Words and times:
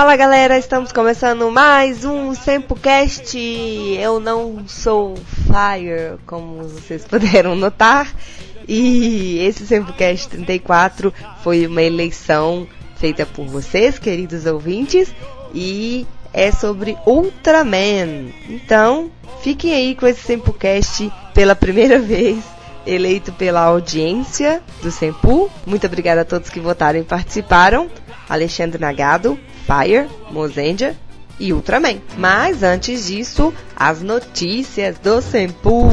Fala 0.00 0.16
galera, 0.16 0.56
estamos 0.56 0.92
começando 0.92 1.50
mais 1.50 2.06
um 2.06 2.34
Sempocast. 2.34 3.36
Eu 3.36 4.18
não 4.18 4.66
sou 4.66 5.14
Fire, 5.14 6.18
como 6.24 6.62
vocês 6.62 7.04
puderam 7.04 7.54
notar. 7.54 8.10
E 8.66 9.40
esse 9.40 9.66
Sempocast 9.66 10.30
34 10.30 11.12
foi 11.42 11.66
uma 11.66 11.82
eleição 11.82 12.66
feita 12.96 13.26
por 13.26 13.44
vocês, 13.44 13.98
queridos 13.98 14.46
ouvintes, 14.46 15.14
e 15.54 16.06
é 16.32 16.50
sobre 16.50 16.96
Ultraman. 17.04 18.32
Então, 18.48 19.10
fiquem 19.42 19.74
aí 19.74 19.94
com 19.94 20.06
esse 20.06 20.22
Sempocast 20.22 21.12
pela 21.34 21.54
primeira 21.54 21.98
vez 22.00 22.42
eleito 22.86 23.32
pela 23.32 23.60
audiência 23.60 24.62
do 24.80 24.90
Sempu. 24.90 25.50
Muito 25.66 25.86
obrigada 25.86 26.22
a 26.22 26.24
todos 26.24 26.48
que 26.48 26.58
votaram 26.58 26.98
e 26.98 27.04
participaram. 27.04 27.90
Alexandre 28.30 28.80
Nagado, 28.80 29.38
Fire, 29.70 30.08
Mozendia 30.32 30.96
e 31.38 31.52
Ultraman. 31.52 32.00
Mas 32.18 32.64
antes 32.64 33.06
disso, 33.06 33.54
as 33.76 34.02
notícias 34.02 34.98
do 34.98 35.22
Sempu. 35.22 35.88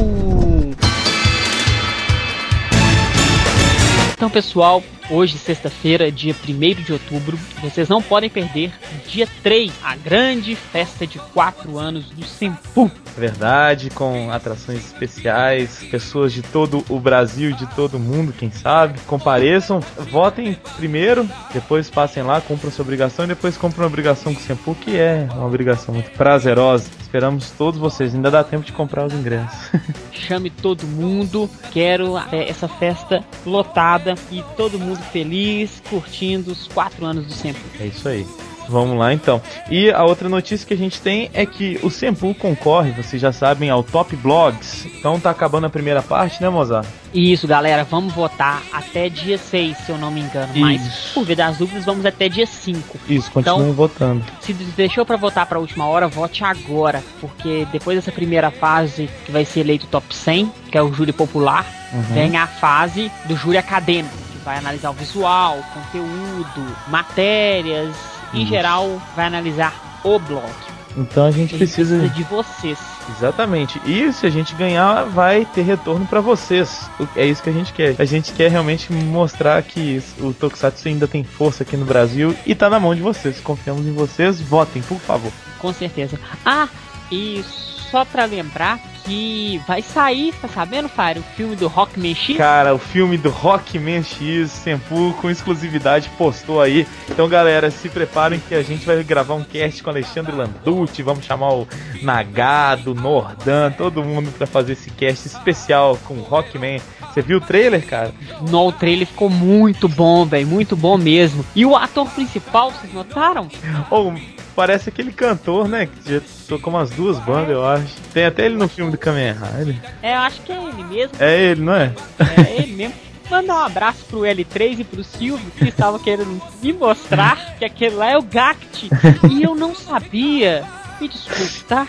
Então, 4.14 4.28
pessoal, 4.28 4.82
hoje, 5.10 5.38
sexta-feira, 5.38 6.10
dia 6.10 6.34
1 6.34 6.82
de 6.82 6.92
outubro, 6.92 7.38
vocês 7.60 7.88
não 7.88 8.02
podem 8.02 8.28
perder 8.28 8.72
dia 9.06 9.26
3, 9.42 9.72
a 9.82 9.96
grande 9.96 10.54
festa 10.54 11.06
de 11.06 11.18
4 11.18 11.78
anos 11.78 12.10
do 12.10 12.24
Sempu. 12.24 12.90
Verdade, 13.16 13.90
com 13.90 14.30
atrações 14.30 14.84
especiais, 14.86 15.84
pessoas 15.90 16.32
de 16.32 16.42
todo 16.42 16.84
o 16.88 17.00
Brasil, 17.00 17.52
de 17.52 17.66
todo 17.74 17.96
o 17.96 18.00
mundo, 18.00 18.32
quem 18.32 18.50
sabe. 18.50 18.98
Compareçam, 19.06 19.80
votem 20.10 20.56
primeiro, 20.76 21.28
depois 21.52 21.90
passem 21.90 22.22
lá, 22.22 22.40
cumpram 22.40 22.70
sua 22.70 22.84
obrigação 22.84 23.24
e 23.24 23.28
depois 23.28 23.56
cumpram 23.56 23.84
a 23.84 23.86
obrigação 23.88 24.34
com 24.34 24.40
o 24.40 24.42
Sempu, 24.42 24.74
que 24.74 24.96
é 24.96 25.28
uma 25.32 25.46
obrigação 25.46 25.94
muito 25.94 26.10
prazerosa. 26.10 26.88
Esperamos 27.00 27.50
todos 27.52 27.80
vocês, 27.80 28.14
ainda 28.14 28.30
dá 28.30 28.44
tempo 28.44 28.64
de 28.64 28.72
comprar 28.72 29.06
os 29.06 29.14
ingressos. 29.14 29.70
Chame 30.12 30.50
todo 30.50 30.86
mundo, 30.86 31.48
quero 31.72 32.18
é, 32.30 32.48
essa 32.48 32.68
festa 32.68 33.24
lotada 33.46 34.14
e 34.30 34.44
todo 34.56 34.78
mundo 34.78 34.97
feliz, 35.04 35.82
curtindo 35.88 36.52
os 36.52 36.66
4 36.68 37.04
anos 37.04 37.26
do 37.26 37.32
Sempu. 37.32 37.60
É 37.80 37.86
isso 37.86 38.08
aí. 38.08 38.26
Vamos 38.70 38.98
lá 38.98 39.14
então. 39.14 39.40
E 39.70 39.90
a 39.90 40.04
outra 40.04 40.28
notícia 40.28 40.66
que 40.68 40.74
a 40.74 40.76
gente 40.76 41.00
tem 41.00 41.30
é 41.32 41.46
que 41.46 41.80
o 41.82 41.88
Sempu 41.88 42.34
concorre, 42.34 42.90
vocês 42.92 43.20
já 43.22 43.32
sabem, 43.32 43.70
ao 43.70 43.82
Top 43.82 44.14
Blogs. 44.14 44.84
Então 44.84 45.18
tá 45.18 45.30
acabando 45.30 45.66
a 45.66 45.70
primeira 45.70 46.02
parte, 46.02 46.42
né, 46.42 46.50
Mozart? 46.50 46.86
Isso, 47.14 47.46
galera, 47.48 47.82
vamos 47.84 48.12
votar 48.12 48.62
até 48.70 49.08
dia 49.08 49.38
6, 49.38 49.74
se 49.78 49.88
eu 49.90 49.96
não 49.96 50.10
me 50.10 50.20
engano. 50.20 50.50
Isso. 50.52 50.60
Mas, 50.60 51.10
por 51.14 51.24
via 51.24 51.36
das 51.36 51.56
dúvidas, 51.56 51.86
vamos 51.86 52.04
até 52.04 52.28
dia 52.28 52.44
5. 52.44 52.98
Isso, 53.08 53.30
continuem 53.30 53.62
Então- 53.62 53.72
votando. 53.72 54.22
Se 54.42 54.52
deixou 54.52 55.06
pra 55.06 55.16
votar 55.16 55.46
pra 55.46 55.58
última 55.58 55.86
hora, 55.86 56.06
vote 56.06 56.44
agora, 56.44 57.02
porque 57.22 57.66
depois 57.72 57.96
dessa 57.96 58.12
primeira 58.12 58.50
fase, 58.50 59.08
que 59.24 59.32
vai 59.32 59.46
ser 59.46 59.60
eleito 59.60 59.86
o 59.86 59.88
top 59.88 60.14
100, 60.14 60.52
que 60.70 60.76
é 60.76 60.82
o 60.82 60.92
júri 60.92 61.14
popular, 61.14 61.64
Uhum. 61.90 62.02
vem 62.12 62.36
a 62.36 62.46
fase 62.46 63.10
do 63.24 63.34
júri 63.34 63.56
acadêmico, 63.56 64.14
vai 64.48 64.56
analisar 64.56 64.88
o 64.88 64.94
visual, 64.94 65.62
conteúdo, 65.74 66.76
matérias, 66.88 67.94
em 68.32 68.40
Isso. 68.40 68.48
geral, 68.50 68.98
vai 69.14 69.26
analisar 69.26 70.00
o 70.02 70.18
blog. 70.18 70.50
Então 70.96 71.26
a 71.26 71.30
gente 71.30 71.50
Ele 71.54 71.58
precisa. 71.58 72.08
de 72.08 72.22
vocês. 72.24 72.78
Exatamente. 73.14 73.78
E 73.84 74.10
se 74.10 74.26
a 74.26 74.30
gente 74.30 74.54
ganhar, 74.54 75.04
vai 75.04 75.44
ter 75.44 75.60
retorno 75.60 76.06
pra 76.06 76.22
vocês. 76.22 76.88
É 77.14 77.26
isso 77.26 77.42
que 77.42 77.50
a 77.50 77.52
gente 77.52 77.74
quer. 77.74 77.94
A 77.98 78.06
gente 78.06 78.32
quer 78.32 78.50
realmente 78.50 78.90
mostrar 78.90 79.62
que 79.62 80.02
o 80.18 80.32
Tokusatsu 80.32 80.88
ainda 80.88 81.06
tem 81.06 81.22
força 81.22 81.62
aqui 81.62 81.76
no 81.76 81.84
Brasil 81.84 82.34
e 82.46 82.54
tá 82.54 82.70
na 82.70 82.80
mão 82.80 82.94
de 82.94 83.02
vocês. 83.02 83.38
Confiamos 83.40 83.86
em 83.86 83.92
vocês. 83.92 84.40
Votem, 84.40 84.80
por 84.80 84.98
favor. 84.98 85.30
Com 85.58 85.74
certeza. 85.74 86.18
Ah, 86.44 86.68
e 87.12 87.44
só 87.90 88.02
pra 88.06 88.24
lembrar 88.24 88.80
que 89.08 89.58
vai 89.66 89.80
sair, 89.80 90.34
tá 90.34 90.46
sabendo, 90.46 90.86
Fire, 90.86 91.18
o 91.18 91.22
filme 91.22 91.56
do 91.56 91.66
Rockman 91.66 92.14
X? 92.14 92.36
Cara, 92.36 92.74
o 92.74 92.78
filme 92.78 93.16
do 93.16 93.30
Rockman 93.30 94.02
X, 94.02 94.50
Senpu, 94.50 95.14
com 95.18 95.30
exclusividade, 95.30 96.10
postou 96.18 96.60
aí. 96.60 96.86
Então, 97.08 97.26
galera, 97.26 97.70
se 97.70 97.88
preparem 97.88 98.38
que 98.38 98.54
a 98.54 98.62
gente 98.62 98.84
vai 98.84 99.02
gravar 99.02 99.34
um 99.34 99.42
cast 99.42 99.82
com 99.82 99.88
Alexandre 99.88 100.32
Landucci. 100.32 101.02
Vamos 101.02 101.24
chamar 101.24 101.54
o 101.54 101.66
Nagado, 102.02 102.94
Nordan, 102.94 103.72
todo 103.72 104.04
mundo 104.04 104.30
pra 104.36 104.46
fazer 104.46 104.74
esse 104.74 104.90
cast 104.90 105.26
especial 105.26 105.98
com 106.04 106.14
o 106.14 106.22
Rockman. 106.22 106.78
Você 107.08 107.22
viu 107.22 107.38
o 107.38 107.40
trailer, 107.40 107.86
cara? 107.86 108.12
No, 108.50 108.68
o 108.68 108.72
trailer 108.72 109.06
ficou 109.06 109.30
muito 109.30 109.88
bom, 109.88 110.26
velho, 110.26 110.46
muito 110.46 110.76
bom 110.76 110.98
mesmo. 110.98 111.42
E 111.56 111.64
o 111.64 111.74
ator 111.74 112.10
principal, 112.10 112.70
vocês 112.70 112.92
notaram? 112.92 113.48
Ou 113.90 114.12
parece 114.58 114.88
aquele 114.88 115.12
cantor, 115.12 115.68
né? 115.68 115.86
Que 115.86 116.14
já 116.14 116.20
tocou 116.48 116.72
umas 116.72 116.90
duas 116.90 117.16
bandas, 117.20 117.50
eu 117.50 117.64
acho. 117.64 117.94
Tem 118.12 118.24
até 118.24 118.44
ele 118.44 118.56
no 118.56 118.68
filme 118.68 118.90
do 118.90 118.98
Kamen 118.98 119.32
Rider. 119.32 119.76
É, 120.02 120.16
eu 120.16 120.18
acho 120.18 120.42
que 120.42 120.50
é 120.50 120.56
ele 120.56 120.82
mesmo. 120.82 121.12
É 121.20 121.40
ele, 121.40 121.60
não 121.60 121.72
é? 121.72 121.92
É 122.18 122.62
ele 122.62 122.72
mesmo. 122.72 122.94
Mandar 123.30 123.54
um 123.54 123.64
abraço 123.64 124.04
pro 124.06 124.22
L3 124.22 124.80
e 124.80 124.84
pro 124.84 125.04
Silvio, 125.04 125.48
que 125.56 125.68
estavam 125.68 126.00
querendo 126.00 126.42
me 126.60 126.72
mostrar 126.72 127.54
que 127.56 127.64
aquele 127.64 127.94
lá 127.94 128.10
é 128.10 128.18
o 128.18 128.22
Gact. 128.22 128.90
E 129.30 129.44
eu 129.44 129.54
não 129.54 129.76
sabia. 129.76 130.64
Me 131.00 131.06
desculpe, 131.06 131.64
tá? 131.68 131.86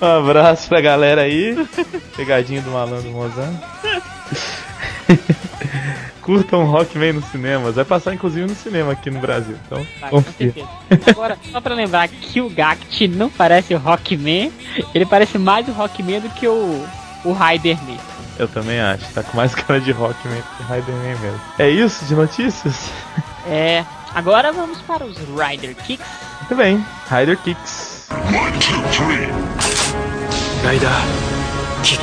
Um 0.00 0.04
abraço 0.04 0.68
pra 0.68 0.80
galera 0.80 1.20
aí. 1.20 1.54
Pegadinha 2.16 2.60
do 2.60 2.72
malandro 2.72 3.08
Mozart. 3.12 3.54
Curtam 6.22 6.64
Rockman 6.64 7.14
nos 7.14 7.24
cinemas. 7.26 7.74
Vai 7.74 7.84
passar 7.84 8.14
inclusive 8.14 8.46
no 8.46 8.54
cinema 8.54 8.92
aqui 8.92 9.10
no 9.10 9.20
Brasil. 9.20 9.56
Então, 9.66 9.84
Vai, 10.00 10.10
com 10.10 10.22
certeza. 10.22 10.68
Agora, 11.06 11.38
só 11.50 11.60
pra 11.60 11.74
lembrar 11.74 12.08
que 12.08 12.40
o 12.40 12.48
Gact 12.48 13.08
não 13.08 13.28
parece 13.28 13.74
o 13.74 13.78
Rockman, 13.78 14.52
ele 14.94 15.04
parece 15.04 15.38
mais 15.38 15.68
o 15.68 15.72
Rockman 15.72 16.20
do 16.20 16.30
que 16.30 16.46
o, 16.46 16.86
o 17.24 17.32
Riderman. 17.32 17.98
Eu 18.38 18.48
também 18.48 18.80
acho. 18.80 19.04
Tá 19.12 19.22
com 19.22 19.36
mais 19.36 19.54
cara 19.56 19.80
de 19.80 19.92
Rockman 19.92 20.42
que 20.56 20.72
Riderman 20.72 21.18
mesmo. 21.18 21.40
É 21.58 21.68
isso 21.68 22.04
de 22.06 22.14
notícias? 22.14 22.90
É. 23.46 23.84
Agora 24.14 24.52
vamos 24.52 24.78
para 24.82 25.04
os 25.04 25.16
Rider 25.18 25.74
Kicks. 25.74 26.06
Muito 26.40 26.54
bem. 26.54 26.84
Rider 27.10 27.36
Kicks. 27.38 28.08
One, 28.10 28.52
two, 28.58 28.82
three. 28.92 29.26
Rider 30.62 30.88
kick. 31.82 32.02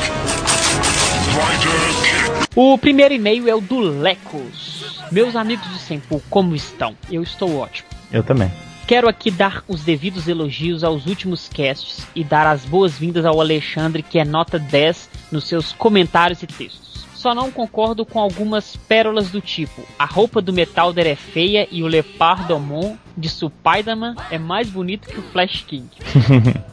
Rider 1.32 2.34
kick. 2.34 2.39
O 2.62 2.78
primeiro 2.78 3.14
e-mail 3.14 3.48
é 3.48 3.56
o 3.56 3.62
do 3.62 3.80
Lecos. 3.80 5.02
Meus 5.14 5.34
amigos 5.38 5.66
do 5.70 5.78
Senpu, 5.78 6.22
como 6.30 6.54
estão? 6.54 6.94
Eu 7.10 7.24
estou 7.24 7.56
ótimo. 7.56 7.88
Eu 8.12 8.22
também. 8.22 8.52
Quero 8.86 9.08
aqui 9.08 9.32
dar 9.32 9.64
os 9.66 9.82
devidos 9.82 10.28
elogios 10.28 10.84
aos 10.84 11.06
últimos 11.06 11.48
casts 11.48 12.06
e 12.14 12.22
dar 12.22 12.46
as 12.46 12.66
boas-vindas 12.66 13.24
ao 13.24 13.40
Alexandre, 13.40 14.04
que 14.04 14.20
é 14.20 14.26
nota 14.26 14.60
10 14.60 15.10
nos 15.32 15.46
seus 15.46 15.72
comentários 15.72 16.44
e 16.44 16.48
textos. 16.48 17.08
Só 17.14 17.34
não 17.34 17.50
concordo 17.50 18.06
com 18.06 18.20
algumas 18.20 18.76
pérolas 18.76 19.30
do 19.30 19.40
tipo: 19.40 19.82
a 19.98 20.04
roupa 20.04 20.42
do 20.42 20.52
Metalder 20.52 21.08
é 21.08 21.16
feia 21.16 21.66
e 21.72 21.82
o 21.82 21.88
Lepardomon 21.88 22.98
de 23.16 23.30
Spider-Man 23.30 24.16
é 24.30 24.38
mais 24.38 24.70
bonito 24.70 25.08
que 25.08 25.18
o 25.18 25.24
Flash 25.24 25.64
King. 25.66 25.88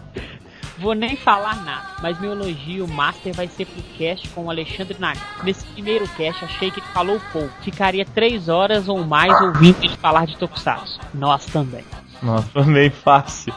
Vou 0.78 0.94
nem 0.94 1.16
falar 1.16 1.64
nada, 1.64 1.86
mas 2.02 2.20
meu 2.20 2.32
elogio 2.32 2.86
master 2.86 3.34
vai 3.34 3.48
ser 3.48 3.64
pro 3.66 3.82
cast 3.96 4.28
com 4.28 4.44
o 4.44 4.50
Alexandre 4.50 4.96
Naga. 4.98 5.20
Nesse 5.42 5.64
primeiro 5.66 6.06
cast 6.08 6.44
achei 6.44 6.70
que 6.70 6.80
ele 6.80 6.86
falou 6.92 7.20
pouco. 7.32 7.50
Ficaria 7.62 8.04
três 8.04 8.48
horas 8.48 8.88
ou 8.88 9.04
mais 9.04 9.40
ouvindo 9.40 9.78
ele 9.82 9.96
falar 9.96 10.26
de 10.26 10.36
Tokusatsu. 10.36 11.00
Nós 11.14 11.46
também. 11.46 11.84
Nossa, 12.22 12.62
meio 12.64 12.90
fácil. 12.90 13.54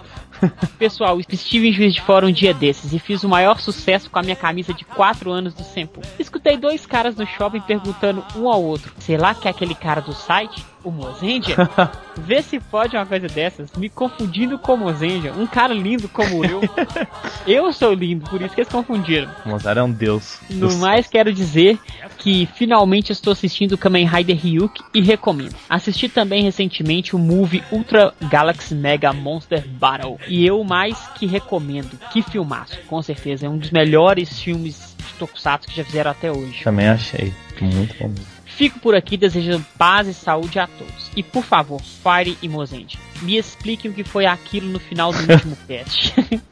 Pessoal, 0.78 1.20
estive 1.20 1.70
em 1.70 1.74
Juiz 1.74 1.94
de 1.94 2.02
Fora 2.02 2.26
um 2.26 2.32
dia 2.32 2.54
desses 2.54 2.94
e 2.94 3.00
fiz 3.00 3.24
o 3.24 3.30
maior 3.30 3.60
sucesso 3.60 4.10
com 4.10 4.20
a 4.20 4.22
minha 4.22 4.36
camisa 4.36 4.74
de 4.74 4.86
4 4.86 5.30
anos 5.32 5.54
do 5.54 5.64
Sempo. 5.64 6.02
Escutei 6.18 6.58
dois 6.58 6.86
caras 6.86 7.16
no 7.16 7.28
shopping 7.28 7.62
perguntando 7.62 8.24
um 8.36 8.48
ao 8.48 8.64
outro: 8.64 8.94
será 9.00 9.34
que 9.34 9.48
é 9.48 9.52
aquele 9.52 9.76
cara 9.76 10.02
do 10.02 10.14
site? 10.14 10.66
O 10.84 10.92
Mozendia? 10.92 11.56
Vê 12.18 12.42
se 12.42 12.60
pode 12.60 12.96
uma 12.96 13.06
coisa 13.06 13.28
dessas, 13.28 13.72
me 13.78 13.90
confundindo 13.90 14.58
com 14.58 14.74
o 14.74 14.78
Mozendia, 14.78 15.34
um 15.34 15.48
cara 15.48 15.74
lindo 15.74 16.10
como 16.10 16.44
eu. 16.46 16.62
eu 17.48 17.72
sou 17.72 17.94
lindo, 17.94 18.30
por 18.30 18.42
isso 18.42 18.54
que 18.54 18.62
eles 18.62 18.72
confundiram. 18.72 19.30
Mozart 19.46 19.78
é 19.78 19.84
um 19.84 19.92
deus. 19.92 20.40
No 20.50 20.78
mais, 20.78 21.08
quero 21.08 21.34
dizer 21.34 21.80
que 22.18 22.48
finalmente 22.56 23.12
estou 23.12 23.32
assistindo 23.32 23.78
Kamen 23.78 24.06
Rider 24.06 24.38
Ryuk 24.38 24.84
e 24.94 25.02
recomendo. 25.02 25.56
Assisti 25.70 26.10
também 26.10 26.44
recentemente 26.44 27.16
o 27.16 27.20
movie 27.20 27.64
Ultra 27.72 28.14
Galaxy 28.30 28.76
Mega 28.76 29.14
Monster 29.14 29.66
Battle 29.68 30.20
e 30.28 30.46
eu 30.46 30.64
mais 30.64 30.98
que 31.16 31.26
recomendo. 31.26 31.98
Que 32.12 32.22
filmaço, 32.22 32.78
com 32.88 33.02
certeza. 33.02 33.46
É 33.46 33.50
um 33.50 33.58
dos 33.58 33.72
melhores 33.72 34.40
filmes 34.40 34.96
de 34.98 35.14
Tokusatsu 35.16 35.70
que 35.70 35.78
já 35.78 35.84
fizeram 35.84 36.12
até 36.12 36.32
hoje. 36.32 36.64
Também 36.64 36.88
achei. 36.88 37.34
Muito 37.62 37.96
bom. 38.00 38.39
Fico 38.60 38.78
por 38.80 38.94
aqui 38.94 39.16
desejando 39.16 39.66
paz 39.78 40.06
e 40.06 40.14
saúde 40.14 40.60
a 40.60 40.68
todos. 40.68 41.10
E 41.16 41.24
por 41.24 41.46
favor, 41.46 41.80
Fire 41.82 42.38
e 42.42 42.50
Mozende, 42.50 43.00
me 43.22 43.38
expliquem 43.38 43.90
o 43.90 43.94
que 43.94 44.04
foi 44.04 44.26
aquilo 44.26 44.68
no 44.68 44.82
final 44.82 45.14
do 45.14 45.20
último 45.32 45.56
cast. 45.66 46.14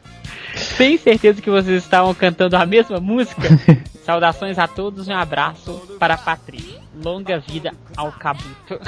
Tem 0.77 0.97
certeza 0.97 1.41
que 1.41 1.49
vocês 1.49 1.83
estavam 1.83 2.13
cantando 2.13 2.55
a 2.55 2.65
mesma 2.65 3.01
música? 3.01 3.49
Saudações 4.05 4.57
a 4.57 4.69
todos 4.69 5.09
e 5.09 5.11
um 5.11 5.17
abraço 5.17 5.73
para 5.99 6.13
a 6.13 6.17
Patrícia. 6.17 6.79
Longa 7.03 7.39
vida 7.39 7.73
ao 7.97 8.09
Kabuto. 8.13 8.79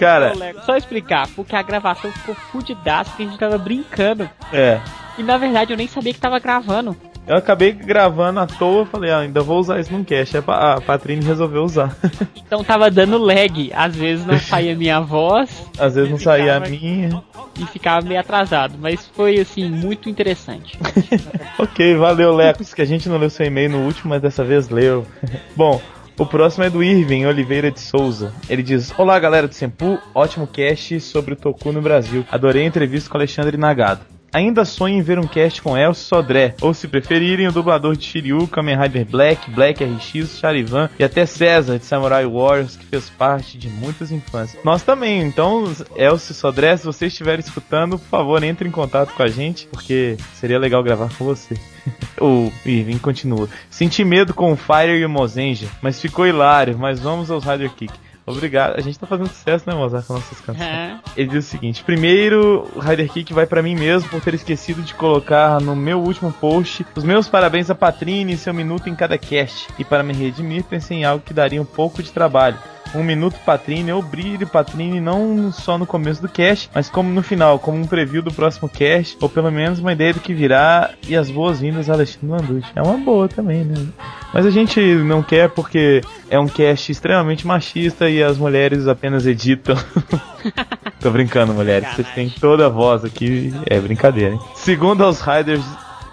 Cara, 0.00 0.32
Só 0.66 0.76
explicar, 0.76 1.28
porque 1.36 1.54
a 1.54 1.62
gravação 1.62 2.10
ficou 2.10 2.34
fudidaça 2.34 3.16
que 3.16 3.22
a 3.22 3.26
gente 3.26 3.38
tava 3.38 3.56
brincando. 3.56 4.28
é. 4.52 4.80
E 5.16 5.22
na 5.22 5.36
verdade 5.36 5.72
eu 5.72 5.76
nem 5.76 5.86
sabia 5.86 6.12
que 6.12 6.20
tava 6.20 6.40
gravando. 6.40 6.96
Eu 7.30 7.36
acabei 7.36 7.70
gravando 7.70 8.40
à 8.40 8.46
toa, 8.46 8.84
falei, 8.84 9.12
ah, 9.12 9.18
ainda 9.20 9.40
vou 9.40 9.60
usar 9.60 9.78
isso 9.78 9.92
num 9.92 10.02
cast. 10.02 10.36
Aí 10.36 10.42
A 10.48 10.80
Patrine 10.80 11.24
resolveu 11.24 11.62
usar. 11.62 11.96
Então 12.44 12.64
tava 12.64 12.90
dando 12.90 13.16
lag. 13.18 13.70
Às 13.72 13.94
vezes 13.94 14.26
não 14.26 14.36
saía 14.40 14.74
minha 14.74 14.98
voz 15.00 15.64
Às 15.78 15.94
vezes 15.94 16.10
não 16.10 16.18
saía 16.18 16.56
a 16.56 16.60
Ficava- 16.60 16.70
minha. 16.70 17.22
e 17.60 17.66
ficava 17.66 18.04
meio 18.04 18.18
atrasado. 18.18 18.74
Mas 18.80 19.06
foi 19.14 19.38
assim, 19.38 19.70
muito 19.70 20.08
interessante. 20.10 20.76
Ok, 21.56 21.94
valeu, 21.96 22.34
Lecos, 22.34 22.74
que 22.74 22.82
a 22.82 22.84
gente 22.86 23.08
não 23.08 23.18
leu 23.18 23.30
seu 23.30 23.46
e-mail 23.46 23.70
no 23.70 23.78
último, 23.84 24.10
mas 24.10 24.20
dessa 24.22 24.42
vez 24.42 24.68
leu. 24.68 25.06
Bom, 25.54 25.80
o 26.18 26.26
próximo 26.26 26.64
é 26.64 26.70
do 26.70 26.82
Irving 26.82 27.26
Oliveira 27.26 27.70
de 27.70 27.78
Souza. 27.80 28.32
Ele 28.48 28.62
diz: 28.62 28.92
Olá, 28.98 29.18
galera 29.20 29.46
do 29.46 29.54
Sempu, 29.54 29.98
ótimo 30.14 30.46
cast 30.46 30.98
sobre 31.00 31.34
o 31.34 31.36
Toku 31.36 31.70
no 31.70 31.80
Brasil. 31.80 32.24
Adorei 32.32 32.62
a 32.64 32.66
entrevista 32.66 33.08
com 33.08 33.16
Alexandre 33.18 33.56
Nagado. 33.56 34.00
Ainda 34.32 34.64
sonho 34.64 34.96
em 34.96 35.02
ver 35.02 35.18
um 35.18 35.26
cast 35.26 35.60
com 35.60 35.76
Elcio 35.76 36.04
Sodré, 36.04 36.54
ou 36.60 36.72
se 36.72 36.86
preferirem, 36.86 37.48
o 37.48 37.52
dublador 37.52 37.96
de 37.96 38.04
Shiryu, 38.04 38.46
Kamen 38.46 38.78
Rider 38.78 39.04
Black, 39.04 39.50
Black 39.50 39.82
RX, 39.82 40.38
Charivan 40.38 40.88
e 40.98 41.04
até 41.04 41.26
César 41.26 41.78
de 41.78 41.84
Samurai 41.84 42.24
Warriors, 42.24 42.76
que 42.76 42.86
fez 42.86 43.10
parte 43.10 43.58
de 43.58 43.68
muitas 43.68 44.12
infâncias. 44.12 44.62
Nós 44.64 44.82
também, 44.82 45.22
então, 45.22 45.64
Elcio 45.96 46.32
Sodré, 46.32 46.76
se 46.76 46.84
você 46.84 47.06
estiver 47.06 47.40
escutando, 47.40 47.98
por 47.98 48.08
favor, 48.08 48.42
entre 48.44 48.68
em 48.68 48.72
contato 48.72 49.14
com 49.14 49.22
a 49.22 49.28
gente, 49.28 49.66
porque 49.66 50.16
seria 50.34 50.58
legal 50.58 50.82
gravar 50.82 51.10
com 51.16 51.24
você. 51.24 51.56
O 52.20 52.52
Irving 52.66 52.98
continua. 52.98 53.48
Senti 53.70 54.04
medo 54.04 54.34
com 54.34 54.52
o 54.52 54.56
Fire 54.56 54.92
e 54.92 55.04
o 55.06 55.08
Mozenja, 55.08 55.68
mas 55.80 55.98
ficou 55.98 56.26
hilário, 56.26 56.78
mas 56.78 57.00
vamos 57.00 57.30
aos 57.30 57.44
Rider 57.44 57.70
Kick. 57.70 57.94
Obrigado. 58.36 58.76
A 58.76 58.80
gente 58.80 58.98
tá 58.98 59.06
fazendo 59.06 59.28
sucesso, 59.28 59.64
né, 59.68 59.74
Mozart, 59.74 60.06
com 60.06 60.14
nossas 60.14 60.40
canções. 60.40 60.66
É. 60.66 60.98
Ele 61.16 61.28
diz 61.28 61.46
o 61.46 61.48
seguinte: 61.48 61.82
primeiro, 61.82 62.68
o 62.74 62.80
Rider 62.80 63.10
Kick 63.10 63.32
vai 63.32 63.46
pra 63.46 63.62
mim 63.62 63.74
mesmo 63.74 64.08
por 64.08 64.20
ter 64.20 64.34
esquecido 64.34 64.82
de 64.82 64.94
colocar 64.94 65.60
no 65.60 65.74
meu 65.76 66.00
último 66.00 66.32
post 66.32 66.86
os 66.94 67.04
meus 67.04 67.28
parabéns 67.28 67.70
a 67.70 67.74
Patrine 67.74 68.32
e 68.32 68.38
seu 68.38 68.54
minuto 68.54 68.88
em 68.88 68.94
cada 68.94 69.16
cast. 69.18 69.68
E 69.78 69.84
para 69.84 70.02
me 70.02 70.12
redimir, 70.12 70.64
pensei 70.64 70.98
em 70.98 71.04
algo 71.04 71.24
que 71.24 71.34
daria 71.34 71.60
um 71.60 71.66
pouco 71.66 72.02
de 72.02 72.10
trabalho. 72.12 72.58
Um 72.94 73.02
minuto 73.02 73.36
Patrine 73.44 73.92
ou 73.92 74.02
brilho 74.02 74.46
Patrine 74.46 75.00
não 75.00 75.52
só 75.52 75.78
no 75.78 75.86
começo 75.86 76.20
do 76.20 76.28
cast, 76.28 76.70
mas 76.74 76.88
como 76.88 77.10
no 77.10 77.22
final, 77.22 77.58
como 77.58 77.78
um 77.78 77.86
preview 77.86 78.22
do 78.22 78.32
próximo 78.32 78.68
cast, 78.68 79.16
ou 79.20 79.28
pelo 79.28 79.50
menos 79.50 79.78
uma 79.78 79.92
ideia 79.92 80.12
do 80.12 80.20
que 80.20 80.34
virá 80.34 80.90
e 81.06 81.16
as 81.16 81.30
boas-vindas 81.30 81.88
a 81.88 81.94
Alexandre 81.94 82.28
Landucci. 82.28 82.72
É 82.74 82.82
uma 82.82 82.96
boa 82.96 83.28
também, 83.28 83.64
né? 83.64 83.74
Mas 84.32 84.46
a 84.46 84.50
gente 84.50 84.80
não 84.80 85.22
quer 85.22 85.50
porque 85.50 86.00
é 86.28 86.38
um 86.38 86.46
cast 86.46 86.90
extremamente 86.90 87.46
machista 87.46 88.08
e 88.08 88.22
as 88.22 88.38
mulheres 88.38 88.86
apenas 88.86 89.26
editam. 89.26 89.76
Tô 91.00 91.10
brincando, 91.10 91.52
mulheres. 91.54 91.88
Vocês 91.94 92.08
têm 92.10 92.28
toda 92.28 92.66
a 92.66 92.68
voz 92.68 93.04
aqui. 93.04 93.52
É 93.66 93.78
brincadeira, 93.80 94.34
hein? 94.34 94.40
Segundo 94.54 95.04
aos 95.04 95.20
Riders 95.20 95.64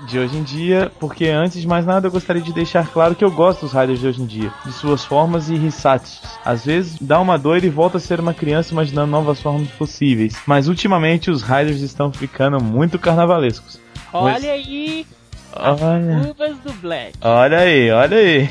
de 0.07 0.17
hoje 0.17 0.37
em 0.37 0.43
dia, 0.43 0.91
porque 0.99 1.27
antes 1.27 1.61
de 1.61 1.67
mais 1.67 1.85
nada 1.85 2.07
eu 2.07 2.11
gostaria 2.11 2.41
de 2.41 2.53
deixar 2.53 2.87
claro 2.87 3.13
que 3.13 3.23
eu 3.23 3.29
gosto 3.29 3.61
dos 3.61 3.73
Riders 3.73 3.99
de 3.99 4.07
hoje 4.07 4.21
em 4.21 4.25
dia, 4.25 4.51
de 4.65 4.71
suas 4.71 5.03
formas 5.03 5.49
e 5.49 5.55
risatsu. 5.55 6.21
Às 6.43 6.65
vezes 6.65 6.97
dá 6.99 7.19
uma 7.19 7.37
doida 7.37 7.67
e 7.67 7.69
volta 7.69 7.97
a 7.97 7.99
ser 7.99 8.19
uma 8.19 8.33
criança 8.33 8.71
imaginando 8.71 9.11
novas 9.11 9.41
formas 9.41 9.69
possíveis, 9.71 10.35
mas 10.47 10.67
ultimamente 10.67 11.29
os 11.29 11.43
Riders 11.43 11.81
estão 11.81 12.11
ficando 12.11 12.63
muito 12.63 12.97
carnavalescos. 12.97 13.79
Olha 14.13 14.53
aí 14.53 15.05
as 15.53 15.81
Olha. 15.81 16.21
curvas 16.23 16.57
do 16.59 16.73
Black. 16.73 17.13
Olha 17.21 17.59
aí, 17.59 17.91
olha 17.91 18.17
aí. 18.17 18.49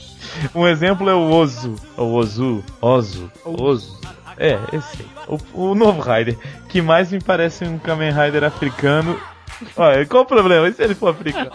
um 0.54 0.66
exemplo 0.66 1.08
é 1.08 1.14
o 1.14 1.30
Ozu. 1.30 1.76
O 1.96 2.02
Ozu. 2.14 2.64
Ozu. 2.80 3.30
Ozu. 3.44 3.98
É, 4.36 4.58
esse. 4.72 5.04
O, 5.26 5.70
o 5.70 5.74
novo 5.74 6.00
Rider. 6.00 6.36
Que 6.68 6.80
mais 6.80 7.10
me 7.10 7.20
parece 7.20 7.64
um 7.64 7.78
Kamen 7.78 8.12
Rider 8.12 8.44
africano. 8.44 9.18
Olha, 9.76 10.06
qual 10.06 10.22
o 10.22 10.26
problema? 10.26 10.68
E 10.68 10.72
se 10.72 10.82
ele 10.82 10.94
for 10.94 11.08
africano? 11.08 11.50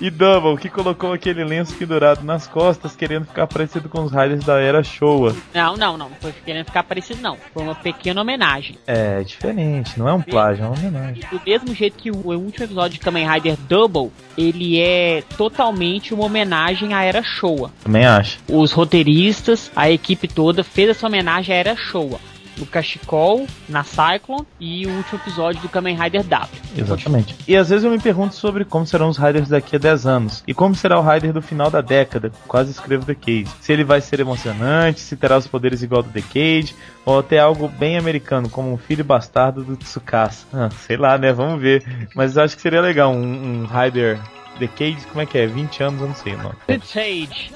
E 0.00 0.10
Double, 0.10 0.56
que 0.56 0.68
colocou 0.68 1.12
aquele 1.12 1.44
lenço 1.44 1.74
pendurado 1.74 2.22
nas 2.22 2.46
costas, 2.46 2.94
querendo 2.94 3.26
ficar 3.26 3.46
parecido 3.46 3.88
com 3.88 4.02
os 4.02 4.12
Riders 4.12 4.44
da 4.44 4.60
era 4.60 4.82
Showa. 4.82 5.34
Não, 5.54 5.76
não, 5.76 5.96
não. 5.96 6.08
Não 6.08 6.16
foi 6.20 6.32
querendo 6.44 6.66
ficar 6.66 6.82
parecido, 6.82 7.20
não. 7.20 7.36
Foi 7.52 7.62
uma 7.62 7.74
pequena 7.74 8.20
homenagem. 8.20 8.78
É, 8.86 9.22
diferente, 9.22 9.98
não 9.98 10.08
é 10.08 10.12
um 10.12 10.22
plágio, 10.22 10.64
é 10.64 10.68
uma 10.68 10.76
homenagem. 10.76 11.22
Do 11.30 11.40
mesmo 11.44 11.74
jeito 11.74 11.96
que 11.96 12.10
o, 12.10 12.16
o 12.16 12.38
último 12.38 12.64
episódio 12.64 12.98
de 12.98 13.00
Kamen 13.00 13.28
Rider 13.28 13.56
Double, 13.68 14.10
ele 14.36 14.80
é 14.80 15.22
totalmente 15.36 16.14
uma 16.14 16.24
homenagem 16.24 16.94
à 16.94 17.02
Era 17.02 17.22
Showa. 17.22 17.72
Também 17.82 18.04
acho. 18.04 18.38
Os 18.48 18.72
roteiristas, 18.72 19.70
a 19.74 19.90
equipe 19.90 20.28
toda 20.28 20.62
fez 20.62 20.90
essa 20.90 21.06
homenagem 21.06 21.54
à 21.54 21.58
Era 21.58 21.76
Showa. 21.76 22.18
No 22.58 22.66
Cachecol, 22.66 23.46
na 23.68 23.84
Cyclone 23.84 24.46
e 24.58 24.86
o 24.86 24.90
último 24.90 25.20
episódio 25.20 25.60
do 25.60 25.68
Kamen 25.68 25.96
Rider 25.96 26.24
W. 26.24 26.48
Exatamente. 26.76 27.36
E 27.46 27.56
às 27.56 27.68
vezes 27.68 27.84
eu 27.84 27.90
me 27.90 27.98
pergunto 27.98 28.34
sobre 28.34 28.64
como 28.64 28.86
serão 28.86 29.08
os 29.08 29.18
Riders 29.18 29.48
daqui 29.48 29.76
a 29.76 29.78
10 29.78 30.06
anos. 30.06 30.44
E 30.46 30.54
como 30.54 30.74
será 30.74 30.98
o 30.98 31.02
Rider 31.02 31.32
do 31.32 31.42
final 31.42 31.70
da 31.70 31.80
década. 31.80 32.32
Quase 32.48 32.70
escrevo 32.70 33.04
The 33.04 33.14
Cage. 33.14 33.46
Se 33.60 33.72
ele 33.72 33.84
vai 33.84 34.00
ser 34.00 34.20
emocionante, 34.20 35.00
se 35.00 35.16
terá 35.16 35.36
os 35.36 35.46
poderes 35.46 35.82
igual 35.82 36.02
do 36.02 36.10
The 36.10 36.22
Cage, 36.22 36.74
ou 37.04 37.18
até 37.18 37.38
algo 37.38 37.68
bem 37.68 37.98
americano, 37.98 38.48
como 38.48 38.72
um 38.72 38.78
filho 38.78 39.04
bastardo 39.04 39.62
do 39.62 39.76
Tsukasa. 39.76 40.46
Ah, 40.52 40.70
sei 40.70 40.96
lá, 40.96 41.18
né? 41.18 41.32
Vamos 41.32 41.60
ver. 41.60 41.84
Mas 42.14 42.36
eu 42.36 42.42
acho 42.42 42.56
que 42.56 42.62
seria 42.62 42.80
legal 42.80 43.12
um, 43.12 43.62
um 43.62 43.66
Rider. 43.66 44.18
The 44.58 44.68
Cage, 44.68 45.06
como 45.08 45.20
é 45.20 45.26
que 45.26 45.36
é? 45.36 45.46
20 45.46 45.82
anos, 45.82 46.00
eu 46.00 46.08
não 46.08 46.14
sei 46.14 46.34
o 46.34 46.38
nome. 46.38 46.54
Sage. 46.82 47.52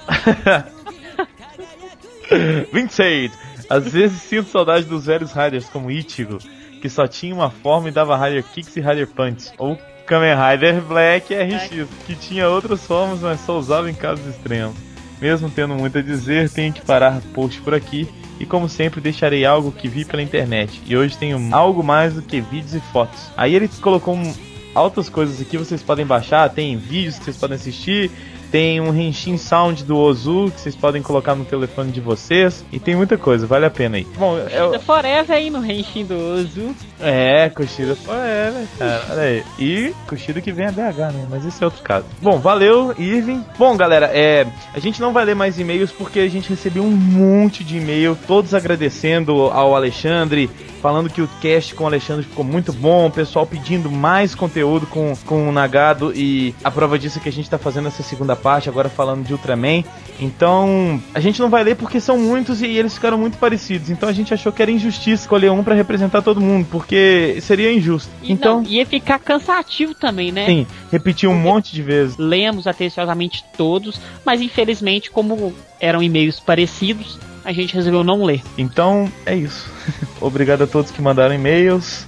26. 2.73 3.33
Às 3.71 3.85
vezes 3.85 4.21
sinto 4.23 4.51
saudade 4.51 4.85
dos 4.85 5.07
velhos 5.07 5.33
Riders 5.33 5.67
como 5.67 5.93
Ichigo, 5.93 6.39
que 6.83 6.89
só 6.89 7.07
tinha 7.07 7.33
uma 7.33 7.51
forma 7.51 7.89
e 7.89 7.93
dava 7.93 8.17
Rider 8.17 8.43
Kicks 8.43 8.77
e 8.77 8.81
Rider 8.81 9.07
Punch. 9.07 9.53
Ou 9.59 9.79
Kamen 10.07 10.35
Rider 10.35 10.83
Black 10.83 11.33
RX, 11.33 11.89
que 12.05 12.17
tinha 12.17 12.49
outras 12.49 12.85
formas, 12.85 13.21
mas 13.21 13.39
só 13.39 13.57
usava 13.57 13.89
em 13.89 13.95
casos 13.95 14.27
extremos. 14.27 14.75
Mesmo 15.21 15.49
tendo 15.49 15.77
muito 15.77 15.99
a 15.99 16.03
dizer, 16.03 16.51
tenho 16.51 16.73
que 16.73 16.81
parar 16.81 17.23
post 17.33 17.61
por 17.61 17.73
aqui. 17.73 18.09
E 18.41 18.47
como 18.47 18.69
sempre, 18.69 19.01
deixarei 19.01 19.45
algo 19.45 19.71
que 19.71 19.87
vi 19.87 20.05
pela 20.05 20.23
internet. 20.23 20.83
E 20.85 20.97
hoje 20.97 21.17
tenho 21.17 21.39
algo 21.55 21.85
mais 21.85 22.15
do 22.15 22.23
que 22.23 22.41
vídeos 22.41 22.75
e 22.75 22.81
fotos. 22.81 23.31
Aí 23.37 23.55
ele 23.55 23.69
colocou 23.81 24.17
um, 24.17 24.35
altas 24.75 25.09
coisas 25.09 25.41
aqui, 25.41 25.57
vocês 25.57 25.81
podem 25.81 26.05
baixar. 26.05 26.49
Tem 26.49 26.77
vídeos 26.77 27.19
que 27.19 27.25
vocês 27.27 27.37
podem 27.37 27.55
assistir. 27.55 28.11
Tem 28.51 28.81
um 28.81 28.95
Henshin 28.95 29.37
Sound 29.37 29.85
do 29.85 29.97
Ozu 29.97 30.51
que 30.53 30.61
vocês 30.61 30.75
podem 30.75 31.03
colocar 31.03 31.35
no 31.35 31.45
telefone 31.45 31.93
de 31.93 32.01
vocês. 32.01 32.65
E 32.73 32.79
tem 32.79 32.97
muita 32.97 33.17
coisa, 33.17 33.47
vale 33.47 33.67
a 33.67 33.71
pena 33.71 33.97
aí. 33.97 34.07
Bom, 34.19 34.37
eu, 34.39 34.79
Forever 34.81 35.37
aí 35.37 35.51
no 35.51 35.65
Henshin 35.65 36.05
do 36.05 36.15
Ozu. 36.17 36.75
é, 37.01 37.49
Kushida 37.51 37.95
Forever, 37.95 38.67
cara. 38.79 39.05
Olha 39.11 39.23
aí. 39.23 39.45
E 39.59 39.95
Kushida 40.09 40.41
que 40.41 40.53
vem 40.53 40.67
a 40.67 40.73
BH, 40.73 41.13
né? 41.13 41.27
Mas 41.31 41.45
esse 41.47 41.63
é 41.63 41.67
outro 41.67 41.83
caso. 41.83 42.07
Bom, 42.21 42.39
valeu, 42.39 42.95
Irving. 42.99 43.45
Bom, 43.59 43.77
galera, 43.77 44.11
é, 44.13 44.47
a 44.75 44.79
gente 44.81 45.01
não 45.01 45.13
vai 45.13 45.25
ler 45.25 45.35
mais 45.35 45.59
e-mails 45.59 45.93
porque 45.93 46.19
a 46.21 46.29
gente 46.29 46.51
recebeu 46.51 46.83
um 46.83 46.91
monte 46.91 47.63
de 47.63 47.77
e-mail, 47.79 48.17
todos 48.27 48.55
agradecendo 48.55 49.33
ao 49.51 49.75
Alexandre, 49.75 50.51
falando 50.81 51.11
que 51.11 51.21
o 51.21 51.29
cast 51.41 51.75
com 51.75 51.85
o 51.85 51.87
Alexandre 51.87 52.25
ficou 52.25 52.45
muito 52.45 52.73
bom, 52.73 53.07
o 53.07 53.11
pessoal 53.11 53.47
pedindo 53.47 53.91
mais 53.91 54.35
conteúdo 54.35 54.87
com, 54.87 55.15
com 55.27 55.49
o 55.49 55.53
Nagado 55.53 56.13
e 56.15 56.55
a 56.65 56.71
prova 56.71 56.99
disso 56.99 57.19
é 57.19 57.23
que 57.23 57.29
a 57.29 57.33
gente 57.33 57.51
tá 57.51 57.59
fazendo 57.59 57.89
essa 57.89 58.03
segunda 58.03 58.35
parte, 58.41 58.69
agora 58.69 58.89
falando 58.89 59.25
de 59.25 59.33
Ultraman. 59.33 59.85
Então, 60.21 61.03
a 61.15 61.21
gente 61.21 61.41
não 61.41 61.49
vai 61.49 61.65
ler 61.65 61.77
porque 61.77 61.99
são 61.99 62.19
muitos 62.19 62.61
e 62.61 62.67
eles 62.67 62.95
ficaram 62.95 63.17
muito 63.17 63.39
parecidos. 63.39 63.89
Então 63.89 64.09
a 64.09 64.13
gente 64.13 64.35
achou 64.35 64.53
que 64.53 64.61
era 64.61 64.71
injustiça 64.71 65.23
escolher 65.23 65.51
um 65.51 65.65
pra 65.65 65.75
representar 65.75 66.21
todo 66.21 66.41
mundo, 66.41 66.67
porque 66.71 67.39
seria 67.41 67.73
injusto. 67.73 68.11
E 68.23 68.33
então, 68.33 68.61
não, 68.61 68.69
ia 68.69 68.85
ficar 68.85 69.19
cansativo 69.19 69.95
também, 69.95 70.31
né? 70.31 70.45
sim, 70.45 70.67
repetir 70.93 71.29
um 71.29 71.35
monte 71.35 71.73
de 71.73 71.83
vezes. 71.83 72.17
Lemos 72.19 72.67
atenciosamente 72.67 73.45
todos, 73.57 73.99
mas 74.25 74.43
infelizmente, 74.43 75.11
como 75.11 75.55
eram 75.81 76.03
e-mails 76.03 76.39
parecidos, 76.39 77.19
a 77.43 77.53
gente 77.53 77.75
resolveu 77.75 78.05
não 78.05 78.23
ler. 78.23 78.43
Então, 78.59 79.11
é 79.25 79.35
isso. 79.35 79.71
Obrigado 80.21 80.65
a 80.65 80.67
todos 80.67 80.91
que 80.91 81.01
mandaram 81.01 81.35
e-mails. 81.35 82.07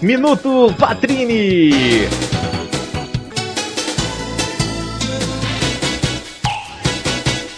Minuto 0.00 0.72
Patrini! 0.78 1.72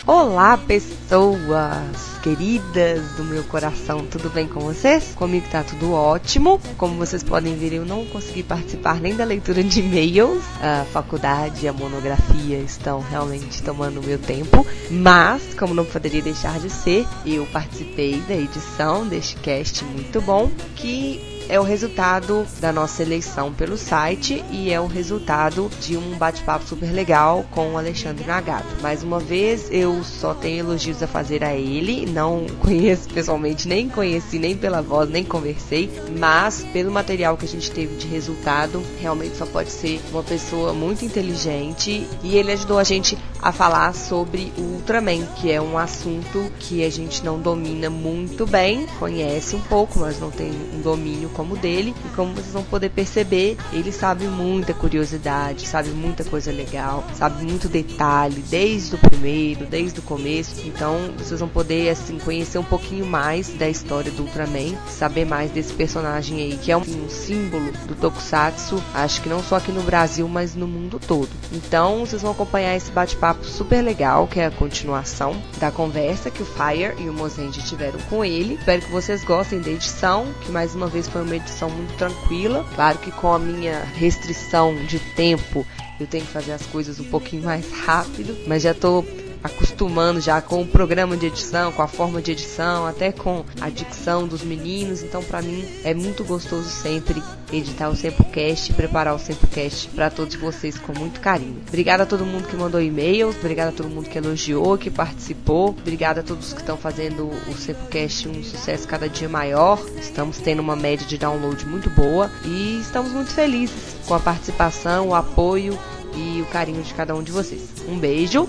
Olá, 0.06 0.56
pessoas 0.56 2.18
queridas 2.22 3.02
do 3.12 3.24
meu 3.24 3.44
coração, 3.44 4.06
tudo 4.06 4.30
bem 4.30 4.46
com 4.48 4.60
vocês? 4.60 5.12
Comigo 5.14 5.46
tá 5.50 5.62
tudo 5.62 5.92
ótimo. 5.92 6.58
Como 6.78 6.94
vocês 6.94 7.22
podem 7.22 7.54
ver, 7.56 7.74
eu 7.74 7.84
não 7.84 8.06
consegui 8.06 8.42
participar 8.42 8.98
nem 9.02 9.14
da 9.14 9.24
leitura 9.24 9.62
de 9.62 9.80
e-mails. 9.80 10.42
A 10.62 10.86
faculdade 10.86 11.66
e 11.66 11.68
a 11.68 11.74
monografia 11.74 12.56
estão 12.56 13.00
realmente 13.00 13.62
tomando 13.62 14.02
meu 14.02 14.18
tempo. 14.18 14.66
Mas, 14.90 15.42
como 15.58 15.74
não 15.74 15.84
poderia 15.84 16.22
deixar 16.22 16.58
de 16.58 16.70
ser, 16.70 17.06
eu 17.26 17.44
participei 17.52 18.18
da 18.26 18.34
edição 18.34 19.06
deste 19.06 19.36
cast 19.36 19.84
muito 19.84 20.22
bom 20.22 20.50
que 20.74 21.38
é 21.50 21.58
o 21.58 21.64
resultado 21.64 22.46
da 22.60 22.72
nossa 22.72 23.02
eleição 23.02 23.52
pelo 23.52 23.76
site 23.76 24.44
e 24.52 24.72
é 24.72 24.80
o 24.80 24.86
resultado 24.86 25.68
de 25.80 25.96
um 25.96 26.16
bate-papo 26.16 26.64
super 26.64 26.92
legal 26.92 27.44
com 27.50 27.72
o 27.72 27.76
Alexandre 27.76 28.24
Nagato. 28.24 28.80
Mais 28.80 29.02
uma 29.02 29.18
vez, 29.18 29.68
eu 29.68 30.04
só 30.04 30.32
tenho 30.32 30.60
elogios 30.60 31.02
a 31.02 31.08
fazer 31.08 31.42
a 31.42 31.52
ele, 31.52 32.06
não 32.06 32.46
conheço 32.62 33.08
pessoalmente, 33.08 33.66
nem 33.66 33.88
conheci 33.88 34.38
nem 34.38 34.56
pela 34.56 34.80
voz, 34.80 35.10
nem 35.10 35.24
conversei, 35.24 35.90
mas 36.16 36.64
pelo 36.72 36.92
material 36.92 37.36
que 37.36 37.46
a 37.46 37.48
gente 37.48 37.68
teve 37.72 37.96
de 37.96 38.06
resultado, 38.06 38.80
realmente 39.00 39.36
só 39.36 39.44
pode 39.44 39.70
ser 39.70 40.00
uma 40.12 40.22
pessoa 40.22 40.72
muito 40.72 41.04
inteligente. 41.04 42.06
E 42.22 42.36
ele 42.36 42.52
ajudou 42.52 42.78
a 42.78 42.84
gente 42.84 43.18
a 43.42 43.50
falar 43.50 43.92
sobre 43.92 44.52
o 44.56 44.60
Ultraman, 44.60 45.26
que 45.36 45.50
é 45.50 45.60
um 45.60 45.76
assunto 45.76 46.52
que 46.60 46.84
a 46.84 46.90
gente 46.90 47.24
não 47.24 47.40
domina 47.40 47.90
muito 47.90 48.46
bem, 48.46 48.86
conhece 48.98 49.56
um 49.56 49.60
pouco, 49.62 49.98
mas 49.98 50.20
não 50.20 50.30
tem 50.30 50.52
um 50.74 50.80
domínio 50.80 51.28
como 51.40 51.54
o 51.54 51.56
dele. 51.56 51.94
E 52.04 52.08
como 52.14 52.34
vocês 52.34 52.52
vão 52.52 52.62
poder 52.62 52.90
perceber, 52.90 53.56
ele 53.72 53.90
sabe 53.90 54.26
muita 54.26 54.74
curiosidade, 54.74 55.66
sabe 55.66 55.88
muita 55.88 56.22
coisa 56.22 56.52
legal, 56.52 57.02
sabe 57.14 57.42
muito 57.42 57.68
detalhe, 57.68 58.44
desde 58.48 58.94
o 58.94 58.98
primeiro, 58.98 59.64
desde 59.64 60.00
o 60.00 60.02
começo. 60.02 60.60
Então 60.66 61.10
vocês 61.16 61.40
vão 61.40 61.48
poder 61.48 61.88
assim 61.88 62.18
conhecer 62.18 62.58
um 62.58 62.64
pouquinho 62.64 63.06
mais 63.06 63.48
da 63.48 63.68
história 63.68 64.12
do 64.12 64.22
Ultraman, 64.24 64.76
saber 64.86 65.24
mais 65.24 65.50
desse 65.50 65.72
personagem 65.72 66.42
aí, 66.42 66.58
que 66.58 66.70
é 66.70 66.76
um, 66.76 66.80
um 66.80 67.08
símbolo 67.08 67.72
do 67.86 67.94
Tokusatsu, 67.94 68.82
acho 68.92 69.22
que 69.22 69.28
não 69.28 69.42
só 69.42 69.56
aqui 69.56 69.72
no 69.72 69.82
Brasil, 69.82 70.28
mas 70.28 70.54
no 70.54 70.68
mundo 70.68 71.00
todo. 71.00 71.30
Então 71.52 72.00
vocês 72.00 72.20
vão 72.20 72.32
acompanhar 72.32 72.76
esse 72.76 72.90
bate-papo 72.90 73.44
super 73.44 73.82
legal, 73.82 74.26
que 74.26 74.40
é 74.40 74.46
a 74.46 74.50
continuação 74.50 75.40
da 75.58 75.70
conversa 75.70 76.30
que 76.30 76.42
o 76.42 76.46
Fire 76.46 76.94
e 76.98 77.08
o 77.08 77.14
Mozende 77.14 77.62
tiveram 77.66 77.98
com 78.10 78.24
ele. 78.24 78.54
Espero 78.54 78.82
que 78.82 78.90
vocês 78.90 79.24
gostem 79.24 79.60
da 79.60 79.70
edição, 79.70 80.26
que 80.42 80.50
mais 80.50 80.74
uma 80.74 80.90
vez 80.90 81.08
foi 81.08 81.19
uma 81.22 81.36
edição 81.36 81.70
muito 81.70 81.96
tranquila. 81.96 82.66
Claro 82.74 82.98
que 82.98 83.10
com 83.10 83.32
a 83.32 83.38
minha 83.38 83.82
restrição 83.94 84.74
de 84.86 84.98
tempo 84.98 85.66
eu 85.98 86.06
tenho 86.06 86.24
que 86.24 86.32
fazer 86.32 86.52
as 86.52 86.64
coisas 86.66 86.98
um 86.98 87.04
pouquinho 87.04 87.42
mais 87.42 87.70
rápido, 87.70 88.36
mas 88.46 88.62
já 88.62 88.72
tô 88.74 89.04
acostumando 89.42 90.20
já 90.20 90.40
com 90.40 90.62
o 90.62 90.66
programa 90.66 91.16
de 91.16 91.26
edição, 91.26 91.72
com 91.72 91.82
a 91.82 91.88
forma 91.88 92.20
de 92.20 92.32
edição, 92.32 92.86
até 92.86 93.12
com 93.12 93.44
a 93.60 93.68
dicção 93.68 94.26
dos 94.26 94.42
meninos. 94.42 95.02
Então, 95.02 95.22
para 95.22 95.42
mim, 95.42 95.64
é 95.84 95.94
muito 95.94 96.24
gostoso 96.24 96.68
sempre 96.68 97.22
editar 97.52 97.88
o 97.88 97.96
Sempocast 97.96 98.72
preparar 98.74 99.14
o 99.14 99.18
Sempocast 99.18 99.88
para 99.88 100.10
todos 100.10 100.36
vocês 100.36 100.78
com 100.78 100.96
muito 100.98 101.20
carinho. 101.20 101.60
Obrigada 101.68 102.04
a 102.04 102.06
todo 102.06 102.24
mundo 102.24 102.46
que 102.46 102.56
mandou 102.56 102.80
e-mails, 102.80 103.36
obrigada 103.36 103.70
a 103.70 103.72
todo 103.72 103.88
mundo 103.88 104.08
que 104.08 104.18
elogiou, 104.18 104.78
que 104.78 104.90
participou, 104.90 105.70
obrigada 105.70 106.20
a 106.20 106.22
todos 106.22 106.52
que 106.52 106.60
estão 106.60 106.76
fazendo 106.76 107.28
o 107.48 107.54
Sempocast 107.54 108.28
um 108.28 108.42
sucesso 108.42 108.86
cada 108.86 109.08
dia 109.08 109.28
maior. 109.28 109.80
Estamos 109.98 110.38
tendo 110.38 110.60
uma 110.60 110.76
média 110.76 111.06
de 111.06 111.18
download 111.18 111.66
muito 111.66 111.90
boa 111.90 112.30
e 112.44 112.80
estamos 112.80 113.12
muito 113.12 113.32
felizes 113.32 113.96
com 114.06 114.14
a 114.14 114.20
participação, 114.20 115.08
o 115.08 115.14
apoio 115.14 115.78
e 116.14 116.40
o 116.40 116.46
carinho 116.46 116.82
de 116.82 116.94
cada 116.94 117.14
um 117.14 117.22
de 117.22 117.32
vocês. 117.32 117.68
Um 117.88 117.98
beijo 117.98 118.48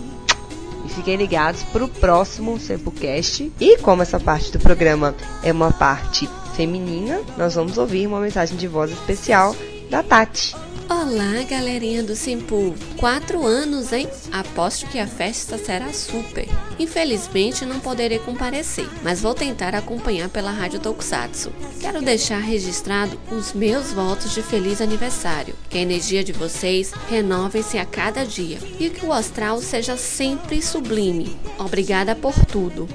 e 0.86 0.90
fiquem 0.90 1.16
ligados 1.16 1.64
para 1.64 1.84
o 1.84 1.88
próximo 1.88 2.60
Sempocast. 2.60 3.52
E 3.60 3.78
como 3.78 4.02
essa 4.02 4.20
parte 4.20 4.52
do 4.52 4.60
programa 4.60 5.16
é 5.44 5.52
uma 5.52 5.72
parte 5.72 6.30
feminina, 6.56 7.22
nós 7.38 7.56
vamos 7.56 7.78
ouvir 7.78 8.08
uma 8.08 8.20
mensagem 8.20 8.58
de 8.58 8.68
voz 8.68 8.92
especial 8.92 9.56
da 9.90 10.04
Tati. 10.04 10.56
Olá, 10.92 11.42
galerinha 11.50 12.04
do 12.04 12.18
Simpu. 12.18 12.76
Quatro 12.98 13.46
anos, 13.46 13.94
hein? 13.94 14.10
Aposto 14.30 14.86
que 14.88 15.00
a 15.00 15.08
festa 15.08 15.58
será 15.58 15.94
super. 15.94 16.46
Infelizmente 16.78 17.66
não 17.66 17.80
poderei 17.80 18.20
comparecer, 18.20 18.90
mas 19.02 19.22
vou 19.22 19.34
tentar 19.34 19.74
acompanhar 19.74 20.28
pela 20.28 20.52
Rádio 20.52 20.82
Tokusatsu. 20.82 21.54
Quero 21.80 22.02
deixar 22.02 22.40
registrado 22.40 23.18
os 23.32 23.54
meus 23.54 23.94
votos 23.94 24.34
de 24.34 24.44
feliz 24.44 24.82
aniversário. 24.82 25.56
Que 25.70 25.78
a 25.78 25.82
energia 25.82 26.26
de 26.26 26.34
vocês 26.34 26.92
renove-se 27.10 27.78
a 27.78 27.86
cada 27.86 28.26
dia 28.26 28.58
e 28.78 28.90
que 28.90 29.06
o 29.06 29.14
astral 29.14 29.62
seja 29.62 29.96
sempre 29.96 30.62
sublime. 30.62 31.40
Obrigada 31.58 32.14
por 32.14 32.34
tudo 32.46 32.86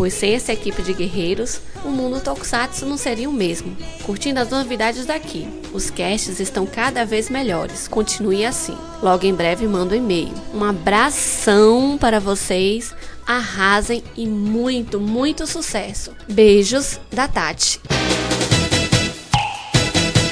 pois 0.00 0.14
sem 0.14 0.34
essa 0.34 0.50
equipe 0.50 0.80
de 0.80 0.94
guerreiros, 0.94 1.60
o 1.84 1.90
mundo 1.90 2.22
Tokusatsu 2.22 2.86
não 2.86 2.96
seria 2.96 3.28
o 3.28 3.32
mesmo. 3.34 3.76
Curtindo 4.02 4.40
as 4.40 4.48
novidades 4.48 5.04
daqui. 5.04 5.46
Os 5.74 5.90
casts 5.90 6.40
estão 6.40 6.64
cada 6.64 7.04
vez 7.04 7.28
melhores. 7.28 7.86
Continue 7.86 8.46
assim. 8.46 8.74
Logo 9.02 9.26
em 9.26 9.34
breve 9.34 9.66
mando 9.66 9.94
um 9.94 9.98
e-mail. 9.98 10.32
Um 10.54 10.64
abração 10.64 11.98
para 12.00 12.18
vocês. 12.18 12.94
Arrasem 13.26 14.02
e 14.16 14.26
muito, 14.26 14.98
muito 14.98 15.46
sucesso. 15.46 16.16
Beijos 16.26 16.98
da 17.12 17.28
Tati. 17.28 17.78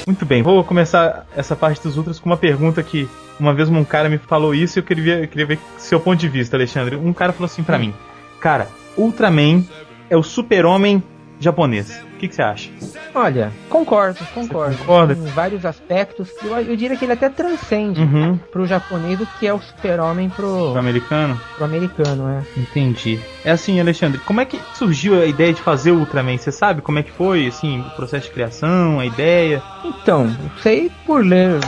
Muito 0.07 0.25
bem, 0.25 0.43
vou 0.43 0.65
começar 0.65 1.27
essa 1.37 1.55
parte 1.55 1.83
dos 1.83 1.99
Ultras 1.99 2.19
com 2.19 2.31
uma 2.31 2.39
pergunta 2.39 2.83
que 2.83 3.07
uma 3.39 3.53
vez 3.53 3.69
um 3.69 3.85
cara 3.85 4.09
me 4.09 4.17
falou 4.17 4.55
isso 4.55 4.79
e 4.79 4.81
eu 4.81 4.83
queria, 4.83 5.19
eu 5.19 5.29
queria 5.29 5.45
ver 5.45 5.59
seu 5.77 6.01
ponto 6.01 6.19
de 6.19 6.27
vista, 6.27 6.57
Alexandre. 6.57 6.97
Um 6.97 7.13
cara 7.13 7.35
falou 7.35 7.45
assim 7.45 7.63
para 7.63 7.79
mim: 7.79 7.93
Cara, 8.41 8.69
Ultraman 8.99 9.64
é 10.11 10.17
o 10.17 10.23
super-homem 10.23 11.02
japonês. 11.38 12.08
O 12.19 12.21
que, 12.21 12.27
que, 12.27 12.35
você 12.35 12.43
acha? 12.43 12.69
Olha, 13.15 13.53
concordo, 13.71 14.19
concordo. 14.35 14.73
Você 14.75 14.79
concorda? 14.81 15.13
Em 15.13 15.27
vários 15.27 15.65
aspectos. 15.65 16.29
Eu, 16.43 16.59
eu, 16.59 16.77
diria 16.77 16.97
que 16.97 17.05
ele 17.05 17.13
até 17.13 17.29
transcende 17.29 18.01
uhum. 18.01 18.37
pro 18.51 18.67
japonês 18.67 19.21
o 19.21 19.27
que 19.39 19.47
é 19.47 19.55
o 19.55 19.61
super-homem 19.61 20.29
pro... 20.29 20.73
pro 20.73 20.79
americano? 20.81 21.41
Pro 21.55 21.65
americano, 21.65 22.29
é. 22.29 22.61
Entendi. 22.61 23.21
É 23.45 23.53
assim, 23.53 23.79
Alexandre, 23.79 24.19
como 24.19 24.41
é 24.41 24.45
que 24.45 24.61
surgiu 24.75 25.15
a 25.15 25.27
ideia 25.27 25.53
de 25.53 25.63
fazer 25.63 25.93
o 25.93 26.01
Ultraman? 26.01 26.37
Você 26.37 26.51
sabe 26.51 26.83
como 26.83 26.99
é 26.99 27.05
que 27.05 27.13
foi, 27.13 27.47
assim, 27.47 27.83
o 27.83 27.91
processo 27.91 28.27
de 28.27 28.33
criação, 28.33 28.99
a 28.99 29.07
ideia? 29.07 29.63
Então, 29.85 30.29
sei 30.61 30.91
por 31.07 31.25
ler 31.25 31.61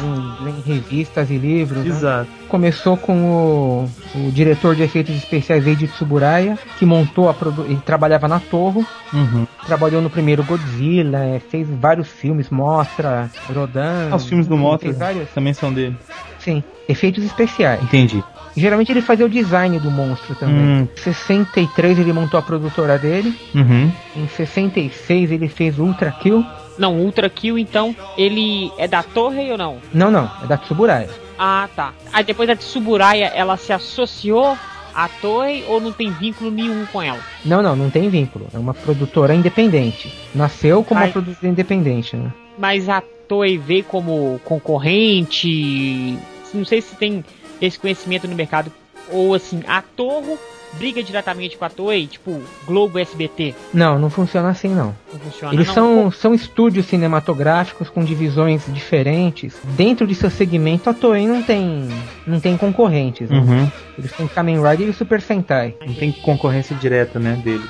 em 0.44 0.60
revistas 0.60 1.30
e 1.30 1.36
livros. 1.36 1.86
Exato. 1.86 2.28
Né? 2.28 2.36
Começou 2.48 2.96
com 2.96 3.24
o, 3.24 3.90
o, 4.16 4.32
diretor 4.32 4.74
de 4.74 4.82
efeitos 4.82 5.14
especiais 5.14 5.64
Eiji 5.64 5.86
Tsuburaya, 5.86 6.58
que 6.78 6.84
montou 6.84 7.28
a 7.28 7.34
produ... 7.34 7.64
ele 7.64 7.80
trabalhava 7.86 8.26
na 8.26 8.40
Torre, 8.40 8.84
uhum. 9.12 9.46
trabalhou 9.64 10.02
no 10.02 10.10
primeiro 10.10 10.39
Godzilla, 10.44 11.18
é, 11.18 11.38
fez 11.38 11.68
vários 11.68 12.08
filmes, 12.08 12.50
Mostra, 12.50 13.30
Rodan. 13.52 14.08
Ah, 14.10 14.16
os 14.16 14.26
filmes 14.26 14.46
do 14.46 14.56
Mostra 14.56 14.94
também 15.34 15.54
são 15.54 15.72
dele. 15.72 15.96
Sim, 16.38 16.62
efeitos 16.88 17.24
especiais. 17.24 17.82
Entendi. 17.82 18.22
Geralmente 18.56 18.90
ele 18.90 19.02
fazia 19.02 19.26
o 19.26 19.28
design 19.28 19.78
do 19.78 19.90
monstro 19.90 20.34
também. 20.34 20.56
Hum. 20.56 20.88
Em 20.92 21.00
63 21.00 21.98
ele 21.98 22.12
montou 22.12 22.38
a 22.38 22.42
produtora 22.42 22.98
dele. 22.98 23.38
Uhum. 23.54 23.92
Em 24.16 24.28
66 24.28 25.30
ele 25.30 25.48
fez 25.48 25.78
Ultra 25.78 26.10
Kill. 26.10 26.44
Não, 26.76 26.96
Ultra 26.98 27.28
Kill 27.28 27.58
então, 27.58 27.94
ele 28.16 28.72
é 28.76 28.88
da 28.88 29.02
Torre 29.02 29.52
ou 29.52 29.58
não? 29.58 29.78
Não, 29.92 30.10
não, 30.10 30.30
é 30.42 30.46
da 30.46 30.56
Tsuburaya. 30.56 31.08
Ah, 31.38 31.68
tá. 31.74 31.92
Aí 32.12 32.24
depois 32.24 32.48
da 32.48 32.56
Tsuburaya 32.56 33.26
ela 33.34 33.56
se 33.56 33.72
associou 33.72 34.56
à 34.94 35.08
Toei 35.08 35.64
ou 35.66 35.80
não 35.80 35.92
tem 35.92 36.10
vínculo 36.10 36.50
nenhum 36.50 36.86
com 36.86 37.02
ela? 37.02 37.20
Não, 37.44 37.62
não, 37.62 37.76
não 37.76 37.90
tem 37.90 38.08
vínculo. 38.08 38.48
É 38.52 38.58
uma 38.58 38.74
produtora 38.74 39.34
independente. 39.34 40.12
Nasceu 40.34 40.82
como 40.84 41.00
Ai. 41.00 41.06
uma 41.06 41.12
produtora 41.12 41.48
independente, 41.48 42.16
né? 42.16 42.32
Mas 42.58 42.88
a 42.88 43.02
Toei 43.28 43.58
veio 43.58 43.84
como 43.84 44.40
concorrente. 44.44 46.18
Não 46.52 46.64
sei 46.64 46.80
se 46.80 46.96
tem 46.96 47.24
esse 47.60 47.78
conhecimento 47.78 48.26
no 48.26 48.34
mercado. 48.34 48.72
Ou 49.10 49.34
assim, 49.34 49.62
a 49.66 49.82
Torre 49.82 50.36
briga 50.74 51.02
diretamente 51.02 51.56
com 51.56 51.64
a 51.64 51.70
Toei, 51.70 52.06
tipo 52.06 52.40
Globo 52.66 52.98
SBT? 52.98 53.54
Não, 53.72 53.98
não 53.98 54.10
funciona 54.10 54.50
assim 54.50 54.68
não. 54.68 54.94
Não 55.12 55.20
funciona. 55.20 55.54
Eles 55.54 55.66
não. 55.68 55.74
são, 55.74 56.10
são 56.10 56.34
estúdios 56.34 56.86
cinematográficos 56.86 57.88
com 57.88 58.04
divisões 58.04 58.62
diferentes. 58.68 59.56
Dentro 59.76 60.06
de 60.06 60.14
seu 60.14 60.30
segmento, 60.30 60.88
a 60.88 60.94
Toei 60.94 61.26
não 61.26 61.42
tem 61.42 61.88
não 62.26 62.40
tem 62.40 62.56
concorrentes. 62.56 63.28
Né? 63.30 63.38
Uhum. 63.38 63.70
Eles 63.98 64.12
têm 64.12 64.28
Kamen 64.28 64.62
Rider 64.62 64.88
e 64.88 64.92
Super 64.92 65.20
Sentai. 65.20 65.74
Não 65.86 65.94
tem 65.94 66.12
concorrência 66.12 66.74
direta, 66.76 67.18
né, 67.18 67.40
dele 67.42 67.64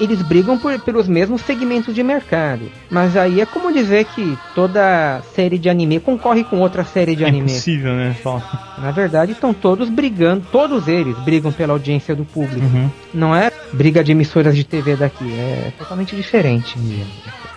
eles 0.00 0.22
brigam 0.22 0.58
por, 0.58 0.78
pelos 0.80 1.06
mesmos 1.06 1.42
segmentos 1.42 1.94
de 1.94 2.02
mercado. 2.02 2.62
Mas 2.90 3.16
aí 3.16 3.40
é 3.40 3.46
como 3.46 3.72
dizer 3.72 4.06
que 4.06 4.36
toda 4.54 5.20
série 5.34 5.58
de 5.58 5.68
anime 5.68 6.00
concorre 6.00 6.42
com 6.42 6.58
outra 6.60 6.84
série 6.84 7.14
de 7.14 7.24
é 7.24 7.28
anime. 7.28 7.50
É 7.50 7.54
impossível, 7.54 7.92
né? 7.94 8.16
Só. 8.22 8.42
Na 8.78 8.90
verdade, 8.90 9.32
estão 9.32 9.52
todos 9.52 9.88
brigando, 9.88 10.46
todos 10.50 10.88
eles 10.88 11.16
brigam 11.18 11.52
pela 11.52 11.74
audiência 11.74 12.14
do 12.16 12.24
público. 12.24 12.66
Uhum. 12.66 12.90
Não 13.12 13.34
é 13.34 13.52
briga 13.72 14.02
de 14.02 14.12
emissoras 14.12 14.56
de 14.56 14.64
TV 14.64 14.96
daqui, 14.96 15.30
é 15.32 15.72
totalmente 15.78 16.16
diferente. 16.16 16.76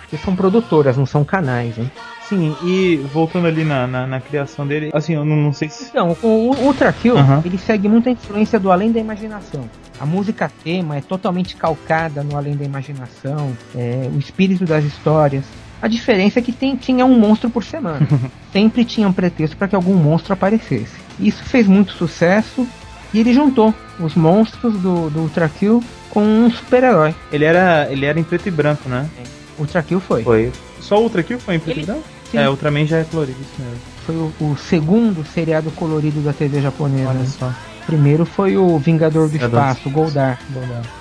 Porque 0.02 0.18
são 0.18 0.36
produtoras, 0.36 0.96
não 0.96 1.06
são 1.06 1.24
canais, 1.24 1.78
hein? 1.78 1.90
Sim, 2.34 2.56
e 2.64 2.96
voltando 3.12 3.46
ali 3.46 3.64
na, 3.64 3.86
na, 3.86 4.06
na, 4.06 4.20
criação 4.20 4.66
dele, 4.66 4.90
assim, 4.92 5.14
eu 5.14 5.24
não, 5.24 5.36
não 5.36 5.52
sei 5.52 5.68
se. 5.68 5.84
Então, 5.84 6.16
o 6.22 6.54
Ultra 6.64 6.92
Kill, 6.92 7.14
Uhum. 7.14 7.42
ele 7.44 7.58
segue 7.58 7.88
muita 7.88 8.10
influência 8.10 8.58
do 8.58 8.70
Além 8.72 8.90
da 8.90 8.98
Imaginação. 9.00 9.68
A 10.00 10.04
música 10.06 10.50
tema 10.62 10.96
é 10.96 11.00
totalmente 11.00 11.54
calcada 11.56 12.22
no 12.24 12.36
Além 12.36 12.56
da 12.56 12.64
Imaginação, 12.64 13.56
é, 13.74 14.08
o 14.12 14.18
espírito 14.18 14.64
das 14.64 14.84
histórias. 14.84 15.44
A 15.80 15.86
diferença 15.86 16.38
é 16.38 16.42
que 16.42 16.50
tem, 16.50 16.76
tinha 16.76 17.04
um 17.04 17.18
monstro 17.18 17.48
por 17.50 17.62
semana. 17.62 18.06
Sempre 18.52 18.84
tinha 18.84 19.06
um 19.06 19.12
pretexto 19.12 19.56
para 19.56 19.68
que 19.68 19.76
algum 19.76 19.94
monstro 19.94 20.32
aparecesse. 20.32 20.96
Isso 21.20 21.44
fez 21.44 21.68
muito 21.68 21.92
sucesso 21.92 22.66
e 23.12 23.20
ele 23.20 23.32
juntou 23.32 23.72
os 24.00 24.14
monstros 24.16 24.74
do, 24.80 25.08
do 25.10 25.20
Ultra 25.20 25.48
Kill 25.48 25.82
com 26.10 26.22
um 26.24 26.50
super-herói. 26.50 27.14
Ele 27.30 27.44
era, 27.44 27.86
ele 27.90 28.06
era 28.06 28.18
em 28.18 28.24
preto 28.24 28.48
e 28.48 28.50
branco, 28.50 28.88
né? 28.88 29.08
Ultra 29.58 29.82
Kill 29.82 30.00
foi. 30.00 30.22
Foi. 30.24 30.50
Só 30.80 31.00
Ultra 31.00 31.22
Kill 31.22 31.38
foi 31.38 31.54
em 31.56 31.60
preto 31.60 31.76
e 31.76 31.80
Ele- 31.80 31.86
branco? 31.86 32.13
Sim. 32.34 32.38
É, 32.38 32.50
Ultraman 32.50 32.86
já 32.86 32.98
é 32.98 33.04
colorido, 33.04 33.38
isso 33.40 33.62
mesmo. 33.62 33.78
Foi 34.04 34.14
o, 34.16 34.32
o 34.40 34.56
segundo 34.56 35.24
seriado 35.24 35.70
colorido 35.70 36.20
da 36.20 36.32
TV 36.32 36.60
japonesa. 36.60 37.10
Olha 37.10 37.26
só. 37.26 37.46
O 37.48 37.86
primeiro 37.86 38.24
foi 38.24 38.56
o 38.56 38.78
Vingador 38.78 39.26
do 39.26 39.32
Vingador 39.32 39.50
do 39.50 39.68
Espaço, 39.68 39.90
Goldar. 39.90 40.40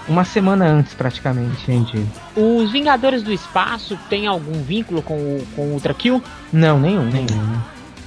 Uma 0.08 0.24
semana 0.26 0.66
antes, 0.66 0.94
praticamente. 0.94 1.64
Entendi. 1.64 2.06
Os 2.36 2.72
Vingadores 2.72 3.24
do 3.24 3.32
Espaço 3.32 3.98
tem 4.10 4.28
algum 4.28 4.62
vínculo 4.62 5.02
com 5.02 5.16
o, 5.16 5.48
com 5.56 5.62
o 5.64 5.74
Ultra 5.74 5.94
Kill? 5.94 6.22
Não, 6.52 6.80
nenhum. 6.80 7.06
Nenhum. 7.06 7.58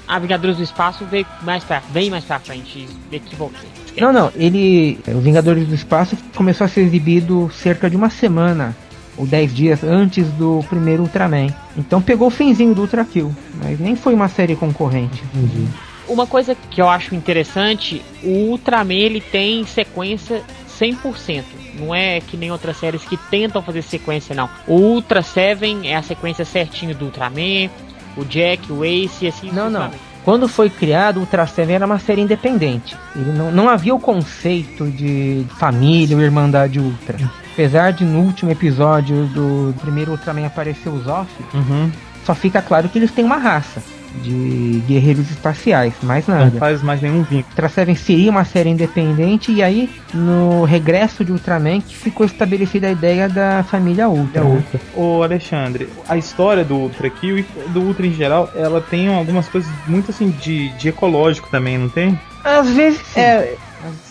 A 0.06 0.18
Vingadores 0.18 0.58
do 0.58 0.62
Espaço 0.62 1.04
veio 1.06 1.26
mais 1.42 1.64
pra, 1.64 1.82
bem 1.88 2.10
mais 2.10 2.24
pra 2.24 2.38
frente. 2.38 2.86
Equivoquei. 3.10 3.68
Não, 3.98 4.12
não. 4.12 4.30
Ele. 4.36 5.00
O 5.08 5.20
Vingadores 5.20 5.66
do 5.66 5.74
Espaço 5.74 6.16
começou 6.34 6.66
a 6.66 6.68
ser 6.68 6.82
exibido 6.82 7.50
cerca 7.52 7.90
de 7.90 7.96
uma 7.96 8.10
semana 8.10 8.76
ou 9.16 9.26
10 9.26 9.54
dias 9.54 9.84
antes 9.84 10.26
do 10.32 10.64
primeiro 10.68 11.02
Ultraman. 11.02 11.48
Então 11.76 12.00
pegou 12.02 12.28
o 12.28 12.30
finzinho 12.30 12.74
do 12.74 12.82
Ultra 12.82 13.04
Kill. 13.04 13.34
Mas 13.62 13.78
nem 13.78 13.96
foi 13.96 14.14
uma 14.14 14.28
série 14.28 14.56
concorrente. 14.56 15.22
Entendi. 15.34 15.66
Uma 16.08 16.26
coisa 16.26 16.54
que 16.70 16.80
eu 16.80 16.88
acho 16.88 17.14
interessante, 17.14 18.00
o 18.22 18.50
Ultraman 18.50 18.94
ele 18.94 19.20
tem 19.20 19.64
sequência 19.64 20.42
100%. 20.78 21.44
Não 21.78 21.94
é 21.94 22.20
que 22.20 22.36
nem 22.36 22.50
outras 22.50 22.76
séries 22.76 23.02
que 23.04 23.16
tentam 23.16 23.60
fazer 23.62 23.82
sequência, 23.82 24.34
não. 24.34 24.48
O 24.66 24.74
Ultra 24.74 25.22
Seven 25.22 25.88
é 25.90 25.96
a 25.96 26.02
sequência 26.02 26.44
certinho 26.44 26.94
do 26.94 27.06
Ultraman, 27.06 27.68
o 28.16 28.24
Jack, 28.24 28.72
o 28.72 28.84
Ace 28.84 29.24
e 29.24 29.28
assim 29.28 29.46
Não, 29.48 29.68
não. 29.68 29.90
sucessivamente. 29.90 30.05
Quando 30.26 30.48
foi 30.48 30.68
criado, 30.68 31.18
o 31.18 31.20
Ultra 31.20 31.46
Seven 31.46 31.76
era 31.76 31.86
uma 31.86 32.00
série 32.00 32.20
independente. 32.20 32.96
Ele 33.14 33.30
não, 33.30 33.52
não 33.52 33.68
havia 33.68 33.94
o 33.94 34.00
conceito 34.00 34.90
de 34.90 35.46
família 35.56 36.16
ou 36.16 36.22
irmandade 36.22 36.80
Ultra. 36.80 37.16
Apesar 37.52 37.92
de 37.92 38.04
no 38.04 38.18
último 38.22 38.50
episódio 38.50 39.26
do 39.26 39.72
primeiro 39.80 40.10
Ultraman 40.10 40.44
aparecer 40.44 40.88
o 40.88 40.98
Zoff, 40.98 41.30
Uhum. 41.54 41.92
só 42.24 42.34
fica 42.34 42.60
claro 42.60 42.88
que 42.88 42.98
eles 42.98 43.12
têm 43.12 43.24
uma 43.24 43.36
raça 43.36 43.80
de 44.22 44.82
guerreiros 44.86 45.30
espaciais, 45.30 45.94
mais 46.02 46.26
Não 46.26 46.36
nada. 46.36 46.58
faz 46.58 46.82
mais 46.82 47.00
nenhum 47.00 47.22
vínculo. 47.22 47.46
Ultra 47.50 47.68
Seven 47.68 47.94
seria 47.94 48.30
uma 48.30 48.44
série 48.44 48.70
independente 48.70 49.52
e 49.52 49.62
aí 49.62 49.90
no 50.12 50.64
regresso 50.64 51.24
de 51.24 51.32
Ultraman 51.32 51.80
que 51.80 51.96
ficou 51.96 52.26
estabelecida 52.26 52.86
a 52.88 52.90
ideia 52.92 53.28
da 53.28 53.64
família 53.64 54.08
Ultra. 54.08 54.42
né? 54.44 54.62
Ô 54.94 55.22
Alexandre, 55.22 55.88
a 56.08 56.16
história 56.16 56.64
do 56.64 56.76
Ultra 56.76 57.06
e 57.22 57.42
do 57.68 57.80
Ultra 57.80 58.06
em 58.06 58.12
geral, 58.12 58.50
ela 58.54 58.80
tem 58.80 59.08
algumas 59.14 59.48
coisas 59.48 59.70
muito 59.86 60.10
assim 60.10 60.30
de, 60.30 60.68
de 60.70 60.88
ecológico 60.88 61.48
também, 61.50 61.78
não 61.78 61.88
tem? 61.88 62.18
Às 62.44 62.68
vezes 62.70 63.00
sim. 63.06 63.20
É. 63.20 63.56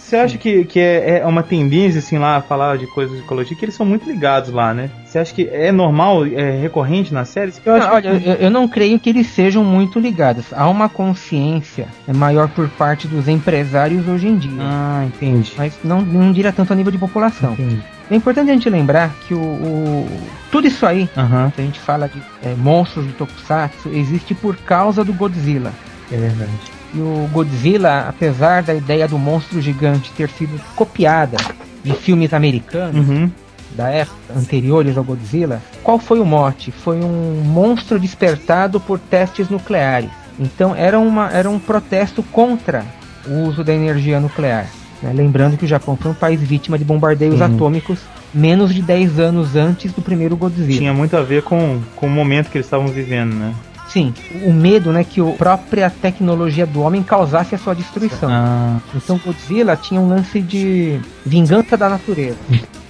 Você 0.06 0.18
acha 0.18 0.38
que, 0.38 0.64
que 0.66 0.80
é, 0.80 1.20
é 1.20 1.26
uma 1.26 1.42
tendência 1.42 1.98
assim 1.98 2.20
lá 2.20 2.40
falar 2.40 2.78
de 2.78 2.86
coisas 2.86 3.18
de 3.18 3.24
ecologia 3.24 3.58
que 3.58 3.66
eles 3.66 3.74
são 3.74 3.86
muito 3.86 4.08
ligados 4.08 4.52
lá, 4.52 4.72
né? 4.72 4.92
Você 5.04 5.18
acha 5.18 5.34
que 5.34 5.50
é 5.52 5.72
normal, 5.72 6.26
é 6.28 6.52
recorrente 6.62 7.12
nas 7.12 7.30
séries? 7.30 7.60
Eu 7.66 7.74
acho 7.74 7.86
Não, 7.88 7.90
que- 8.02 8.08
olha, 8.08 8.22
eu, 8.24 8.34
eu 8.36 8.52
não 8.52 8.68
creio 8.68 9.00
que 9.00 9.10
eles 9.10 9.26
sejam 9.28 9.64
muito 9.64 10.00
ligados. 10.00 10.46
Há 10.54 10.70
uma 10.70 10.88
consciência 10.88 11.88
maior 12.16 12.48
por 12.50 12.70
parte 12.70 13.08
dos 13.08 13.28
empresários 13.28 14.08
hoje 14.08 14.28
em 14.28 14.38
dia. 14.38 14.52
Ah, 14.62 15.06
entendi. 15.08 15.54
Mas 15.58 15.74
não, 15.84 16.02
não 16.02 16.32
diria 16.32 16.52
tanto 16.54 16.72
a 16.72 16.76
nível 16.76 16.92
de 16.92 17.00
população. 17.00 17.54
Entendi. 17.54 17.82
É 18.12 18.16
importante 18.16 18.52
a 18.52 18.54
gente 18.54 18.70
lembrar 18.70 19.10
que 19.28 19.34
o, 19.34 19.40
o- 19.40 20.08
tudo 20.52 20.68
isso 20.68 20.86
aí, 20.86 21.10
que 21.56 21.62
a 21.62 21.64
gente 21.66 21.80
fala 21.80 22.08
de 22.08 22.22
é, 22.44 22.54
monstros 22.54 23.08
de 23.08 23.14
Tokusatsu, 23.14 23.90
existe 23.92 24.36
por 24.36 24.56
causa 24.58 25.04
do 25.04 25.12
Godzilla. 25.14 25.74
é 26.12 26.16
verdade. 26.16 26.75
E 26.94 27.00
o 27.00 27.28
Godzilla, 27.32 28.06
apesar 28.08 28.64
da 28.64 28.74
ideia 28.74 29.08
do 29.08 29.18
monstro 29.18 29.60
gigante 29.62 30.12
ter 30.16 30.30
sido 30.30 30.60
copiada 30.76 31.38
de 31.84 31.94
filmes 31.94 32.34
americanos 32.34 33.08
Uhum. 33.08 33.30
da 33.76 33.90
época 33.90 34.16
anteriores 34.36 34.98
ao 34.98 35.04
Godzilla, 35.04 35.62
qual 35.84 36.00
foi 36.00 36.20
o 36.20 36.26
mote? 36.26 36.72
Foi 36.72 36.98
um 37.04 37.42
monstro 37.44 38.00
despertado 38.00 38.80
por 38.80 38.98
testes 39.00 39.50
nucleares. 39.50 40.10
Então 40.40 40.74
era, 40.76 41.00
uma, 41.00 41.30
era 41.32 41.50
um 41.50 41.60
protesto 41.60 42.24
contra 42.24 42.86
o 43.28 43.48
uso 43.48 43.64
da 43.64 43.74
energia 43.74 44.20
nuclear. 44.20 44.68
né? 45.02 45.12
Lembrando 45.14 45.58
que 45.58 45.66
o 45.66 45.68
Japão 45.68 45.98
foi 45.98 46.12
um 46.12 46.16
país 46.16 46.40
vítima 46.42 46.78
de 46.78 46.86
bombardeios 46.86 47.40
Uhum. 47.42 47.46
atômicos 47.46 48.00
menos 48.34 48.74
de 48.74 48.82
10 48.82 49.20
anos 49.20 49.56
antes 49.56 49.92
do 49.94 50.02
primeiro 50.02 50.36
Godzilla. 50.38 50.78
Tinha 50.78 50.94
muito 50.94 51.16
a 51.18 51.22
ver 51.22 51.42
com, 51.44 51.80
com 51.96 52.08
o 52.08 52.10
momento 52.10 52.50
que 52.50 52.58
eles 52.58 52.66
estavam 52.68 52.88
vivendo, 52.88 53.34
né? 53.34 53.54
Sim, 53.96 54.14
o 54.44 54.52
medo 54.52 54.92
né, 54.92 55.06
que 55.06 55.22
a 55.22 55.32
própria 55.38 55.90
tecnologia 55.90 56.66
do 56.66 56.82
homem 56.82 57.02
causasse 57.02 57.56
a 57.56 57.58
sua 57.58 57.74
destruição. 57.74 58.28
Ah, 58.30 58.78
Então 58.94 59.18
Godzilla 59.24 59.78
tinha 59.78 60.02
um 60.02 60.10
lance 60.10 60.42
de 60.42 61.00
vingança 61.26 61.78
da 61.78 61.88
natureza. 61.88 62.36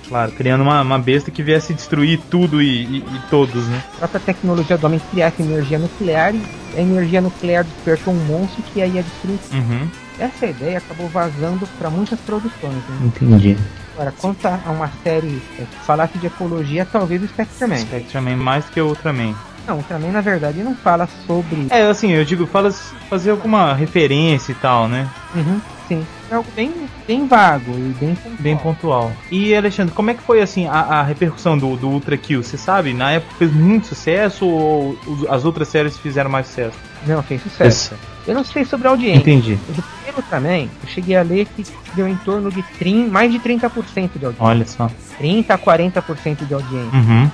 claro, 0.10 0.32
criando 0.32 0.62
uma, 0.64 0.82
uma 0.82 0.98
besta 0.98 1.30
que 1.30 1.44
viesse 1.44 1.76
destruir 1.76 2.20
tudo 2.32 2.60
e, 2.60 2.86
e- 2.86 2.98
e 2.98 3.20
todos, 3.30 3.68
né? 3.68 3.84
A 3.94 3.98
própria 4.00 4.20
tecnologia 4.22 4.80
do 4.80 4.88
homem 4.88 5.00
criasse 5.12 5.44
energia 5.44 5.78
nuclear 5.78 6.34
e 6.34 6.42
a 6.76 6.82
energia 6.82 7.22
nuclear 7.22 7.64
despertou 7.64 8.12
um 8.12 8.26
monstro 8.26 8.64
que 8.74 8.82
aí 8.82 8.94
ia 8.96 9.04
destruir. 9.04 9.38
Uhum. 9.54 9.88
Essa 10.18 10.48
ideia 10.48 10.80
acabou 10.80 11.08
vazando 11.10 11.68
para 11.78 11.92
muitas 11.92 12.20
produções. 12.22 12.74
Né? 12.90 12.98
Entendi. 13.04 13.56
Agora, 13.94 14.12
quanto 14.20 14.44
a 14.48 14.60
uma 14.72 14.90
série 15.04 15.40
é, 15.60 15.62
que 15.66 15.86
falasse 15.86 16.18
de 16.18 16.26
ecologia, 16.26 16.84
talvez 16.92 17.22
o 17.22 17.28
Spectreman. 17.28 17.78
Spectreman 17.78 18.38
mais 18.38 18.66
que 18.66 18.82
o 18.82 18.88
Ultraman. 18.88 19.36
Não, 19.68 19.82
também 19.84 20.12
na 20.12 20.22
verdade 20.22 20.64
não 20.64 20.76
fala 20.76 21.08
sobre. 21.26 21.68
É, 21.70 21.84
assim, 21.84 22.12
eu 22.12 22.24
digo, 22.24 22.46
fala 22.46 22.72
fazer 23.10 23.32
alguma 23.32 23.74
referência 23.74 24.52
e 24.52 24.56
tal, 24.56 24.88
né? 24.88 25.08
Uhum, 25.34 25.62
sim. 25.88 26.06
É 26.30 26.36
algo 26.36 26.50
bem, 26.56 26.72
bem 27.08 27.28
vago 27.28 27.72
e 27.72 27.96
bem 28.00 28.16
pontual. 28.16 28.38
Bem 28.40 28.58
pontual. 28.58 29.12
E 29.32 29.56
Alexandre, 29.56 29.94
como 29.94 30.10
é 30.10 30.14
que 30.14 30.24
foi 30.24 30.42
assim 30.42 30.68
a, 30.68 30.72
a 30.72 31.04
repercussão 31.04 31.58
do, 31.58 31.76
do 31.76 31.88
Ultra 31.88 32.18
Kill? 32.18 32.44
Você 32.44 32.58
sabe? 32.58 32.94
Na 32.94 33.12
época 33.12 33.36
fez 33.38 33.54
muito 33.54 33.88
sucesso 33.88 34.46
ou 34.48 34.98
as 35.30 35.46
outras 35.46 35.68
séries 35.68 35.98
fizeram 35.98 36.30
mais 36.30 36.48
sucesso? 36.48 36.78
Não, 37.06 37.22
fez 37.22 37.42
sucesso. 37.42 37.94
Eu 38.28 38.34
não 38.34 38.44
sei 38.44 38.66
sobre 38.66 38.88
a 38.88 38.92
audiência. 38.92 39.20
Entendi. 39.20 39.60
O 39.70 39.74
do 39.74 39.84
primeiro 39.84 40.24
também, 40.30 40.70
eu 40.82 40.90
cheguei 40.90 41.16
a 41.16 41.22
ler 41.22 41.46
que 41.56 41.64
deu 41.94 42.08
em 42.08 42.16
torno 42.18 42.52
de 42.52 42.64
30, 42.80 43.12
mais 43.12 43.32
de 43.32 43.40
30% 43.40 44.10
de 44.16 44.26
audiência. 44.26 44.36
Olha 44.40 44.66
só. 44.66 44.90
30 45.20 45.54
a 45.54 45.58
40% 45.58 46.48
de 46.48 46.54
audiência. 46.54 46.98
Uhum. 46.98 47.30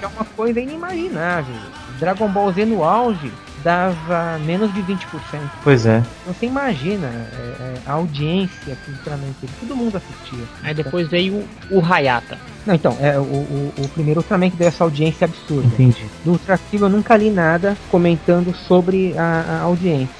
Que 0.00 0.06
é 0.06 0.08
uma 0.08 0.24
coisa 0.24 0.58
inimaginável. 0.58 1.54
Dragon 1.98 2.28
Ball 2.28 2.50
Z 2.52 2.64
no 2.64 2.82
auge 2.82 3.30
dava 3.62 4.38
menos 4.38 4.72
de 4.72 4.82
20%. 4.82 5.06
Pois 5.62 5.84
é. 5.86 6.02
Então 6.22 6.34
você 6.34 6.46
imagina 6.46 7.06
é, 7.06 7.38
é, 7.38 7.74
a 7.86 7.92
audiência 7.92 8.76
que 8.84 8.90
o 8.90 8.94
Ultraman 8.94 9.32
teve. 9.40 9.52
Todo 9.60 9.76
mundo 9.76 9.96
assistia. 9.96 10.44
Aí 10.62 10.74
depois 10.74 11.08
veio 11.08 11.46
o, 11.70 11.78
o 11.78 11.84
Hayata. 11.84 12.38
Não, 12.66 12.74
então, 12.74 12.96
é 13.00 13.18
o, 13.18 13.22
o, 13.22 13.74
o 13.78 13.88
primeiro 13.88 14.20
Ultraman 14.20 14.50
que 14.50 14.56
deu 14.56 14.68
essa 14.68 14.84
audiência 14.84 15.26
absurda. 15.26 15.66
Entendi. 15.66 16.06
Do 16.24 16.32
Ultra 16.32 16.58
eu 16.72 16.88
nunca 16.88 17.16
li 17.16 17.30
nada 17.30 17.76
comentando 17.90 18.54
sobre 18.54 19.14
a, 19.18 19.60
a 19.60 19.60
audiência. 19.62 20.19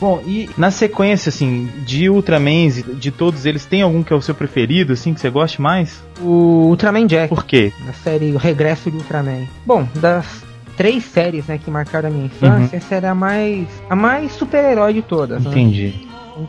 Bom, 0.00 0.20
e 0.26 0.48
na 0.58 0.70
sequência, 0.70 1.28
assim, 1.30 1.68
de 1.86 2.08
Ultramans, 2.10 2.82
de 2.98 3.10
todos 3.10 3.46
eles, 3.46 3.64
tem 3.64 3.82
algum 3.82 4.02
que 4.02 4.12
é 4.12 4.16
o 4.16 4.20
seu 4.22 4.34
preferido, 4.34 4.92
assim, 4.92 5.14
que 5.14 5.20
você 5.20 5.30
goste 5.30 5.60
mais? 5.62 6.02
O 6.20 6.66
Ultraman 6.68 7.06
Jack. 7.06 7.28
Por 7.28 7.44
quê? 7.44 7.72
na 7.86 7.92
série 7.92 8.32
O 8.32 8.36
Regresso 8.38 8.90
de 8.90 8.96
Ultraman. 8.96 9.44
Bom, 9.66 9.86
das 9.96 10.44
três 10.76 11.04
séries 11.04 11.46
né, 11.46 11.58
que 11.62 11.70
marcaram 11.70 12.08
a 12.08 12.12
minha 12.12 12.26
infância, 12.26 12.76
essa 12.76 12.94
era 12.96 13.10
a 13.12 13.14
mais, 13.14 13.66
a 13.88 13.94
mais 13.96 14.32
super-herói 14.32 14.92
de 14.94 15.02
todas. 15.02 15.42
né? 15.44 15.50
Entendi. 15.50 15.94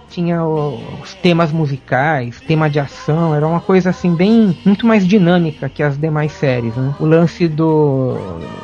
Tinha 0.10 0.43
o- 0.43 0.81
os 1.03 1.13
temas 1.13 1.51
musicais, 1.51 2.41
tema 2.47 2.67
de 2.67 2.79
ação, 2.79 3.36
era 3.36 3.45
uma 3.45 3.60
coisa 3.62 3.91
assim 3.91 4.15
bem 4.15 4.58
muito 4.65 4.84
mais 4.88 5.05
dinâmica 5.08 5.69
que 5.69 5.84
as 5.84 5.95
demais 5.95 6.31
séries. 6.31 6.75
Né? 6.75 6.95
O 6.99 7.05
lance 7.05 7.47
do, 7.47 8.17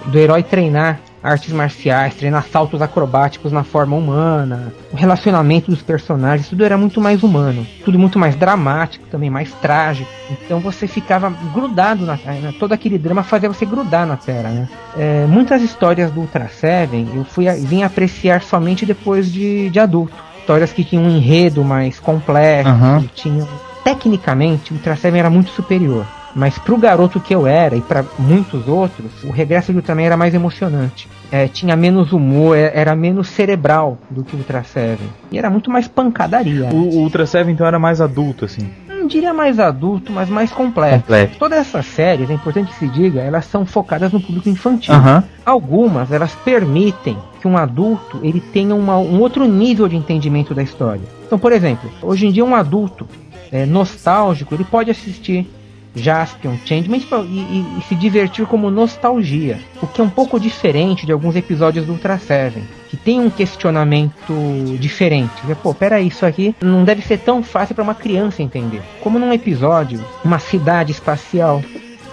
do 0.07 0.17
herói 0.17 0.41
treinar 0.41 0.99
artes 1.23 1.53
marciais, 1.53 2.15
treinar 2.15 2.45
saltos 2.51 2.81
acrobáticos 2.81 3.51
na 3.51 3.63
forma 3.63 3.95
humana, 3.95 4.73
o 4.91 4.95
relacionamento 4.95 5.69
dos 5.69 5.81
personagens, 5.81 6.49
tudo 6.49 6.65
era 6.65 6.77
muito 6.77 6.99
mais 6.99 7.23
humano, 7.23 7.65
tudo 7.85 7.99
muito 7.99 8.17
mais 8.17 8.35
dramático, 8.35 9.05
também 9.09 9.29
mais 9.29 9.53
trágico. 9.55 10.09
Então 10.29 10.59
você 10.59 10.87
ficava 10.87 11.29
grudado 11.53 12.05
na 12.05 12.15
né, 12.15 12.53
todo 12.59 12.73
aquele 12.73 12.97
drama 12.97 13.23
fazia 13.23 13.49
você 13.49 13.65
grudar 13.65 14.07
na 14.07 14.17
tela, 14.17 14.49
né? 14.49 14.69
É, 14.97 15.25
muitas 15.27 15.61
histórias 15.61 16.11
do 16.11 16.21
Ultra 16.21 16.47
Seven 16.47 17.07
eu 17.13 17.23
fui 17.23 17.49
vim 17.51 17.83
apreciar 17.83 18.41
somente 18.41 18.85
depois 18.85 19.31
de, 19.31 19.69
de 19.69 19.79
adulto. 19.79 20.13
Histórias 20.39 20.73
que 20.73 20.83
tinham 20.83 21.03
um 21.03 21.09
enredo 21.09 21.63
mais 21.63 21.99
complexo, 21.99 22.71
Aham. 22.71 23.05
tinham 23.13 23.47
tecnicamente 23.83 24.71
o 24.71 24.75
Ultra 24.75 24.95
Seven 24.95 25.19
era 25.19 25.29
muito 25.29 25.51
superior. 25.51 26.05
Mas 26.35 26.57
pro 26.57 26.77
garoto 26.77 27.19
que 27.19 27.33
eu 27.35 27.45
era 27.45 27.75
e 27.75 27.81
para 27.81 28.05
muitos 28.17 28.67
outros, 28.67 29.23
o 29.23 29.31
regresso 29.31 29.71
de 29.71 29.77
Ultraman 29.79 30.03
era 30.03 30.17
mais 30.17 30.33
emocionante. 30.33 31.07
É, 31.31 31.47
tinha 31.47 31.75
menos 31.75 32.11
humor, 32.11 32.57
é- 32.57 32.71
era 32.73 32.95
menos 32.95 33.27
cerebral 33.29 33.97
do 34.09 34.23
que 34.23 34.35
o 34.35 34.39
Ultra 34.39 34.63
Seven. 34.63 35.07
E 35.31 35.37
era 35.37 35.49
muito 35.49 35.69
mais 35.71 35.87
pancadaria. 35.87 36.65
O, 36.71 36.75
o 36.75 36.97
Ultra 37.03 37.25
Seven, 37.25 37.53
então, 37.53 37.65
era 37.65 37.79
mais 37.79 38.01
adulto, 38.01 38.45
assim. 38.45 38.67
Não 38.87 39.07
diria 39.07 39.33
mais 39.33 39.59
adulto, 39.59 40.11
mas 40.11 40.29
mais 40.29 40.51
complexo. 40.51 40.99
Completo. 40.99 41.37
Todas 41.39 41.59
essas 41.59 41.85
séries, 41.87 42.29
é 42.29 42.33
importante 42.33 42.71
que 42.71 42.77
se 42.79 42.87
diga, 42.87 43.19
elas 43.21 43.45
são 43.45 43.65
focadas 43.65 44.11
no 44.11 44.21
público 44.21 44.47
infantil. 44.47 44.93
Aham. 44.93 45.23
Algumas, 45.45 46.11
elas 46.11 46.33
permitem 46.35 47.17
que 47.41 47.47
um 47.47 47.57
adulto 47.57 48.19
ele 48.21 48.39
tenha 48.39 48.75
uma- 48.75 48.97
um 48.99 49.19
outro 49.19 49.45
nível 49.47 49.87
de 49.87 49.95
entendimento 49.97 50.53
da 50.53 50.61
história. 50.61 51.01
Então, 51.25 51.39
por 51.39 51.51
exemplo, 51.51 51.89
hoje 52.01 52.27
em 52.27 52.31
dia 52.31 52.45
um 52.45 52.55
adulto 52.55 53.07
é, 53.51 53.65
nostálgico, 53.65 54.53
ele 54.53 54.63
pode 54.63 54.91
assistir 54.91 55.49
Jaspion, 55.95 56.55
Changeman 56.65 56.99
tipo, 56.99 57.15
e, 57.23 57.39
e, 57.39 57.79
e, 57.79 57.83
se 57.83 57.95
divertir 57.95 58.45
como 58.45 58.71
nostalgia, 58.71 59.59
o 59.81 59.87
que 59.87 59.99
é 59.99 60.03
um 60.03 60.09
pouco 60.09 60.39
diferente 60.39 61.05
de 61.05 61.11
alguns 61.11 61.35
episódios 61.35 61.85
do 61.85 61.93
Ultra 61.93 62.17
Seven, 62.17 62.63
que 62.89 62.97
tem 62.97 63.19
um 63.19 63.29
questionamento 63.29 64.33
diferente. 64.79 65.33
Pô, 65.61 65.73
peraí, 65.73 66.07
isso 66.07 66.25
aqui 66.25 66.55
não 66.61 66.83
deve 66.83 67.01
ser 67.01 67.19
tão 67.19 67.43
fácil 67.43 67.75
para 67.75 67.83
uma 67.83 67.95
criança 67.95 68.41
entender. 68.41 68.81
Como 69.01 69.19
num 69.19 69.33
episódio, 69.33 70.03
uma 70.23 70.39
cidade 70.39 70.91
espacial, 70.91 71.61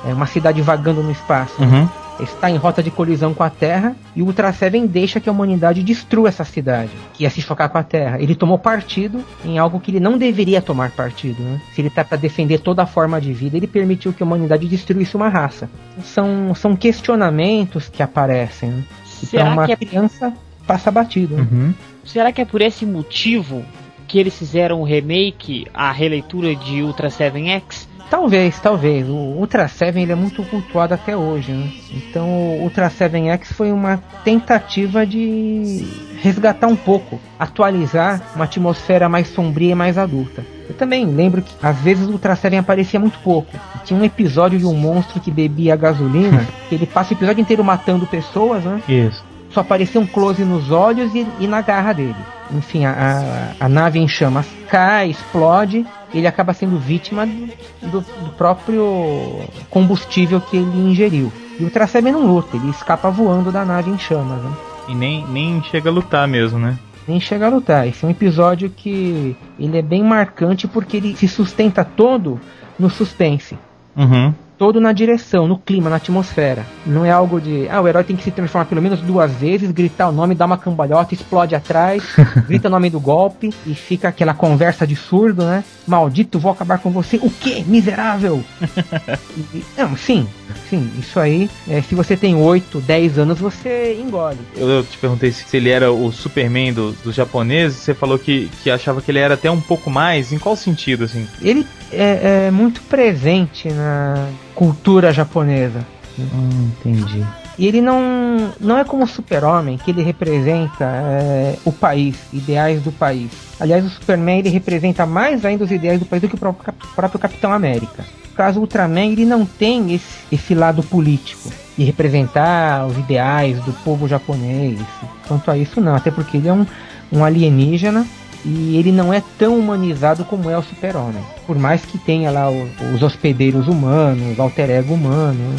é, 0.05 0.13
uma 0.13 0.27
cidade 0.27 0.61
vagando 0.61 1.03
no 1.03 1.11
espaço. 1.11 1.63
Uhum 1.63 1.89
está 2.21 2.51
em 2.51 2.57
rota 2.57 2.83
de 2.83 2.91
colisão 2.91 3.33
com 3.33 3.43
a 3.43 3.51
Terra 3.51 3.95
e 4.15 4.23
o 4.23 4.27
Ultra 4.27 4.53
Seven 4.53 4.87
deixa 4.87 5.21
que 5.21 5.29
a 5.29 5.33
humanidade 5.33 5.83
destrua 5.83 6.29
essa 6.29 6.45
cidade, 6.45 6.91
que 7.15 7.25
ia 7.25 7.31
se 7.31 7.41
chocar 7.41 7.69
com 7.69 7.79
a 7.79 7.83
Terra. 7.83 8.21
Ele 8.21 8.35
tomou 8.35 8.59
partido 8.59 9.25
em 9.45 9.59
algo 9.59 9.81
que 9.81 9.91
ele 9.91 10.01
não 10.01 10.19
deveria 10.19 10.61
tomar 10.61 10.91
partido. 10.91 11.43
Né? 11.43 11.61
Se 11.75 11.81
ele 11.81 11.89
está 11.89 12.05
para 12.05 12.17
defender 12.17 12.59
toda 12.59 12.83
a 12.83 12.87
forma 12.87 13.21
de 13.21 13.33
vida, 13.33 13.57
ele 13.57 13.67
permitiu 13.67 14.13
que 14.13 14.23
a 14.23 14.27
humanidade 14.27 14.67
destruísse 14.67 15.17
uma 15.17 15.29
raça. 15.29 15.69
São, 16.03 16.55
são 16.55 16.77
questionamentos 16.77 17.89
que 17.89 18.03
aparecem. 18.03 18.71
Né? 18.71 18.85
Será 19.05 19.43
então 19.43 19.53
uma 19.55 19.67
que 19.67 19.73
é... 19.73 19.77
criança 19.77 20.33
passa 20.67 20.91
batido. 20.91 21.37
Né? 21.37 21.47
Uhum. 21.51 21.75
Será 22.05 22.33
que 22.33 22.41
é 22.41 22.45
por 22.45 22.61
esse 22.61 22.87
motivo 22.87 23.65
que 24.07 24.19
eles 24.19 24.39
fizeram 24.39 24.81
o 24.81 24.85
remake, 24.85 25.67
a 25.75 25.93
releitura 25.93 26.55
de 26.55 26.83
Ultra 26.83 27.09
7X? 27.09 27.88
Talvez, 28.11 28.59
talvez. 28.59 29.09
O 29.09 29.13
Ultra 29.13 29.69
7 29.69 29.99
ele 29.99 30.13
é 30.13 30.15
muito 30.15 30.43
cultuado 30.45 30.95
até 30.95 31.17
hoje, 31.17 31.53
né? 31.53 31.71
Então 31.93 32.29
o 32.29 32.63
Ultra 32.63 32.89
7X 32.89 33.53
foi 33.53 33.71
uma 33.71 33.99
tentativa 34.25 35.07
de 35.07 35.87
resgatar 36.21 36.67
um 36.67 36.77
pouco, 36.77 37.21
atualizar 37.39 38.21
uma 38.35 38.45
atmosfera 38.45 39.09
mais 39.09 39.29
sombria 39.29 39.73
e 39.73 39.75
mais 39.75 39.99
adulta. 39.99 40.45
Eu 40.69 40.75
também 40.75 41.07
lembro 41.07 41.43
que 41.43 41.55
às 41.63 41.79
vezes 41.81 42.07
o 42.09 42.13
Ultra 42.13 42.35
7 42.35 42.57
aparecia 42.57 42.99
muito 42.99 43.19
pouco. 43.21 43.59
Tinha 43.85 43.99
um 43.99 44.05
episódio 44.05 44.59
de 44.59 44.67
um 44.67 44.75
monstro 44.75 45.21
que 45.21 45.31
bebia 45.31 45.77
gasolina, 45.77 46.47
que 46.69 46.75
ele 46.75 46.87
passa 46.87 47.13
o 47.13 47.17
episódio 47.17 47.41
inteiro 47.41 47.63
matando 47.63 48.07
pessoas, 48.07 48.65
né? 48.65 48.83
Isso. 48.89 49.28
Só 49.51 49.61
aparecia 49.61 50.01
um 50.01 50.07
close 50.07 50.45
nos 50.45 50.71
olhos 50.71 51.15
e, 51.15 51.27
e 51.41 51.47
na 51.47 51.61
garra 51.63 51.93
dele. 51.93 52.17
Enfim, 52.51 52.85
a, 52.85 53.55
a, 53.61 53.67
a 53.67 53.69
nave 53.69 53.99
em 53.99 54.09
chamas 54.09 54.47
cai, 54.69 55.11
explode 55.11 55.87
ele 56.13 56.27
acaba 56.27 56.55
sendo 56.55 56.79
vítima 56.79 57.27
do, 57.27 57.91
do, 57.91 58.01
do 58.01 58.31
próprio 58.37 59.43
combustível 59.71 60.41
que 60.41 60.57
ele 60.57 60.91
ingeriu. 60.91 61.33
E 61.59 61.65
o 61.65 61.71
Tracebe 61.71 62.11
não 62.11 62.27
luta, 62.27 62.57
ele 62.57 62.71
escapa 62.71 63.11
voando 63.11 63.51
da 63.53 63.65
nave 63.65 63.91
em 63.91 63.99
chamas. 63.99 64.43
Né? 64.43 64.53
E 64.89 64.95
nem, 64.95 65.27
nem 65.27 65.63
chega 65.65 65.91
a 65.91 65.93
lutar 65.93 66.27
mesmo, 66.27 66.59
né? 66.59 66.79
Nem 67.07 67.21
chega 67.21 67.47
a 67.47 67.51
lutar. 67.51 67.87
Esse 67.87 68.05
é 68.05 68.09
um 68.09 68.11
episódio 68.11 68.71
que 68.71 69.37
ele 69.59 69.79
é 69.79 69.83
bem 69.83 70.03
marcante 70.03 70.69
porque 70.69 70.99
ele 70.99 71.17
se 71.17 71.27
sustenta 71.27 71.85
todo 71.85 72.41
no 72.79 72.89
suspense. 72.89 73.59
Uhum 73.97 74.33
todo 74.59 74.81
na 74.81 74.93
direção, 74.93 75.47
no 75.47 75.57
clima, 75.57 75.89
na 75.89 75.97
atmosfera. 75.97 76.67
Não 76.85 77.05
é 77.05 77.11
algo 77.11 77.41
de, 77.41 77.69
ah, 77.71 77.81
o 77.81 77.87
herói 77.87 78.03
tem 78.03 78.17
que 78.17 78.25
se 78.25 78.31
transformar 78.33 78.65
pelo 78.65 78.83
menos 78.83 79.01
duas 79.01 79.31
vezes, 79.33 79.71
gritar 79.71 80.09
o 80.09 80.13
nome, 80.13 80.35
dar 80.35 80.47
uma 80.47 80.59
cambalhota, 80.59 81.15
explode 81.15 81.55
atrás, 81.55 82.03
grita 82.47 82.69
o 82.69 82.71
nome 82.71 82.91
do 82.91 82.99
golpe 82.99 83.55
e 83.65 83.75
fica 83.75 84.09
aquela 84.09 84.35
conversa 84.35 84.87
de 84.87 84.97
surdo, 84.97 85.45
né? 85.45 85.63
Maldito, 85.87 86.39
vou 86.39 86.51
acabar 86.51 86.79
com 86.79 86.91
você. 86.91 87.17
O 87.23 87.31
que? 87.31 87.63
Miserável! 87.65 88.43
e, 89.55 89.65
não, 89.77 89.97
sim, 89.97 90.27
sim, 90.69 90.91
isso 90.99 91.21
aí, 91.21 91.49
é, 91.69 91.81
se 91.81 91.95
você 91.95 92.17
tem 92.17 92.35
8, 92.35 92.81
10 92.81 93.19
anos, 93.19 93.39
você 93.39 93.97
engole. 94.01 94.39
Eu, 94.57 94.69
eu 94.69 94.85
te 94.85 94.99
perguntei 94.99 95.31
se 95.31 95.57
ele 95.57 95.71
era 95.71 95.93
o 95.93 96.11
Superman 96.11 96.73
do, 96.73 96.93
dos 97.05 97.15
japoneses, 97.15 97.79
você 97.79 97.95
falou 97.95 98.19
que, 98.19 98.51
que 98.63 98.71
achava 98.71 99.01
que 99.01 99.11
ele 99.11 99.21
era 99.21 99.35
até 99.35 99.51
um 99.51 99.61
pouco 99.61 99.89
mais, 99.89 100.33
em 100.33 100.39
qual 100.39 100.57
sentido, 100.57 101.05
assim? 101.05 101.29
Ele 101.41 101.65
é, 101.93 102.47
é 102.47 102.51
muito 102.51 102.81
presente 102.83 103.69
na 103.69 104.29
cultura 104.59 105.13
japonesa. 105.13 105.87
Hum, 106.19 106.71
entendi. 106.81 107.25
E 107.57 107.65
ele 107.65 107.81
não, 107.81 108.53
não 108.61 108.77
é 108.77 108.83
como 108.83 109.05
o 109.05 109.07
super-homem, 109.07 109.79
que 109.79 109.93
ele 109.93 110.03
representa 110.03 110.85
é, 110.85 111.57
o 111.65 111.71
país, 111.71 112.17
ideais 112.33 112.83
do 112.83 112.91
país. 112.91 113.31
Aliás, 113.61 113.87
o 113.87 113.89
Superman 113.89 114.41
ele 114.41 114.49
representa 114.49 115.07
mais 115.07 115.45
ainda 115.45 115.63
os 115.63 115.71
ideais 115.71 116.01
do 116.01 116.07
país 116.07 116.23
do 116.23 116.29
que 116.29 116.35
o 116.35 116.39
próprio, 116.39 116.75
próprio 116.97 117.21
Capitão 117.21 117.53
América. 117.53 118.05
No 118.31 118.35
caso, 118.35 118.59
o 118.59 118.63
Ultraman 118.63 119.13
ele 119.13 119.25
não 119.25 119.47
tem 119.47 119.95
esse, 119.95 120.19
esse 120.31 120.57
lado 120.57 120.83
político 120.83 121.53
de 121.77 121.85
representar 121.85 122.85
os 122.85 122.99
ideais 122.99 123.61
do 123.61 123.73
povo 123.85 124.09
japonês. 124.09 124.81
Quanto 125.29 125.53
a 125.53 125.57
isso, 125.57 125.81
não. 125.81 125.95
Até 125.95 126.11
porque 126.11 126.37
ele 126.37 126.49
é 126.49 126.53
um, 126.53 126.67
um 127.13 127.25
alienígena 127.25 128.05
e 128.45 128.77
ele 128.77 128.93
não 128.93 129.13
é 129.13 129.23
tão 129.39 129.59
humanizado 129.59 130.25
como 130.25 130.49
é 130.51 130.57
o 130.57 130.63
super-homem. 130.63 131.23
Por 131.47 131.59
mais 131.59 131.85
que 131.85 131.99
tenha 131.99 132.31
lá 132.31 132.49
os 132.51 133.03
hospedeiros 133.03 133.69
humanos, 133.69 134.39
alter 134.39 134.71
ego 134.71 134.95
humano. 134.95 135.55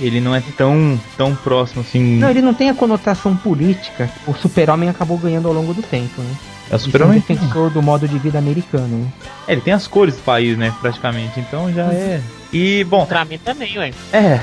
Ele 0.00 0.20
não 0.20 0.34
é 0.34 0.42
tão, 0.56 0.98
tão 1.16 1.34
próximo 1.34 1.80
assim. 1.80 2.18
Não, 2.18 2.30
ele 2.30 2.40
não 2.40 2.54
tem 2.54 2.70
a 2.70 2.74
conotação 2.74 3.36
política. 3.36 4.08
O 4.26 4.34
super-homem 4.34 4.88
acabou 4.88 5.18
ganhando 5.18 5.48
ao 5.48 5.54
longo 5.54 5.74
do 5.74 5.82
tempo, 5.82 6.20
né? 6.22 6.34
É 6.70 6.76
o 6.76 6.78
super-homem. 6.78 7.18
É 7.18 7.20
defensor 7.20 7.70
do 7.70 7.82
modo 7.82 8.06
de 8.06 8.18
vida 8.18 8.38
americano. 8.38 8.86
Né? 8.86 9.06
É, 9.46 9.52
ele 9.52 9.60
tem 9.60 9.72
as 9.72 9.86
cores 9.86 10.14
do 10.16 10.22
país, 10.22 10.56
né? 10.56 10.72
Praticamente. 10.80 11.40
Então 11.40 11.72
já 11.72 11.84
é. 11.92 12.20
E, 12.52 12.84
bom. 12.84 13.00
Ultraman 13.00 13.38
também, 13.38 13.78
ué. 13.78 13.92
É. 14.12 14.40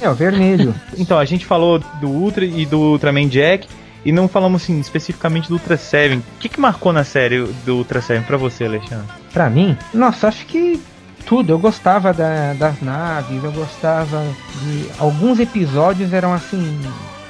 É, 0.00 0.10
o 0.10 0.14
vermelho. 0.14 0.74
então, 0.98 1.18
a 1.18 1.24
gente 1.24 1.46
falou 1.46 1.78
do 2.00 2.08
Ultra 2.08 2.44
e 2.44 2.66
do 2.66 2.78
Ultraman 2.78 3.28
Jack. 3.28 3.68
E 4.06 4.12
não 4.12 4.28
falamos 4.28 4.62
assim, 4.62 4.78
especificamente 4.78 5.48
do 5.48 5.54
Ultra 5.54 5.76
Seven. 5.76 6.18
O 6.18 6.38
que, 6.38 6.48
que 6.48 6.60
marcou 6.60 6.92
na 6.92 7.02
série 7.02 7.42
do 7.64 7.78
Ultra 7.78 8.00
Seven 8.00 8.22
pra 8.22 8.36
você, 8.36 8.64
Alexandre? 8.64 9.08
Pra 9.32 9.50
mim? 9.50 9.76
Nossa, 9.92 10.28
acho 10.28 10.46
que 10.46 10.80
tudo. 11.26 11.50
Eu 11.50 11.58
gostava 11.58 12.12
da, 12.12 12.54
das 12.54 12.80
naves, 12.80 13.42
eu 13.42 13.50
gostava 13.50 14.24
de. 14.62 14.86
Alguns 14.96 15.40
episódios 15.40 16.12
eram 16.12 16.32
assim. 16.32 16.80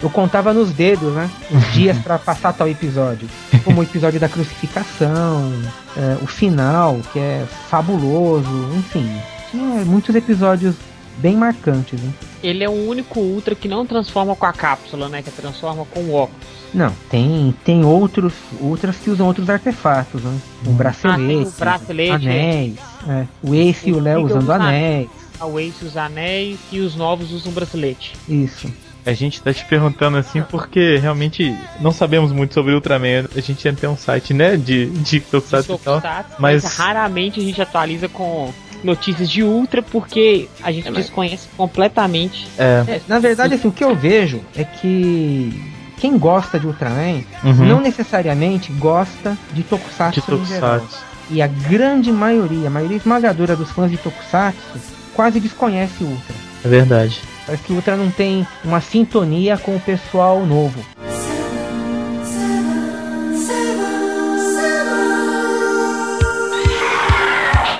Eu 0.03 0.11
contava 0.11 0.53
nos 0.53 0.71
dedos, 0.71 1.15
né? 1.15 1.31
Os 1.51 1.65
dias 1.73 1.97
para 1.97 2.19
passar 2.19 2.53
tal 2.53 2.69
episódio. 2.69 3.27
Como 3.65 3.81
o 3.81 3.83
episódio 3.83 4.21
da 4.21 4.29
crucificação, 4.29 5.51
é, 5.97 6.19
o 6.21 6.27
final, 6.27 7.01
que 7.11 7.19
é 7.19 7.47
fabuloso, 7.71 8.71
enfim. 8.77 9.11
Tinha 9.51 9.83
muitos 9.87 10.15
episódios 10.15 10.75
bem 11.19 11.37
marcantes. 11.37 12.01
Né? 12.01 12.13
Ele 12.43 12.65
é 12.65 12.69
o 12.69 12.89
único 12.89 13.21
Ultra 13.21 13.55
que 13.55 13.69
não 13.69 13.87
transforma 13.87 14.35
com 14.37 14.47
a 14.47 14.53
cápsula, 14.53 15.09
né? 15.09 15.23
Que 15.23 15.31
transforma 15.31 15.85
com 15.87 16.01
o 16.01 16.15
óculos. 16.15 16.47
Não, 16.75 16.93
tem, 17.09 17.55
tem 17.65 17.85
outros 17.85 18.35
Ultras 18.61 18.97
que 18.97 19.09
usam 19.09 19.27
outros 19.27 19.49
artefatos, 19.49 20.23
né? 20.23 20.39
O 20.67 20.71
bracelete, 20.71 21.45
ah, 21.45 21.49
o 21.49 21.61
bracelete 21.61 22.29
anéis. 22.29 22.75
É. 23.09 23.27
O 23.43 23.55
Ace 23.55 23.89
e 23.89 23.93
o 23.93 24.01
Léo 24.01 24.25
usando 24.25 24.51
anéis. 24.51 25.09
O 25.41 25.59
Ace 25.59 25.85
os 25.85 25.97
anéis 25.97 26.59
e 26.73 26.81
os 26.81 26.95
novos 26.97 27.33
usam 27.33 27.53
bracelete. 27.53 28.15
Isso. 28.29 28.71
A 29.05 29.13
gente 29.13 29.41
tá 29.41 29.55
te 29.55 29.65
perguntando 29.65 30.17
assim 30.17 30.43
porque 30.43 30.99
realmente 30.99 31.57
não 31.81 31.93
sabemos 31.93 32.33
muito 32.33 32.53
sobre 32.53 32.75
Ultraman. 32.75 33.29
A 33.37 33.41
gente 33.41 33.73
tem 33.75 33.89
um 33.89 33.97
site, 33.97 34.35
né, 34.35 34.57
de, 34.57 34.87
de 34.87 35.21
Tokusatsu 35.21 35.75
e 35.75 35.79
tal. 35.79 36.03
Mas... 36.39 36.65
mas 36.65 36.75
raramente 36.75 37.39
a 37.39 37.43
gente 37.43 37.63
atualiza 37.63 38.09
com 38.09 38.53
notícias 38.87 39.29
de 39.29 39.43
Ultra 39.43 39.83
porque 39.83 40.49
a 40.63 40.73
gente 40.73 40.89
é, 40.89 40.93
desconhece 40.93 41.49
completamente. 41.57 42.49
É. 42.57 42.85
É, 42.87 43.01
na 43.07 43.19
verdade, 43.19 43.55
assim, 43.55 43.69
o 43.69 43.73
que 43.73 43.85
eu 43.85 43.95
vejo 43.95 44.41
é 44.57 44.65
que 44.65 45.75
quem 45.99 46.17
gosta 46.17 46.59
de 46.59 46.67
Ultraman 46.67 47.23
uhum. 47.43 47.67
não 47.67 47.81
necessariamente 47.81 48.73
gosta 48.73 49.37
de 49.53 49.63
Tokusatsu, 49.63 50.21
de 50.21 50.27
tokusatsu. 50.27 51.05
E 51.31 51.43
a 51.43 51.47
grande 51.47 52.13
maioria, 52.13 52.69
a 52.69 52.71
maioria 52.71 52.97
esmagadora 52.97 53.57
dos 53.57 53.71
fãs 53.73 53.91
de 53.91 53.97
Tokusatsu 53.97 54.79
quase 55.15 55.41
desconhece 55.41 56.05
o 56.05 56.07
Ultra. 56.07 56.35
É 56.65 56.69
verdade. 56.69 57.21
Parece 57.45 57.65
que 57.65 57.73
o 57.73 57.77
Ultra 57.77 57.97
não 57.97 58.11
tem 58.11 58.47
uma 58.65 58.81
sintonia 58.81 59.57
com 59.57 59.75
o 59.75 59.81
pessoal 59.81 60.45
novo. 60.45 60.85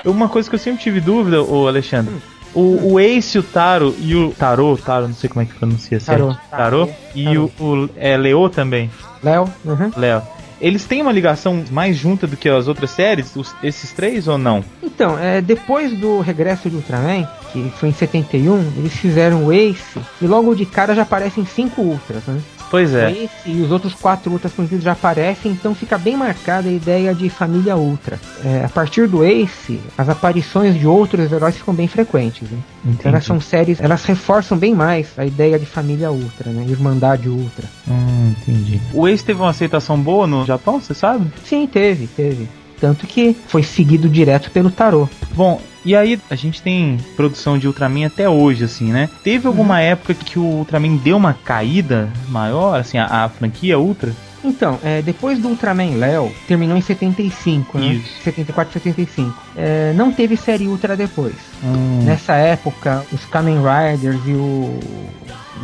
Uma 0.09 0.29
coisa 0.29 0.49
que 0.49 0.55
eu 0.55 0.59
sempre 0.59 0.81
tive 0.81 0.99
dúvida, 0.99 1.41
o 1.41 1.67
Alexandre. 1.67 2.13
Hum 2.13 2.37
o, 2.57 2.93
o 2.93 2.99
Ace, 2.99 3.37
o 3.37 3.43
Taro 3.43 3.95
e 3.99 4.15
o 4.15 4.31
Tarô, 4.31 4.75
Taro, 4.77 5.07
não 5.07 5.13
sei 5.13 5.29
como 5.29 5.43
é 5.43 5.45
que 5.45 5.53
pronuncia 5.53 5.99
Tarô. 5.99 6.33
certo. 6.33 6.49
Tarô. 6.49 6.89
E 7.13 7.37
o, 7.37 7.51
o 7.59 7.89
é, 7.95 8.17
Leo 8.17 8.49
também. 8.49 8.89
Léo. 9.21 9.47
Uhum. 9.63 9.91
Léo. 9.95 10.23
Eles 10.59 10.85
têm 10.85 11.03
uma 11.03 11.11
ligação 11.11 11.63
mais 11.69 11.95
junta 11.95 12.25
do 12.25 12.35
que 12.35 12.49
as 12.49 12.67
outras 12.67 12.89
séries, 12.89 13.35
os, 13.35 13.53
esses 13.61 13.91
três 13.91 14.27
ou 14.27 14.39
não? 14.39 14.63
Então, 14.81 15.19
é, 15.19 15.39
depois 15.39 15.95
do 15.99 16.19
regresso 16.19 16.67
de 16.67 16.75
Ultraman, 16.75 17.27
que 17.51 17.71
foi 17.77 17.89
em 17.89 17.93
71, 17.93 18.59
eles 18.77 18.93
fizeram 18.93 19.45
o 19.45 19.53
Ace 19.53 19.99
e 20.21 20.27
logo 20.27 20.55
de 20.55 20.65
cara 20.65 20.95
já 20.95 21.03
aparecem 21.03 21.45
cinco 21.45 21.81
Ultras, 21.81 22.23
né? 22.25 22.41
Pois 22.69 22.93
é. 22.93 23.11
Esse 23.11 23.49
e 23.49 23.61
os 23.61 23.71
outros 23.71 23.93
quatro 23.93 24.31
Ultras 24.31 24.53
conhecidos 24.53 24.83
já 24.83 24.91
aparecem, 24.91 25.51
então 25.51 25.73
fica 25.73 25.97
bem 25.97 26.17
marcada 26.17 26.67
a 26.67 26.71
ideia 26.71 27.13
de 27.13 27.29
família 27.29 27.77
Ultra. 27.77 28.19
É, 28.43 28.65
a 28.65 28.69
partir 28.69 29.07
do 29.07 29.23
Ace, 29.23 29.79
as 29.97 30.09
aparições 30.09 30.77
de 30.77 30.85
outros 30.85 31.31
heróis 31.31 31.55
ficam 31.55 31.73
bem 31.73 31.87
frequentes. 31.87 32.49
Né? 32.49 32.57
Então 32.85 33.09
elas 33.09 33.25
são 33.25 33.39
séries, 33.39 33.79
elas 33.79 34.03
reforçam 34.03 34.57
bem 34.57 34.75
mais 34.75 35.07
a 35.17 35.25
ideia 35.25 35.57
de 35.57 35.65
família 35.65 36.11
Ultra, 36.11 36.51
né? 36.51 36.65
Irmandade 36.67 37.29
Ultra. 37.29 37.65
Hum, 37.87 38.33
entendi. 38.41 38.81
O 38.93 39.07
Ace 39.07 39.23
teve 39.23 39.39
uma 39.39 39.49
aceitação 39.49 39.97
boa 39.99 40.27
no 40.27 40.45
Japão, 40.45 40.81
você 40.81 40.93
sabe? 40.93 41.31
Sim, 41.45 41.67
teve, 41.67 42.07
teve. 42.07 42.49
Tanto 42.79 43.07
que 43.07 43.35
foi 43.47 43.63
seguido 43.63 44.07
direto 44.07 44.51
pelo 44.51 44.69
tarô. 44.69 45.09
Bom, 45.33 45.61
e 45.83 45.95
aí 45.95 46.19
a 46.29 46.35
gente 46.35 46.61
tem 46.61 46.97
produção 47.15 47.57
de 47.57 47.67
Ultraman 47.67 48.05
até 48.05 48.29
hoje, 48.29 48.63
assim, 48.63 48.91
né? 48.91 49.09
Teve 49.23 49.47
alguma 49.47 49.79
época 49.81 50.13
que 50.13 50.37
o 50.37 50.43
Ultraman 50.43 50.97
deu 50.97 51.17
uma 51.17 51.33
caída 51.33 52.11
maior, 52.27 52.79
assim, 52.79 52.97
a, 52.97 53.25
a 53.25 53.29
franquia 53.29 53.79
Ultra? 53.79 54.13
Então, 54.43 54.79
é, 54.83 55.01
depois 55.01 55.39
do 55.39 55.49
Ultraman 55.49 55.95
Léo, 55.95 56.31
terminou 56.47 56.77
em 56.77 56.81
75, 56.81 57.77
né? 57.79 57.95
Isso. 57.95 58.23
74 58.23 58.73
75. 58.73 59.33
É, 59.55 59.93
não 59.95 60.11
teve 60.11 60.37
série 60.37 60.67
Ultra 60.67 60.95
depois. 60.95 61.35
Hum. 61.63 62.01
Nessa 62.03 62.33
época, 62.35 63.05
os 63.11 63.25
Kamen 63.25 63.57
Riders 63.57 64.21
e 64.25 64.33
o 64.33 64.79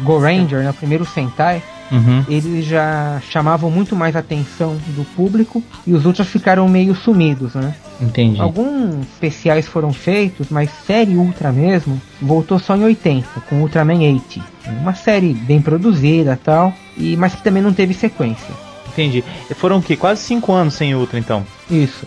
Go 0.04 0.17
Ranger, 0.19 0.63
né, 0.63 0.69
o 0.69 0.73
primeiro 0.73 1.06
Sentai, 1.06 1.62
Uhum. 1.91 2.26
eles 2.28 2.65
já 2.65 3.22
chamavam 3.30 3.69
muito 3.69 3.96
mais 3.96 4.15
atenção 4.15 4.76
do 4.96 5.04
público 5.15 5.62
e 5.86 5.93
os 5.93 6.06
outros 6.06 6.28
ficaram 6.28 6.67
meio 6.67 6.96
sumidos, 6.96 7.54
né? 7.54 7.76
Entendi. 8.02 8.41
Alguns 8.41 9.02
especiais 9.13 9.67
foram 9.67 9.93
feitos, 9.93 10.48
mas 10.50 10.69
série 10.86 11.15
Ultra 11.15 11.52
mesmo 11.52 12.02
voltou 12.22 12.60
só 12.60 12.76
em 12.76 12.84
80, 12.84 13.28
com 13.50 13.62
Ultraman 13.62 14.00
80. 14.00 14.46
Uma 14.82 14.93
série 14.93 15.34
bem 15.34 15.62
produzida 15.62 16.39
tal, 16.41 16.74
e 16.98 17.15
mas 17.15 17.36
que 17.36 17.43
também 17.43 17.62
não 17.62 17.74
teve 17.74 17.93
sequência. 17.93 18.54
Entendi. 18.88 19.24
Foram 19.56 19.78
o 19.78 19.82
quê? 19.82 19.96
Quase 19.96 20.22
cinco 20.22 20.52
anos 20.54 20.76
sem 20.76 20.96
Ultra, 20.96 21.17
então. 21.19 21.46
Isso. 21.69 22.06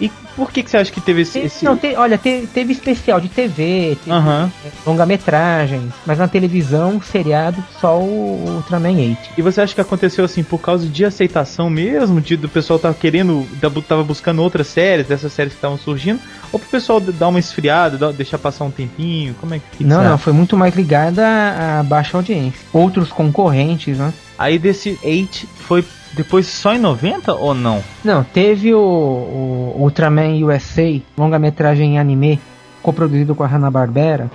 E 0.00 0.10
por 0.34 0.50
que, 0.50 0.62
que 0.62 0.70
você 0.70 0.76
acha 0.78 0.90
que 0.90 1.00
teve 1.00 1.22
esse. 1.22 1.38
Esse... 1.38 1.64
Não, 1.64 1.76
te- 1.76 1.94
olha, 1.96 2.18
te- 2.18 2.48
teve 2.52 2.72
especial 2.72 3.20
de 3.20 3.28
TV, 3.28 3.96
teve 4.04 4.10
Aham. 4.10 4.50
longa-metragem, 5.04 5.92
mas 6.06 6.18
na 6.18 6.26
televisão, 6.28 7.00
seriado, 7.00 7.62
só 7.80 7.98
o 8.00 8.44
Ultraman 8.56 8.96
8. 8.96 9.18
E 9.38 9.42
você 9.42 9.60
acha 9.60 9.74
que 9.74 9.80
aconteceu 9.80 10.24
assim 10.24 10.42
por 10.42 10.58
causa 10.58 10.86
de 10.88 11.04
aceitação 11.04 11.68
mesmo? 11.68 12.20
De, 12.20 12.36
do 12.36 12.48
pessoal 12.48 12.78
tava 12.78 12.94
querendo, 12.94 13.46
da- 13.60 13.70
tava 13.86 14.02
buscando 14.02 14.42
outras 14.42 14.66
séries, 14.66 15.06
dessas 15.06 15.32
séries 15.32 15.52
que 15.52 15.58
estavam 15.58 15.78
surgindo? 15.78 16.20
Ou 16.52 16.58
pro 16.58 16.68
pessoal 16.68 17.00
dar 17.00 17.28
uma 17.28 17.38
esfriada, 17.38 17.96
dar- 17.96 18.12
deixar 18.12 18.38
passar 18.38 18.64
um 18.64 18.70
tempinho? 18.70 19.34
Como 19.40 19.54
é 19.54 19.58
que. 19.58 19.78
que 19.78 19.84
Não, 19.84 20.02
não, 20.02 20.18
foi 20.18 20.32
muito 20.32 20.56
mais 20.56 20.74
ligada 20.74 21.22
à 21.26 21.82
baixa 21.82 22.16
audiência. 22.16 22.60
Outros 22.72 23.10
concorrentes, 23.10 23.98
né? 23.98 24.12
Aí 24.38 24.58
desse 24.58 24.98
8 25.04 25.46
foi 25.60 25.84
depois 26.14 26.46
só 26.46 26.74
em 26.74 26.78
90 26.78 27.34
ou 27.34 27.54
não? 27.54 27.82
Não, 28.04 28.22
teve 28.24 28.74
o, 28.74 28.78
o 28.78 29.76
Ultraman 29.80 30.34
USA, 30.44 31.00
longa-metragem 31.16 31.94
em 31.94 31.98
anime, 31.98 32.38
coproduzido 32.82 33.34
com 33.34 33.42
a 33.42 33.46
Hanna-Barbera. 33.46 34.30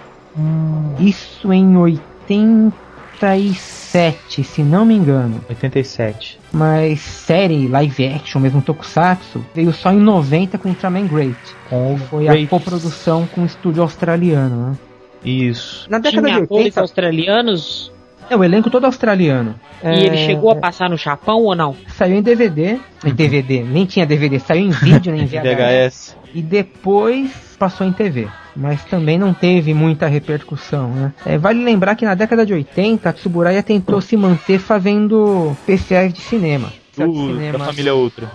Isso 1.00 1.52
em 1.52 1.76
87, 1.78 4.44
se 4.44 4.62
não 4.62 4.86
me 4.86 4.96
engano. 4.96 5.42
87. 5.50 6.39
Mas 6.52 7.00
série, 7.02 7.68
live 7.68 8.08
action, 8.08 8.42
mesmo 8.42 8.62
Tokusatsu, 8.62 9.44
veio 9.54 9.74
só 9.74 9.92
em 9.92 10.00
90 10.00 10.58
com 10.58 10.70
Ultraman 10.70 11.08
Great. 11.08 11.38
Com 11.70 11.94
o 11.94 11.98
Foi 11.98 12.26
Great. 12.26 12.46
a 12.46 12.50
coprodução 12.50 13.28
com 13.28 13.42
o 13.42 13.46
estúdio 13.46 13.84
australiano, 13.84 14.70
né? 14.70 14.78
Isso. 15.24 15.88
Na 15.89 16.00
década 16.00 16.28
Tinha 16.28 16.39
de 16.39 16.44
atores 16.44 16.65
80, 16.65 16.82
australianos 16.82 17.92
é 18.30 18.36
o 18.36 18.44
elenco 18.44 18.70
todo 18.70 18.86
australiano. 18.86 19.56
e 19.84 19.88
É, 19.88 20.00
ele 20.06 20.18
chegou 20.18 20.52
a 20.52 20.56
passar 20.56 20.89
no 20.89 20.98
Japão 20.98 21.39
ou 21.44 21.56
não? 21.56 21.76
Saiu 21.88 22.15
em 22.15 22.22
DVD, 22.22 22.78
em 23.04 23.13
DVD, 23.13 23.63
nem 23.63 23.86
tinha 23.86 24.06
DVD, 24.06 24.39
saiu 24.39 24.65
em 24.68 24.70
vídeo, 24.72 25.12
nem 25.12 25.24
em 25.24 25.26
VHS. 25.28 26.15
VHS. 26.15 26.18
e 26.34 26.42
depois 26.42 27.32
passou 27.58 27.86
em 27.86 27.92
TV. 27.92 28.28
Mas 28.56 28.84
também 28.86 29.18
não 29.18 29.34
teve 29.34 29.74
muita 29.74 30.08
repercussão, 30.08 30.89
né? 30.89 31.13
É, 31.26 31.38
vale 31.38 31.63
lembrar 31.63 31.96
que 31.96 32.04
na 32.06 32.13
década 32.15 32.46
de 32.46 32.54
80, 32.54 33.08
a 33.10 33.13
Tsuburaya 33.13 33.63
tentou 33.63 34.02
se 34.02 34.18
manter 34.18 34.60
fazendo 34.60 35.52
especiais 35.60 36.13
de 36.13 36.20
cinema. 36.22 36.72
Do, 36.98 37.13
cinema. 37.13 37.60
da 37.60 37.65
família 37.65 37.96
Ultra. 37.96 38.30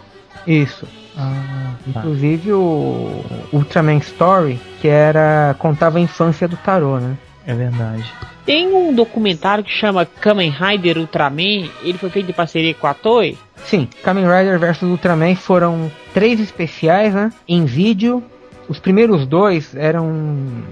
Isso. 0.46 0.86
Ah, 1.16 1.74
Inclusive 1.86 2.52
o 2.52 3.22
Ultraman 3.52 3.98
Story, 3.98 4.58
que 4.80 4.88
era 4.88 5.54
contava 5.58 5.98
a 5.98 6.00
infância 6.00 6.48
do 6.48 6.56
Tarô, 6.56 6.98
né? 6.98 7.16
É 7.46 7.54
verdade. 7.54 8.10
Tem 8.44 8.74
um 8.74 8.92
documentário 8.92 9.64
que 9.64 9.70
chama 9.70 10.04
Kamen 10.04 10.50
Rider 10.50 10.98
Ultraman, 10.98 11.68
ele 11.82 11.98
foi 11.98 12.10
feito 12.10 12.30
em 12.30 12.34
parceria 12.34 12.74
com 12.74 12.86
a 12.86 12.92
Toei. 12.92 13.38
Sim, 13.64 13.88
Kamen 14.02 14.24
Rider 14.24 14.58
vs 14.58 14.82
Ultraman 14.82 15.34
foram 15.34 15.90
três 16.12 16.38
especiais, 16.38 17.14
né? 17.14 17.32
Em 17.48 17.64
vídeo. 17.64 18.22
Os 18.68 18.78
primeiros 18.78 19.26
dois 19.26 19.74
eram 19.74 20.62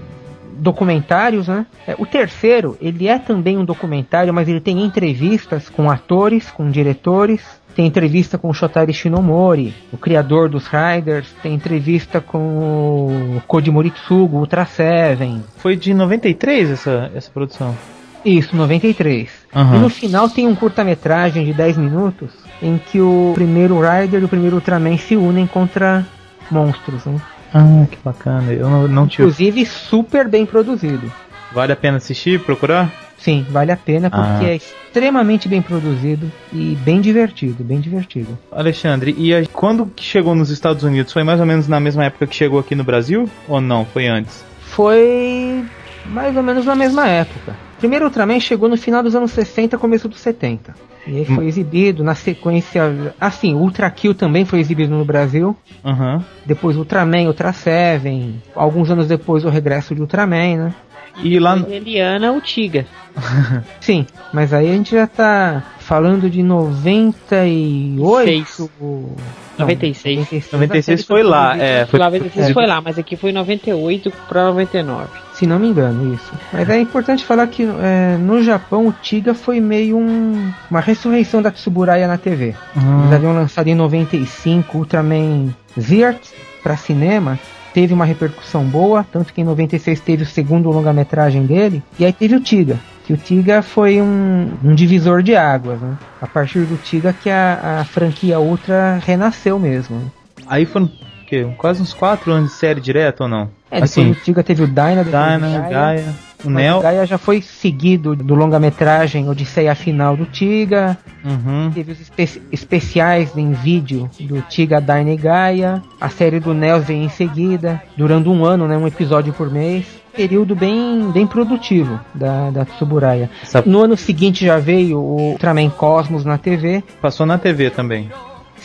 documentários, 0.57 1.47
né? 1.47 1.65
É, 1.87 1.95
O 1.97 2.05
terceiro, 2.05 2.77
ele 2.79 3.07
é 3.07 3.17
também 3.17 3.57
um 3.57 3.65
documentário, 3.65 4.33
mas 4.33 4.47
ele 4.47 4.61
tem 4.61 4.83
entrevistas 4.83 5.67
com 5.67 5.89
atores, 5.89 6.51
com 6.51 6.69
diretores. 6.69 7.41
Tem 7.75 7.85
entrevista 7.85 8.37
com 8.37 8.49
o 8.49 8.53
Shotari 8.53 8.93
Shinomori, 8.93 9.73
o 9.91 9.97
criador 9.97 10.47
dos 10.47 10.67
Riders. 10.67 11.27
Tem 11.41 11.53
entrevista 11.53 12.21
com 12.21 13.37
o 13.37 13.41
Koji 13.47 13.71
Moritsugu, 13.71 14.37
Ultra 14.37 14.65
Seven. 14.65 15.43
Foi 15.57 15.75
de 15.75 15.93
93 15.93 16.71
essa, 16.71 17.11
essa 17.15 17.31
produção. 17.31 17.75
Isso, 18.23 18.55
93. 18.55 19.29
Aham. 19.53 19.75
E 19.75 19.79
no 19.79 19.89
final 19.89 20.29
tem 20.29 20.47
um 20.47 20.55
curta-metragem 20.55 21.45
de 21.45 21.53
10 21.53 21.77
minutos 21.77 22.31
em 22.61 22.77
que 22.77 23.01
o 23.01 23.33
primeiro 23.35 23.79
Rider 23.81 24.21
e 24.21 24.25
o 24.25 24.29
primeiro 24.29 24.55
Ultraman 24.55 24.97
se 24.97 25.15
unem 25.15 25.45
contra 25.45 26.05
monstros. 26.49 27.05
Né? 27.05 27.19
Ah, 27.53 27.85
que 27.89 27.97
bacana. 28.03 28.53
Eu 28.53 28.69
não, 28.69 28.87
não 28.87 29.07
tinha. 29.07 29.25
Inclusive 29.25 29.65
super 29.65 30.27
bem 30.27 30.45
produzido. 30.45 31.11
Vale 31.51 31.73
a 31.73 31.75
pena 31.75 31.97
assistir, 31.97 32.39
procurar? 32.39 32.91
Sim, 33.23 33.45
vale 33.49 33.71
a 33.71 33.77
pena 33.77 34.09
porque 34.09 34.45
Ah. 34.45 34.49
é 34.49 34.55
extremamente 34.57 35.47
bem 35.47 35.61
produzido 35.61 36.29
e 36.51 36.75
bem 36.83 36.99
divertido, 36.99 37.63
bem 37.63 37.79
divertido. 37.79 38.37
Alexandre, 38.51 39.15
e 39.17 39.33
a- 39.33 39.45
quando 39.53 39.85
que 39.85 40.03
chegou 40.03 40.35
nos 40.35 40.49
Estados 40.49 40.83
Unidos? 40.83 41.13
Foi 41.13 41.23
mais 41.23 41.39
ou 41.39 41.45
menos 41.45 41.65
na 41.69 41.79
mesma 41.79 42.03
época 42.03 42.27
que 42.27 42.35
chegou 42.35 42.59
aqui 42.59 42.75
no 42.75 42.83
Brasil? 42.83 43.29
Ou 43.47 43.61
não? 43.61 43.85
Foi 43.85 44.07
antes? 44.07 44.43
Foi 44.59 45.63
mais 46.07 46.35
ou 46.35 46.43
menos 46.43 46.65
na 46.65 46.75
mesma 46.75 47.07
época. 47.07 47.55
Primeiro 47.79 48.05
Ultraman 48.05 48.39
chegou 48.41 48.67
no 48.67 48.75
final 48.75 49.01
dos 49.01 49.15
anos 49.15 49.31
60, 49.31 49.77
começo 49.77 50.09
dos 50.09 50.19
70. 50.19 50.75
E 51.07 51.17
aí 51.17 51.25
foi 51.25 51.47
exibido 51.47 52.03
na 52.03 52.15
sequência. 52.15 53.13
Assim, 53.19 53.53
Ultra 53.53 53.89
Kill 53.89 54.13
também 54.13 54.43
foi 54.45 54.59
exibido 54.59 54.93
no 54.95 55.03
Brasil. 55.05 55.55
Aham. 55.83 56.23
Depois 56.45 56.75
Ultraman, 56.77 57.27
Ultra 57.27 57.53
Seven. 57.53 58.41
Alguns 58.55 58.89
anos 58.89 59.07
depois 59.07 59.45
o 59.45 59.49
regresso 59.49 59.95
de 59.95 60.01
Ultraman, 60.01 60.57
né? 60.57 60.73
E 61.17 61.39
lá. 61.39 61.57
Eliana 61.69 62.31
Utiga. 62.31 62.85
Sim, 63.79 64.05
mas 64.31 64.53
aí 64.53 64.69
a 64.69 64.73
gente 64.73 64.91
já 64.91 65.05
tá 65.05 65.63
falando 65.79 66.29
de 66.29 66.41
98. 66.41 68.25
Seis. 68.25 68.69
Não, 68.81 69.67
96. 69.67 70.17
96, 70.17 70.51
96 70.51 71.05
foi 71.05 71.21
lá, 71.21 71.55
é. 71.55 71.85
Foi, 71.85 71.99
96 71.99 72.51
foi 72.51 72.65
lá, 72.65 72.81
mas 72.81 72.97
aqui 72.97 73.15
foi 73.15 73.31
98 73.31 74.11
pra 74.27 74.45
99. 74.45 75.07
Se 75.33 75.45
não 75.45 75.59
me 75.59 75.67
engano, 75.67 76.13
isso. 76.13 76.31
Mas 76.51 76.67
é 76.69 76.79
importante 76.79 77.23
falar 77.23 77.45
que 77.47 77.63
é, 77.63 78.17
no 78.17 78.41
Japão 78.43 78.87
o 78.87 78.93
Tiga 78.93 79.35
foi 79.35 79.59
meio 79.59 79.97
um, 79.97 80.51
uma 80.69 80.79
ressurreição 80.79 81.41
da 81.41 81.51
Tsuburaya 81.51 82.07
na 82.07 82.17
TV. 82.17 82.55
Hum. 82.75 83.01
Eles 83.01 83.13
haviam 83.13 83.33
lançado 83.33 83.67
em 83.67 83.75
95 83.75 84.77
Ultraman 84.77 85.53
Ziert 85.79 86.19
para 86.63 86.75
cinema. 86.75 87.37
Teve 87.73 87.93
uma 87.93 88.05
repercussão 88.05 88.63
boa, 88.65 89.05
tanto 89.11 89.33
que 89.33 89.41
em 89.41 89.43
96 89.43 89.99
teve 89.99 90.23
o 90.23 90.25
segundo 90.25 90.69
longa-metragem 90.69 91.45
dele. 91.45 91.81
E 91.97 92.05
aí 92.05 92.13
teve 92.13 92.35
o 92.35 92.39
Tiga. 92.39 92.77
Que 93.05 93.13
o 93.13 93.17
Tiga 93.17 93.61
foi 93.61 94.01
um, 94.01 94.51
um 94.63 94.75
divisor 94.75 95.21
de 95.23 95.35
águas. 95.35 95.81
Né? 95.81 95.97
A 96.21 96.27
partir 96.27 96.59
do 96.65 96.77
Tiga 96.77 97.11
que 97.11 97.29
a, 97.29 97.79
a 97.81 97.85
franquia 97.85 98.39
Ultra 98.39 98.99
renasceu 99.05 99.59
mesmo. 99.59 99.97
né? 99.97 100.05
Aí 100.47 100.65
foram 100.65 100.85
o 100.85 101.25
quê? 101.25 101.47
quase 101.57 101.81
uns 101.81 101.93
4 101.93 102.31
anos 102.31 102.51
de 102.51 102.55
série 102.57 102.79
direto 102.79 103.21
ou 103.21 103.27
não? 103.27 103.49
É, 103.71 103.81
assim, 103.81 104.11
do 104.11 104.15
Tiga 104.15 104.43
teve 104.43 104.63
o 104.63 104.67
Dyna, 104.67 105.03
depois 105.03 105.35
o 105.35 105.39
Dyna, 105.39 105.69
Gaia, 105.69 106.15
o 106.43 106.49
Mas 106.49 106.63
Neo. 106.63 106.79
Gaia 106.81 107.05
já 107.05 107.17
foi 107.17 107.41
seguido 107.41 108.15
do 108.15 108.35
longa-metragem 108.35 109.29
Odisseia 109.29 109.73
Final 109.75 110.15
do 110.17 110.25
Tiga. 110.25 110.97
Uhum. 111.23 111.71
Teve 111.73 111.91
os 111.93 111.99
espe- 111.99 112.41
especiais 112.51 113.35
em 113.37 113.51
vídeo 113.53 114.09
do 114.19 114.41
Tiga, 114.41 114.79
Dyna 114.81 115.11
e 115.11 115.17
Gaia. 115.17 115.81
A 115.99 116.09
série 116.09 116.39
do 116.39 116.53
Nels 116.53 116.85
veio 116.85 117.03
em 117.03 117.09
seguida, 117.09 117.81
durando 117.97 118.31
um 118.31 118.43
ano, 118.45 118.67
né, 118.67 118.77
um 118.77 118.87
episódio 118.87 119.31
por 119.33 119.49
mês. 119.51 119.85
Período 120.15 120.55
bem, 120.55 121.09
bem 121.11 121.25
produtivo 121.25 121.99
da, 122.13 122.51
da 122.51 122.65
Tsuburaya. 122.65 123.29
Essa- 123.41 123.63
No 123.65 123.81
ano 123.83 123.97
seguinte 123.97 124.45
já 124.45 124.59
veio 124.59 124.99
o 124.99 125.31
Ultraman 125.31 125.69
Cosmos 125.71 126.23
na 126.23 126.37
TV. 126.37 126.83
Passou 127.01 127.25
na 127.25 127.37
TV 127.39 127.69
também. 127.71 128.11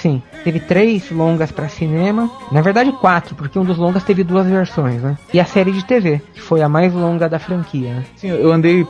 Sim, 0.00 0.22
teve 0.44 0.61
três 0.61 1.11
longas 1.11 1.50
para 1.50 1.68
cinema. 1.68 2.30
Na 2.52 2.61
verdade, 2.61 2.92
quatro, 2.92 3.34
porque 3.34 3.58
um 3.58 3.64
dos 3.64 3.76
longas 3.76 4.04
teve 4.04 4.22
duas 4.22 4.46
versões, 4.46 5.02
né? 5.02 5.18
E 5.34 5.40
a 5.40 5.44
série 5.44 5.72
de 5.72 5.84
TV, 5.84 6.22
que 6.34 6.40
foi 6.40 6.62
a 6.62 6.68
mais 6.68 6.92
longa 6.94 7.28
da 7.28 7.38
franquia. 7.38 7.94
né? 7.94 8.04
Sim, 8.16 8.28
eu 8.28 8.52
andei 8.52 8.87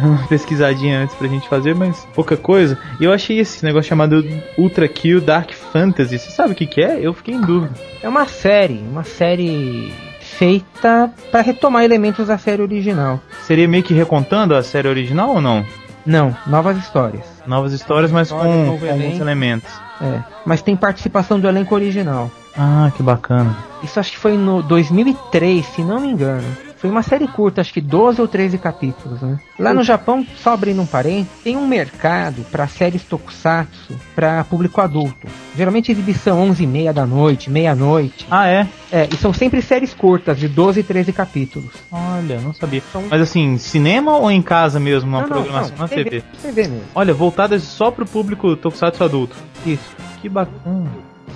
dando 0.00 0.12
uma 0.12 0.26
pesquisadinha 0.26 1.00
antes 1.00 1.14
pra 1.14 1.28
gente 1.28 1.46
fazer, 1.48 1.74
mas 1.74 2.06
pouca 2.14 2.34
coisa. 2.36 2.78
E 2.98 3.04
eu 3.04 3.12
achei 3.12 3.38
esse 3.38 3.62
negócio 3.62 3.88
chamado 3.90 4.24
Ultra 4.56 4.88
Kill 4.88 5.20
Dark 5.20 5.52
Fantasy. 5.52 6.18
Você 6.18 6.30
sabe 6.30 6.52
o 6.52 6.56
que, 6.56 6.66
que 6.66 6.80
é? 6.82 6.98
Eu 6.98 7.12
fiquei 7.12 7.34
em 7.34 7.40
dúvida. 7.42 7.74
É 8.02 8.08
uma 8.08 8.26
série, 8.26 8.82
uma 8.90 9.04
série 9.04 9.92
feita 10.20 11.12
para 11.30 11.42
retomar 11.42 11.84
elementos 11.84 12.28
da 12.28 12.38
série 12.38 12.62
original. 12.62 13.20
Seria 13.42 13.68
meio 13.68 13.82
que 13.82 13.92
recontando 13.92 14.54
a 14.54 14.62
série 14.62 14.88
original 14.88 15.34
ou 15.34 15.40
não? 15.40 15.64
Não, 16.06 16.34
novas 16.46 16.78
histórias. 16.78 17.24
Novas 17.46 17.72
histórias, 17.72 18.10
mas 18.10 18.30
com, 18.30 18.38
com 18.38 18.70
alguns 18.70 19.20
elementos. 19.20 19.87
É, 20.00 20.22
mas 20.46 20.62
tem 20.62 20.76
participação 20.76 21.40
do 21.40 21.48
elenco 21.48 21.74
original. 21.74 22.30
Ah, 22.56 22.90
que 22.96 23.02
bacana. 23.02 23.56
Isso 23.82 23.98
acho 23.98 24.12
que 24.12 24.18
foi 24.18 24.36
no 24.36 24.62
2003, 24.62 25.64
se 25.64 25.82
não 25.82 26.00
me 26.00 26.08
engano. 26.08 26.67
Foi 26.80 26.88
uma 26.88 27.02
série 27.02 27.26
curta, 27.26 27.60
acho 27.60 27.72
que 27.72 27.80
12 27.80 28.20
ou 28.20 28.28
13 28.28 28.56
capítulos, 28.56 29.20
né? 29.20 29.38
Lá 29.58 29.74
no 29.74 29.82
Japão, 29.82 30.24
só 30.36 30.52
abrindo 30.52 30.80
um 30.80 30.86
parênteses, 30.86 31.28
tem 31.42 31.56
um 31.56 31.66
mercado 31.66 32.42
para 32.52 32.68
séries 32.68 33.02
tokusatsu 33.02 33.96
para 34.14 34.44
público 34.44 34.80
adulto. 34.80 35.26
Geralmente 35.56 35.90
exibição 35.90 36.40
11 36.40 36.62
e 36.62 36.66
meia 36.68 36.92
da 36.92 37.04
noite, 37.04 37.50
meia-noite. 37.50 38.26
Ah, 38.30 38.46
é? 38.46 38.66
É, 38.92 39.08
e 39.12 39.16
são 39.16 39.32
sempre 39.32 39.60
séries 39.60 39.92
curtas, 39.92 40.38
de 40.38 40.46
12 40.46 40.78
e 40.80 40.82
13 40.84 41.12
capítulos. 41.12 41.72
Olha, 41.90 42.40
não 42.40 42.54
sabia. 42.54 42.82
São- 42.92 43.02
Mas 43.10 43.20
assim, 43.22 43.58
cinema 43.58 44.16
ou 44.16 44.30
em 44.30 44.40
casa 44.40 44.78
mesmo, 44.78 45.08
uma 45.08 45.22
Não, 45.22 45.28
não, 45.28 45.36
programação 45.42 45.72
não, 45.76 45.82
na 45.82 45.88
TV? 45.88 46.22
TV 46.40 46.62
mesmo. 46.68 46.80
Olha, 46.94 47.12
voltadas 47.12 47.64
só 47.64 47.90
pro 47.90 48.06
público 48.06 48.54
tokusatsu 48.56 49.02
adulto. 49.02 49.36
Isso. 49.66 49.82
Que 50.22 50.28
bacana. 50.28 50.86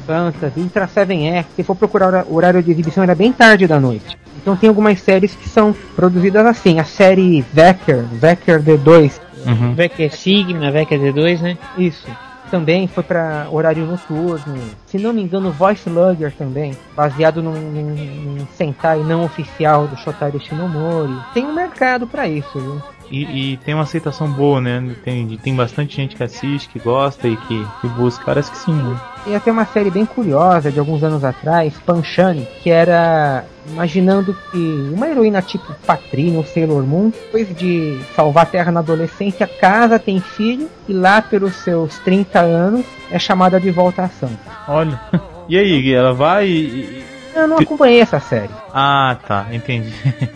Fantasy, 0.07 0.59
Ultra 0.59 0.89
7X, 0.89 1.45
se 1.55 1.63
for 1.63 1.77
procurar 1.77 2.25
o 2.27 2.35
horário 2.35 2.63
de 2.63 2.71
exibição, 2.73 3.03
era 3.05 3.15
bem 3.15 3.33
tarde 3.33 3.67
da 3.69 3.79
noite. 3.79 4.19
Então 4.43 4.57
tem 4.57 4.69
algumas 4.69 5.01
séries 5.01 5.35
que 5.35 5.49
são 5.49 5.75
produzidas 5.97 6.45
assim. 6.45 6.79
A 6.79 6.85
série 6.85 7.43
Vecker, 7.53 8.05
Vecker 8.13 8.61
D2, 8.63 9.21
Uhum. 9.47 9.75
Vector 9.75 10.11
Sigma, 10.11 10.71
Vector 10.71 10.99
D2, 10.99 11.41
né? 11.41 11.59
isso. 11.77 12.07
Também 12.51 12.87
foi 12.87 13.03
para 13.03 13.47
horário 13.51 13.87
noturno. 13.87 14.59
Se 14.85 14.99
não 14.99 15.13
me 15.13 15.23
engano, 15.23 15.51
Voice 15.51 15.89
Lugger 15.89 16.31
também, 16.37 16.77
baseado 16.95 17.43
num, 17.43 17.53
num, 17.55 17.95
num 17.95 18.47
Sentai 18.55 18.99
não 18.99 19.25
oficial 19.25 19.89
do 19.89 19.97
Shotaro 19.97 20.39
Shinomori. 20.39 21.17
Tem 21.33 21.47
um 21.47 21.55
mercado 21.55 22.07
para 22.07 22.29
isso, 22.29 22.61
viu? 22.61 22.83
E, 23.13 23.53
e 23.53 23.57
tem 23.59 23.75
uma 23.75 23.83
aceitação 23.83 24.27
boa, 24.33 24.59
né? 24.59 24.97
Tem, 25.05 25.37
tem 25.37 25.55
bastante 25.55 25.95
gente 25.95 26.17
que 26.17 26.25
assiste, 26.25 26.71
que 26.71 26.79
gosta 26.79 27.29
e 27.29 27.37
que, 27.37 27.67
que 27.83 27.89
busca. 27.89 28.25
Parece 28.25 28.51
que 28.51 28.57
sim, 28.57 28.73
né? 28.73 28.99
Tem 29.23 29.37
até 29.37 29.53
uma 29.53 29.67
série 29.67 29.91
bem 29.91 30.07
curiosa 30.07 30.73
de 30.73 30.79
alguns 30.79 31.05
anos 31.05 31.23
atrás, 31.23 31.75
Panchani, 31.85 32.49
que 32.63 32.71
era 32.71 33.45
imaginando 33.69 34.35
que 34.51 34.91
uma 34.93 35.09
heroína 35.09 35.43
tipo 35.43 35.75
Patrine 35.87 36.39
ou 36.39 36.45
Sailor 36.45 36.85
Moon, 36.85 37.11
depois 37.11 37.55
de 37.55 38.01
salvar 38.17 38.45
a 38.45 38.47
Terra 38.47 38.73
na 38.73 38.81
adolescência, 38.81 39.47
casa, 39.47 39.99
tem 39.99 40.19
filho 40.19 40.69
e 40.89 40.93
lá 40.95 41.21
pelos 41.21 41.55
seus 41.57 41.99
30 41.99 42.41
anos 42.41 42.87
é 43.11 43.19
chamada 43.19 43.61
de 43.61 43.71
volta 43.71 44.03
à 44.03 44.05
ação. 44.07 44.31
Olha. 44.67 44.99
E 45.49 45.59
aí, 45.59 45.93
ela 45.93 46.15
vai 46.15 46.47
e. 46.47 47.05
Eu 47.35 47.49
não 47.49 47.59
acompanhei 47.59 48.01
essa 48.01 48.21
série. 48.21 48.51
Ah, 48.73 49.17
tá, 49.27 49.47
entendi. 49.53 49.93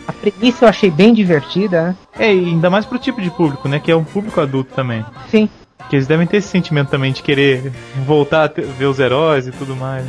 A 0.07 0.11
premissa 0.13 0.65
eu 0.65 0.69
achei 0.69 0.89
bem 0.89 1.13
divertida, 1.13 1.83
né? 1.83 1.95
É, 2.17 2.33
e 2.33 2.45
ainda 2.45 2.69
mais 2.69 2.85
pro 2.85 2.97
tipo 2.97 3.21
de 3.21 3.29
público, 3.29 3.67
né? 3.67 3.79
Que 3.79 3.91
é 3.91 3.95
um 3.95 4.03
público 4.03 4.41
adulto 4.41 4.73
também. 4.73 5.05
Sim. 5.29 5.47
Que 5.89 5.95
eles 5.95 6.07
devem 6.07 6.25
ter 6.27 6.37
esse 6.37 6.47
sentimento 6.49 6.89
também 6.89 7.11
de 7.11 7.21
querer 7.21 7.71
voltar 8.05 8.45
a 8.45 8.49
ter- 8.49 8.65
ver 8.65 8.85
os 8.85 8.99
heróis 8.99 9.47
e 9.47 9.51
tudo 9.51 9.75
mais. 9.75 10.05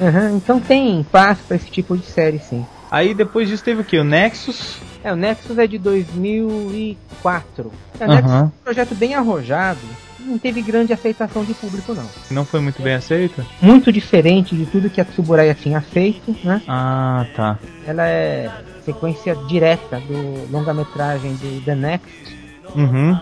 Aham, 0.00 0.30
Então 0.36 0.58
tem 0.58 1.00
espaço 1.00 1.42
pra 1.46 1.56
esse 1.56 1.70
tipo 1.70 1.96
de 1.96 2.04
série, 2.06 2.38
sim. 2.38 2.64
Aí 2.92 3.14
depois 3.14 3.48
disso 3.48 3.64
teve 3.64 3.80
o 3.80 3.84
que? 3.84 3.98
O 3.98 4.04
Nexus. 4.04 4.76
É, 5.02 5.10
o 5.10 5.16
Nexus 5.16 5.56
é 5.56 5.66
de 5.66 5.78
2004. 5.78 7.72
É, 7.98 8.04
o 8.04 8.08
Nexus 8.08 8.30
é 8.32 8.42
um 8.42 8.48
projeto 8.62 8.94
bem 8.94 9.14
arrojado. 9.14 9.80
Não 10.20 10.38
teve 10.38 10.60
grande 10.60 10.92
aceitação 10.92 11.42
de 11.42 11.54
público, 11.54 11.94
não. 11.94 12.06
Não 12.30 12.44
foi 12.44 12.60
muito 12.60 12.82
bem 12.82 12.92
aceito? 12.92 13.44
Muito 13.62 13.90
diferente 13.90 14.54
de 14.54 14.66
tudo 14.66 14.90
que 14.90 15.00
a 15.00 15.04
Tsuburaya 15.06 15.54
tinha 15.54 15.80
feito, 15.80 16.36
né? 16.44 16.60
Ah, 16.68 17.26
tá. 17.34 17.58
Ela 17.86 18.06
é 18.06 18.50
sequência 18.84 19.34
direta 19.48 19.98
do 19.98 20.52
longa-metragem 20.52 21.34
do 21.36 21.64
The 21.64 21.74
Next, 21.74 22.42
Uhum. 22.74 23.18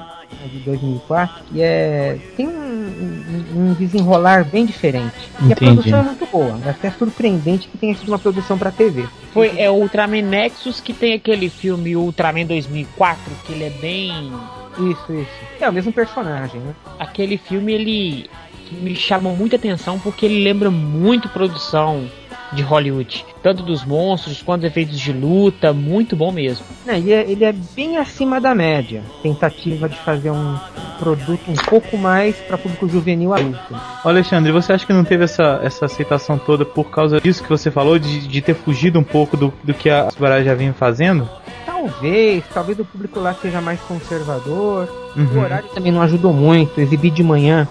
De 0.53 0.59
2004, 0.61 1.45
que 1.53 1.61
é 1.63 2.19
tem 2.37 2.47
um, 2.49 2.53
um- 2.53 3.45
um 3.71 3.75
desenrolar 3.75 4.45
bem 4.45 4.65
diferente. 4.65 5.13
E 5.41 5.45
a 5.45 5.47
Entendi. 5.47 5.55
produção 5.75 6.01
é 6.01 6.03
muito 6.03 6.27
boa, 6.27 6.59
é 6.65 6.71
até 6.71 6.91
surpreendente 6.91 7.69
que 7.69 7.77
tenha 7.79 7.95
sido 7.95 8.09
uma 8.09 8.19
produção 8.19 8.57
para 8.59 8.71
TV. 8.71 9.07
Foi, 9.33 9.53
é 9.59 9.71
o 9.71 9.75
Ultraman 9.75 10.23
Nexus 10.23 10.81
que 10.81 10.93
tem 10.93 11.15
aquele 11.15 11.49
filme 11.49 11.97
Ultraman 11.97 12.47
2004, 12.47 13.21
que 13.45 13.53
ele 13.53 13.65
é 13.65 13.71
bem... 13.71 14.33
Isso, 14.79 15.13
isso. 15.13 15.31
É 15.61 15.69
o 15.69 15.73
mesmo 15.73 15.93
personagem, 15.93 16.61
né? 16.61 16.75
Aquele 16.99 17.37
filme, 17.37 17.73
ele 17.73 18.31
me 18.73 18.95
chamou 18.95 19.37
muita 19.37 19.57
atenção 19.57 19.99
porque 19.99 20.25
ele 20.25 20.43
lembra 20.45 20.71
muito 20.71 21.29
produção 21.29 22.09
de 22.53 22.63
Hollywood. 22.63 23.25
Tanto 23.43 23.63
dos 23.63 23.85
monstros 23.85 24.43
quanto 24.43 24.63
dos 24.63 24.71
efeitos 24.71 24.99
de 24.99 25.13
luta, 25.13 25.73
muito 25.73 26.17
bom 26.17 26.31
mesmo. 26.33 26.65
Ele, 26.87 27.13
é, 27.13 27.31
ele 27.31 27.45
é 27.45 27.53
bem 27.53 27.97
acima 27.97 28.41
da 28.41 28.55
média. 28.55 29.03
Tentativa 29.23 29.89
de 29.89 29.97
fazer 29.99 30.31
um 30.31 30.57
produto 30.99 31.51
um 31.51 31.55
pouco 31.55 31.97
mais 31.97 32.37
para 32.37 32.59
público 32.59 32.89
juvenil 32.89 33.33
adulto. 33.33 33.75
Alexandre, 34.05 34.53
você 34.53 34.73
acha 34.73 34.85
que 34.87 34.93
não 34.93 35.05
teve 35.05 35.25
essa, 35.25 35.61
essa 35.63 35.87
aceitação 35.87 36.39
toda 36.39 36.65
por 36.65 36.91
causa 36.91 37.21
disso 37.21 37.43
que 37.43 37.49
você 37.49 37.71
falou, 37.71 37.99
de, 37.99 38.27
de 38.29 38.41
ter 38.43 38.55
fugido 38.55 38.99
um 38.99 39.05
pouco 39.05 39.37
do, 39.37 39.53
do 39.65 39.73
que 39.73 39.89
a 39.89 40.11
Subaraya 40.11 40.45
já 40.45 40.55
vinha 40.55 40.73
fazendo? 40.75 41.29
Talvez, 41.65 42.45
talvez 42.53 42.79
o 42.79 42.85
público 42.85 43.19
lá 43.21 43.33
seja 43.35 43.61
mais 43.61 43.81
conservador. 43.81 44.89
O 45.17 45.21
Uhum. 45.21 45.41
horário 45.43 45.69
também 45.71 45.91
não 45.91 46.03
ajudou 46.03 46.33
muito. 46.33 46.81
Exibir 46.81 47.11
de 47.11 47.23
manhã, 47.23 47.67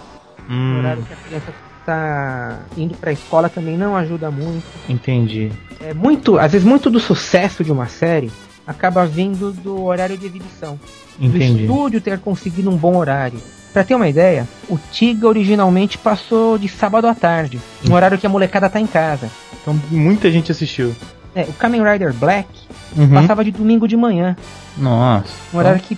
o 0.50 0.52
Hum, 0.52 0.80
horário 0.80 1.04
que 1.04 1.14
a 1.14 1.16
criança 1.16 1.54
tá 1.90 2.60
indo 2.78 2.96
pra 2.96 3.12
escola 3.12 3.50
também 3.50 3.76
não 3.78 3.96
ajuda 3.96 4.30
muito. 4.30 4.64
entendi. 4.88 5.52
É 5.82 5.94
muito, 5.94 6.38
às 6.38 6.52
vezes 6.52 6.68
muito 6.68 6.90
do 6.90 7.00
sucesso 7.00 7.64
de 7.64 7.72
uma 7.72 7.88
série 7.88 8.32
acaba 8.68 9.06
vindo 9.06 9.52
do 9.52 9.84
horário 9.84 10.18
de 10.18 10.26
exibição. 10.28 10.80
Do 11.18 11.26
Entendi. 11.26 11.64
estúdio 11.64 12.00
ter 12.00 12.20
conseguido 12.20 12.70
um 12.70 12.78
bom 12.78 12.96
horário. 12.96 13.40
Pra 13.74 13.84
ter 13.84 13.96
uma 13.96 14.08
ideia, 14.08 14.48
o 14.70 14.78
Tiga 14.92 15.28
originalmente 15.28 15.98
passou 15.98 16.58
de 16.58 16.68
sábado 16.68 17.08
à 17.08 17.14
tarde, 17.16 17.60
um 17.90 17.94
horário 17.94 18.18
que 18.18 18.26
a 18.26 18.30
molecada 18.30 18.70
tá 18.70 18.80
em 18.80 18.88
casa. 18.88 19.30
Então 19.62 19.80
muita 19.92 20.30
gente 20.32 20.52
assistiu. 20.52 20.96
É, 21.36 21.44
o 21.44 21.54
Kamen 21.54 21.82
Rider 21.84 22.14
Black 22.14 22.48
Uhum. 22.98 23.10
passava 23.14 23.44
de 23.44 23.52
domingo 23.52 23.88
de 23.88 23.96
manhã, 23.96 24.36
Nossa. 24.76 25.32
um 25.54 25.58
horário 25.60 25.80
que 25.80 25.96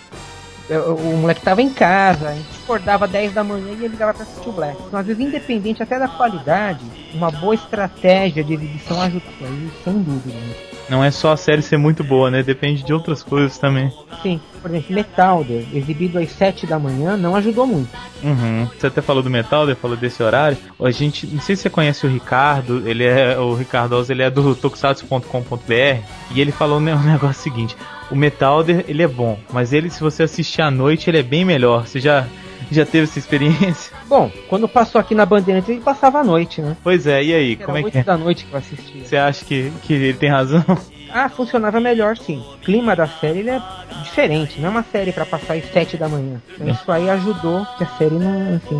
o 0.69 1.17
moleque 1.17 1.41
tava 1.41 1.61
em 1.61 1.69
casa, 1.69 2.29
a 2.29 2.33
gente 2.33 2.47
acordava 2.63 3.07
10 3.07 3.33
da 3.33 3.43
manhã 3.43 3.69
e 3.71 3.83
ele 3.83 3.89
ligava 3.89 4.13
pra 4.13 4.23
assistir 4.23 4.49
o 4.49 4.53
Black. 4.53 4.77
Então, 4.87 4.99
às 4.99 5.05
vezes, 5.05 5.21
independente 5.21 5.83
até 5.83 5.99
da 5.99 6.07
qualidade, 6.07 6.85
uma 7.13 7.31
boa 7.31 7.55
estratégia 7.55 8.43
de 8.43 8.53
exibição 8.53 9.01
ajuda 9.01 9.25
aí, 9.41 9.71
sem 9.83 10.01
dúvida. 10.01 10.37
né? 10.37 10.70
Não 10.91 11.01
é 11.01 11.09
só 11.09 11.31
a 11.31 11.37
série 11.37 11.61
ser 11.61 11.77
muito 11.77 12.03
boa, 12.03 12.29
né? 12.29 12.43
Depende 12.43 12.83
de 12.83 12.93
outras 12.93 13.23
coisas 13.23 13.57
também. 13.57 13.89
Sim, 14.21 14.41
por 14.61 14.69
exemplo, 14.69 14.93
Metalder, 14.93 15.65
exibido 15.73 16.19
às 16.19 16.29
7 16.33 16.67
da 16.67 16.77
manhã, 16.77 17.15
não 17.15 17.33
ajudou 17.33 17.65
muito. 17.65 17.87
Uhum. 18.21 18.67
Você 18.77 18.87
até 18.87 19.01
falou 19.01 19.23
do 19.23 19.29
Metal, 19.29 19.65
né? 19.65 19.73
falou 19.73 19.95
desse 19.95 20.21
horário. 20.21 20.57
A 20.77 20.91
gente, 20.91 21.25
não 21.27 21.39
sei 21.39 21.55
se 21.55 21.61
você 21.61 21.69
conhece 21.69 22.05
o 22.05 22.09
Ricardo, 22.09 22.85
ele 22.85 23.05
é 23.05 23.39
o 23.39 23.53
Ricardo 23.53 23.93
Oz, 23.93 24.09
ele 24.09 24.21
é 24.21 24.29
do 24.29 24.53
tokusatsu.com.br 24.53 26.03
e 26.35 26.41
ele 26.41 26.51
falou 26.51 26.81
né, 26.81 26.93
um 26.93 27.03
negócio 27.03 27.41
seguinte: 27.41 27.73
o 28.11 28.15
Metalder 28.17 28.83
ele 28.85 29.01
é 29.01 29.07
bom, 29.07 29.39
mas 29.53 29.71
ele 29.71 29.89
se 29.89 30.01
você 30.01 30.23
assistir 30.23 30.61
à 30.61 30.69
noite 30.69 31.09
ele 31.09 31.19
é 31.19 31.23
bem 31.23 31.45
melhor. 31.45 31.87
Você 31.87 32.01
já 32.01 32.27
já 32.75 32.85
teve 32.85 33.03
essa 33.03 33.19
experiência? 33.19 33.91
Bom, 34.07 34.31
quando 34.49 34.67
passou 34.67 34.99
aqui 34.99 35.13
na 35.15 35.25
Bandeirantes, 35.25 35.69
ele 35.69 35.81
passava 35.81 36.19
à 36.19 36.23
noite, 36.23 36.61
né? 36.61 36.75
Pois 36.83 37.05
é, 37.07 37.23
e 37.23 37.33
aí, 37.33 37.53
Era 37.55 37.65
como 37.65 37.77
é 37.77 37.81
8 37.83 37.91
que 37.91 37.97
é? 37.99 38.03
da 38.03 38.17
noite 38.17 38.45
que 38.45 38.53
eu 38.53 38.57
assistia. 38.59 39.03
Você 39.05 39.17
acha 39.17 39.45
que, 39.45 39.71
que 39.83 39.93
ele 39.93 40.13
tem 40.13 40.29
razão? 40.29 40.63
Ah, 41.13 41.27
funcionava 41.27 41.77
melhor 41.81 42.15
sim. 42.17 42.41
O 42.53 42.57
clima 42.59 42.95
da 42.95 43.05
série 43.05 43.39
ele 43.39 43.49
é 43.49 43.61
diferente, 44.01 44.61
não 44.61 44.67
é 44.67 44.71
uma 44.71 44.83
série 44.83 45.11
pra 45.11 45.25
passar 45.25 45.55
às 45.55 45.65
7 45.69 45.97
da 45.97 46.07
manhã. 46.07 46.41
Então 46.55 46.69
É. 46.69 46.71
isso 46.71 46.89
aí 46.89 47.09
ajudou 47.09 47.65
que 47.77 47.83
a 47.83 47.87
série 47.97 48.15
não, 48.15 48.55
enfim, 48.55 48.75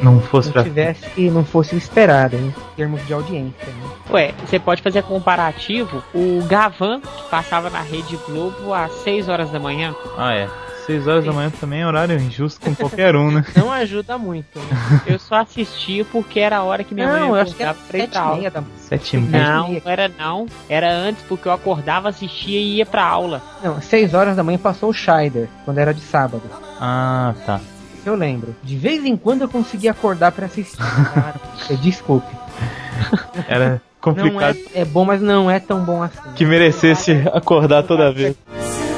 não- 0.00 0.14
Não 0.14 0.20
fosse 0.22 0.48
não 0.48 0.54
pra. 0.54 0.62
tivesse, 0.62 1.20
não 1.30 1.44
fosse 1.44 1.74
o 1.74 1.76
esperado, 1.76 2.38
né, 2.38 2.54
em 2.72 2.76
termos 2.76 3.06
de 3.06 3.12
audiência. 3.12 3.66
Né? 3.66 3.90
Ué, 4.10 4.32
você 4.46 4.58
pode 4.58 4.80
fazer 4.80 5.02
comparativo. 5.02 6.02
O 6.14 6.42
Gavan, 6.46 7.00
que 7.02 7.28
passava 7.30 7.68
na 7.68 7.82
Rede 7.82 8.16
Globo 8.26 8.72
às 8.72 8.90
6 9.02 9.28
horas 9.28 9.50
da 9.50 9.60
manhã. 9.60 9.94
Ah, 10.16 10.32
é. 10.34 10.48
6 10.86 11.06
horas 11.08 11.24
da 11.24 11.32
manhã 11.32 11.50
também 11.50 11.80
é 11.82 11.86
horário 11.86 12.16
injusto 12.16 12.60
com 12.60 12.74
qualquer 12.74 13.16
um, 13.16 13.30
né? 13.30 13.44
Não 13.56 13.72
ajuda 13.72 14.18
muito. 14.18 14.58
Né? 14.58 15.00
Eu 15.06 15.18
só 15.18 15.36
assistia 15.36 16.04
porque 16.04 16.40
era 16.40 16.58
a 16.58 16.62
hora 16.62 16.84
que 16.84 16.94
minha 16.94 17.08
mãe 17.08 17.20
não, 17.20 17.28
eu 17.28 17.34
acho 17.36 17.54
que 17.54 17.62
era 17.62 17.70
acordava 17.72 17.88
pra 17.88 17.98
ir 17.98 18.02
7 18.02 18.10
pra 18.10 18.20
e 18.20 18.24
aula. 18.24 18.36
meia 18.36 18.50
da 18.50 18.62
7 18.88 19.16
e 19.16 19.20
Não. 19.20 19.28
meia. 19.28 19.44
Não, 19.48 19.68
não 19.72 19.80
era 19.90 20.08
não. 20.18 20.46
Era 20.68 20.92
antes 20.92 21.22
porque 21.28 21.48
eu 21.48 21.52
acordava, 21.52 22.08
assistia 22.10 22.60
e 22.60 22.76
ia 22.76 22.86
pra 22.86 23.04
aula. 23.04 23.42
Não, 23.62 23.80
6 23.80 24.12
horas 24.14 24.36
da 24.36 24.42
manhã 24.42 24.58
passou 24.58 24.90
o 24.90 24.92
Scheider, 24.94 25.48
quando 25.64 25.78
era 25.78 25.94
de 25.94 26.00
sábado. 26.00 26.42
Ah, 26.80 27.34
tá. 27.46 27.60
Isso 27.98 28.08
eu 28.08 28.14
lembro. 28.14 28.54
De 28.62 28.76
vez 28.76 29.04
em 29.04 29.16
quando 29.16 29.42
eu 29.42 29.48
conseguia 29.48 29.92
acordar 29.92 30.32
pra 30.32 30.46
assistir. 30.46 30.76
Cara, 30.76 31.34
desculpe. 31.80 32.26
Era 33.48 33.70
Não 33.70 33.80
complicado 34.00 34.58
é, 34.74 34.82
é 34.82 34.84
bom, 34.84 35.04
mas 35.04 35.20
não 35.22 35.50
é 35.50 35.58
tão 35.58 35.82
bom 35.82 36.02
assim. 36.02 36.18
que 36.34 36.44
merecesse 36.44 37.22
acordar 37.32 37.82
toda 37.84 38.12
vez. 38.12 38.36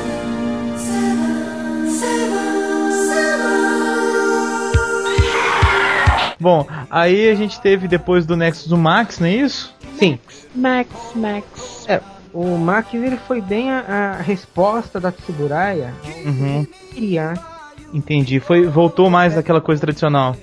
Bom, 6.47 6.65
aí 6.89 7.29
a 7.29 7.35
gente 7.35 7.61
teve 7.61 7.89
depois 7.89 8.25
do 8.25 8.37
Nexus 8.37 8.69
do 8.69 8.77
Max, 8.79 9.19
não 9.19 9.27
é 9.27 9.33
isso? 9.35 9.75
Sim. 9.99 10.17
Max, 10.55 10.89
Max. 11.17 11.85
É, 11.89 12.01
o 12.33 12.57
Max 12.57 12.95
ele 12.95 13.17
foi 13.17 13.41
bem 13.41 13.73
a, 13.73 13.81
a 13.81 14.23
resposta 14.23 15.01
da 15.01 15.11
Tsuburaya 15.11 15.93
Uhum. 16.25 16.65
criar 16.95 17.35
Entendi. 17.93 18.39
Foi, 18.39 18.65
voltou 18.65 19.11
mais 19.11 19.35
daquela 19.35 19.61
coisa 19.61 19.81
tradicional. 19.81 20.37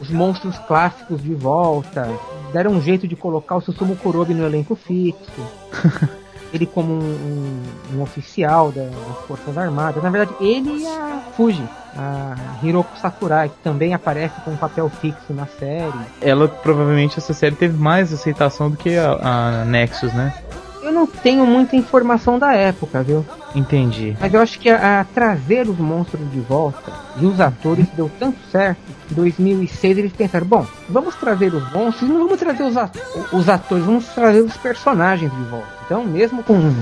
os 0.00 0.08
monstros 0.08 0.58
clássicos 0.60 1.22
de 1.22 1.34
volta, 1.34 2.08
deram 2.54 2.70
um 2.70 2.80
jeito 2.80 3.06
de 3.06 3.14
colocar 3.14 3.56
o 3.56 3.60
Susumu 3.60 3.96
Kurobi 3.96 4.32
no 4.32 4.46
elenco 4.46 4.74
fixo. 4.74 5.46
ele 6.52 6.66
como 6.66 6.92
um, 6.92 6.98
um, 7.00 7.96
um 7.96 8.02
oficial 8.02 8.72
da, 8.72 8.82
das 8.82 9.26
Forças 9.26 9.56
Armadas. 9.56 10.02
Na 10.02 10.10
verdade, 10.10 10.34
ele 10.40 10.82
e 10.82 10.86
a 10.86 11.22
Fuji, 11.36 11.64
a 11.96 12.34
Hiroko 12.62 12.98
Sakurai, 12.98 13.48
que 13.48 13.56
também 13.62 13.94
aparece 13.94 14.40
com 14.44 14.52
um 14.52 14.56
papel 14.56 14.88
fixo 14.88 15.32
na 15.32 15.46
série. 15.46 15.92
Ela 16.20 16.48
provavelmente 16.48 17.18
essa 17.18 17.32
série 17.32 17.54
teve 17.54 17.76
mais 17.76 18.12
aceitação 18.12 18.70
do 18.70 18.76
que 18.76 18.96
a, 18.96 19.60
a 19.60 19.64
Nexus, 19.64 20.12
né? 20.12 20.34
Eu 20.82 20.92
não 20.92 21.06
tenho 21.06 21.46
muita 21.46 21.76
informação 21.76 22.38
da 22.38 22.54
época, 22.54 23.02
viu? 23.02 23.24
Entendi. 23.54 24.16
Mas 24.20 24.32
eu 24.32 24.40
acho 24.40 24.58
que 24.58 24.70
a, 24.70 25.00
a 25.00 25.04
trazer 25.04 25.68
os 25.68 25.78
monstros 25.78 26.30
de 26.30 26.40
volta 26.40 26.92
e 27.20 27.26
os 27.26 27.40
atores 27.40 27.86
deu 27.96 28.10
tanto 28.18 28.38
certo. 28.50 28.78
Em 29.10 29.14
2006 29.14 29.98
eles 29.98 30.12
pensaram: 30.12 30.46
bom, 30.46 30.66
vamos 30.88 31.14
trazer 31.16 31.52
os 31.52 31.72
monstros, 31.72 32.08
não 32.08 32.18
vamos 32.18 32.38
trazer 32.38 32.62
os, 32.62 32.76
at 32.76 32.96
os 33.32 33.48
atores, 33.48 33.84
vamos 33.84 34.06
trazer 34.08 34.40
os 34.40 34.56
personagens 34.56 35.30
de 35.32 35.42
volta. 35.44 35.68
Então, 35.84 36.04
mesmo 36.04 36.42
com 36.44 36.72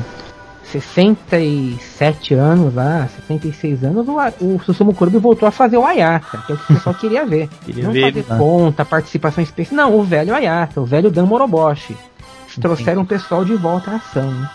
67 0.65 2.35
anos 2.35 2.75
lá, 2.75 3.09
66 3.27 3.85
anos, 3.85 4.07
o, 4.07 4.17
o 4.45 4.61
Susumu 4.63 4.93
Kurubi 4.93 5.17
voltou 5.17 5.49
a 5.49 5.51
fazer 5.51 5.79
o 5.79 5.87
Ayaka, 5.87 6.39
que 6.47 6.53
é 6.53 6.55
o 6.55 6.59
que 6.59 6.73
o 6.73 6.77
pessoal 6.77 6.95
queria 7.01 7.25
ver. 7.25 7.49
Queria 7.65 7.85
não 7.85 7.93
ver 7.93 8.13
fazer 8.13 8.19
ele, 8.19 8.39
conta, 8.39 8.85
participação 8.85 9.43
especial. 9.43 9.77
Não, 9.77 9.99
o 9.99 10.03
velho 10.03 10.35
Ayaka, 10.35 10.81
o 10.81 10.85
velho 10.85 11.11
Dan 11.11 11.25
Moroboshi. 11.25 11.97
Trouxeram 12.61 13.03
o 13.03 13.07
pessoal 13.07 13.45
de 13.45 13.55
volta 13.55 13.93
à 13.93 13.97
ação. 13.97 14.31
né? 14.31 14.51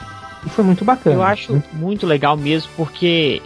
E 0.46 0.50
foi 0.50 0.64
muito 0.64 0.84
bacana. 0.84 1.16
Eu 1.16 1.24
acho 1.24 1.62
muito 1.74 2.06
legal 2.06 2.36
mesmo 2.36 2.70
porque 2.76 3.42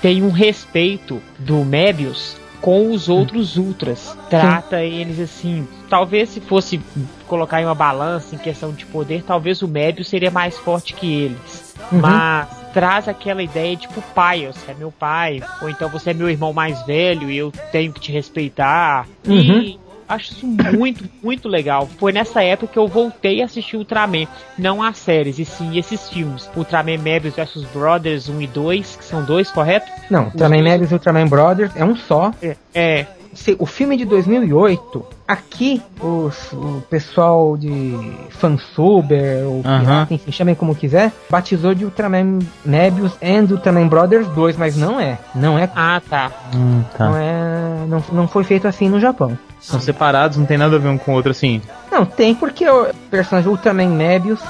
tem 0.00 0.22
um 0.22 0.30
respeito 0.30 1.20
do 1.38 1.64
Mebius 1.64 2.36
com 2.60 2.90
os 2.92 3.08
outros 3.08 3.56
Ultras. 3.56 4.16
Trata 4.28 4.82
eles 4.82 5.18
assim. 5.18 5.66
Talvez 5.88 6.28
se 6.28 6.40
fosse 6.40 6.80
colocar 7.26 7.60
em 7.60 7.64
uma 7.64 7.74
balança 7.74 8.34
em 8.34 8.38
questão 8.38 8.72
de 8.72 8.84
poder, 8.86 9.22
talvez 9.22 9.62
o 9.62 9.68
Mebius 9.68 10.08
seria 10.08 10.30
mais 10.30 10.56
forte 10.58 10.94
que 10.94 11.12
eles. 11.24 11.74
Uhum. 11.90 12.00
Mas 12.00 12.48
traz 12.72 13.08
aquela 13.08 13.42
ideia 13.42 13.76
tipo 13.76 14.00
pai, 14.14 14.46
você 14.46 14.70
é 14.70 14.74
meu 14.74 14.92
pai, 14.92 15.42
ou 15.60 15.68
então 15.68 15.88
você 15.88 16.10
é 16.10 16.14
meu 16.14 16.30
irmão 16.30 16.52
mais 16.52 16.80
velho 16.86 17.30
e 17.30 17.36
eu 17.36 17.52
tenho 17.72 17.92
que 17.92 18.00
te 18.00 18.12
respeitar. 18.12 19.06
E 19.24 19.30
Uhum. 19.30 19.78
Acho 20.10 20.32
isso 20.32 20.46
muito, 20.46 21.04
muito 21.22 21.48
legal. 21.48 21.88
Foi 21.98 22.12
nessa 22.12 22.42
época 22.42 22.72
que 22.72 22.78
eu 22.78 22.86
voltei 22.88 23.40
a 23.40 23.46
assistir 23.46 23.76
Ultraman, 23.76 24.26
não 24.58 24.82
as 24.82 24.98
séries, 24.98 25.38
e 25.38 25.44
sim 25.44 25.78
esses 25.78 26.08
filmes. 26.10 26.50
Ultraman 26.56 26.98
Mebius 26.98 27.36
vs 27.36 27.64
Brothers 27.72 28.28
1 28.28 28.42
e 28.42 28.46
2, 28.46 28.96
que 28.96 29.04
são 29.04 29.24
dois, 29.24 29.50
correto? 29.50 29.90
Não, 30.10 30.24
Ultraman 30.24 30.62
Mebius 30.62 30.90
e 30.90 30.94
Ultraman 30.94 31.26
Brothers 31.28 31.72
é 31.76 31.84
um 31.84 31.96
só. 31.96 32.32
É, 32.42 32.56
Se- 33.04 33.19
O 33.58 33.66
filme 33.66 33.96
de 33.96 34.04
2008, 34.04 35.04
aqui 35.28 35.80
os, 36.00 36.52
o 36.52 36.82
pessoal 36.90 37.56
de 37.56 37.94
fansuber, 38.30 39.44
ou 39.46 39.62
Aham. 39.64 39.80
pirata, 39.80 40.14
enfim, 40.14 40.32
chamem 40.32 40.54
como 40.54 40.74
quiser, 40.74 41.12
batizou 41.30 41.74
de 41.74 41.84
Ultraman 41.84 42.40
Mebius 42.64 43.12
and 43.22 43.46
Ultraman 43.52 43.86
Brothers 43.86 44.26
2, 44.28 44.56
mas 44.56 44.76
não 44.76 44.98
é. 45.00 45.18
Não 45.34 45.58
é. 45.58 45.70
ah 45.76 46.00
tá. 46.08 46.30
Hum, 46.54 46.82
Não 46.98 47.12
tá. 47.12 47.20
é. 47.22 47.86
Não, 47.86 48.04
não 48.12 48.28
foi 48.28 48.42
feito 48.44 48.66
assim 48.66 48.88
no 48.88 48.98
Japão. 48.98 49.38
São 49.60 49.78
separados, 49.78 50.36
não 50.36 50.46
tem 50.46 50.56
nada 50.58 50.76
a 50.76 50.78
ver 50.78 50.88
um 50.88 50.98
com 50.98 51.12
o 51.12 51.14
outro 51.14 51.30
assim. 51.30 51.60
Não, 51.92 52.04
tem 52.04 52.34
porque 52.34 52.68
o 52.68 52.88
personagem 53.10 53.50
Ultraman 53.50 53.88
Mebius 53.90 54.40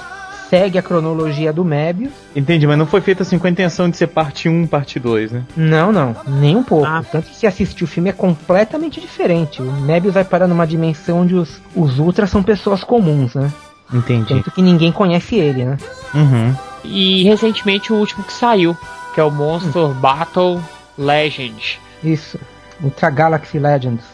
segue 0.50 0.76
a 0.76 0.82
cronologia 0.82 1.52
do 1.52 1.64
Mebius. 1.64 2.12
Entendi, 2.34 2.66
mas 2.66 2.76
não 2.76 2.84
foi 2.84 3.00
feito 3.00 3.22
assim 3.22 3.38
com 3.38 3.46
a 3.46 3.50
intenção 3.50 3.88
de 3.88 3.96
ser 3.96 4.08
parte 4.08 4.48
1, 4.48 4.66
parte 4.66 4.98
2, 4.98 5.30
né? 5.30 5.44
Não, 5.56 5.92
não, 5.92 6.16
nem 6.26 6.56
um 6.56 6.62
pouco. 6.64 6.84
Ah. 6.84 7.04
Tanto 7.10 7.28
que 7.28 7.36
se 7.36 7.46
assistir 7.46 7.84
o 7.84 7.86
filme 7.86 8.10
é 8.10 8.12
completamente 8.12 9.00
diferente. 9.00 9.62
O 9.62 9.72
Mebius 9.72 10.14
vai 10.14 10.24
parar 10.24 10.48
numa 10.48 10.66
dimensão 10.66 11.20
onde 11.20 11.36
os, 11.36 11.62
os 11.74 12.00
Ultras 12.00 12.28
são 12.30 12.42
pessoas 12.42 12.82
comuns, 12.82 13.34
né? 13.34 13.50
Entendi. 13.94 14.34
Tanto 14.34 14.50
que 14.50 14.60
ninguém 14.60 14.90
conhece 14.90 15.36
ele, 15.36 15.64
né? 15.64 15.76
Uhum. 16.12 16.54
E 16.84 17.22
recentemente 17.24 17.92
o 17.92 17.96
último 17.96 18.24
que 18.24 18.32
saiu, 18.32 18.76
que 19.14 19.20
é 19.20 19.24
o 19.24 19.30
Monster 19.30 19.88
Battle 19.88 20.60
Legend, 20.98 21.78
Isso. 22.02 22.38
Ultra 22.82 23.10
Galaxy 23.10 23.58
Legends. 23.58 24.04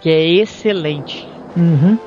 que 0.00 0.10
é 0.10 0.42
excelente. 0.42 1.26
Uhum. 1.56 1.98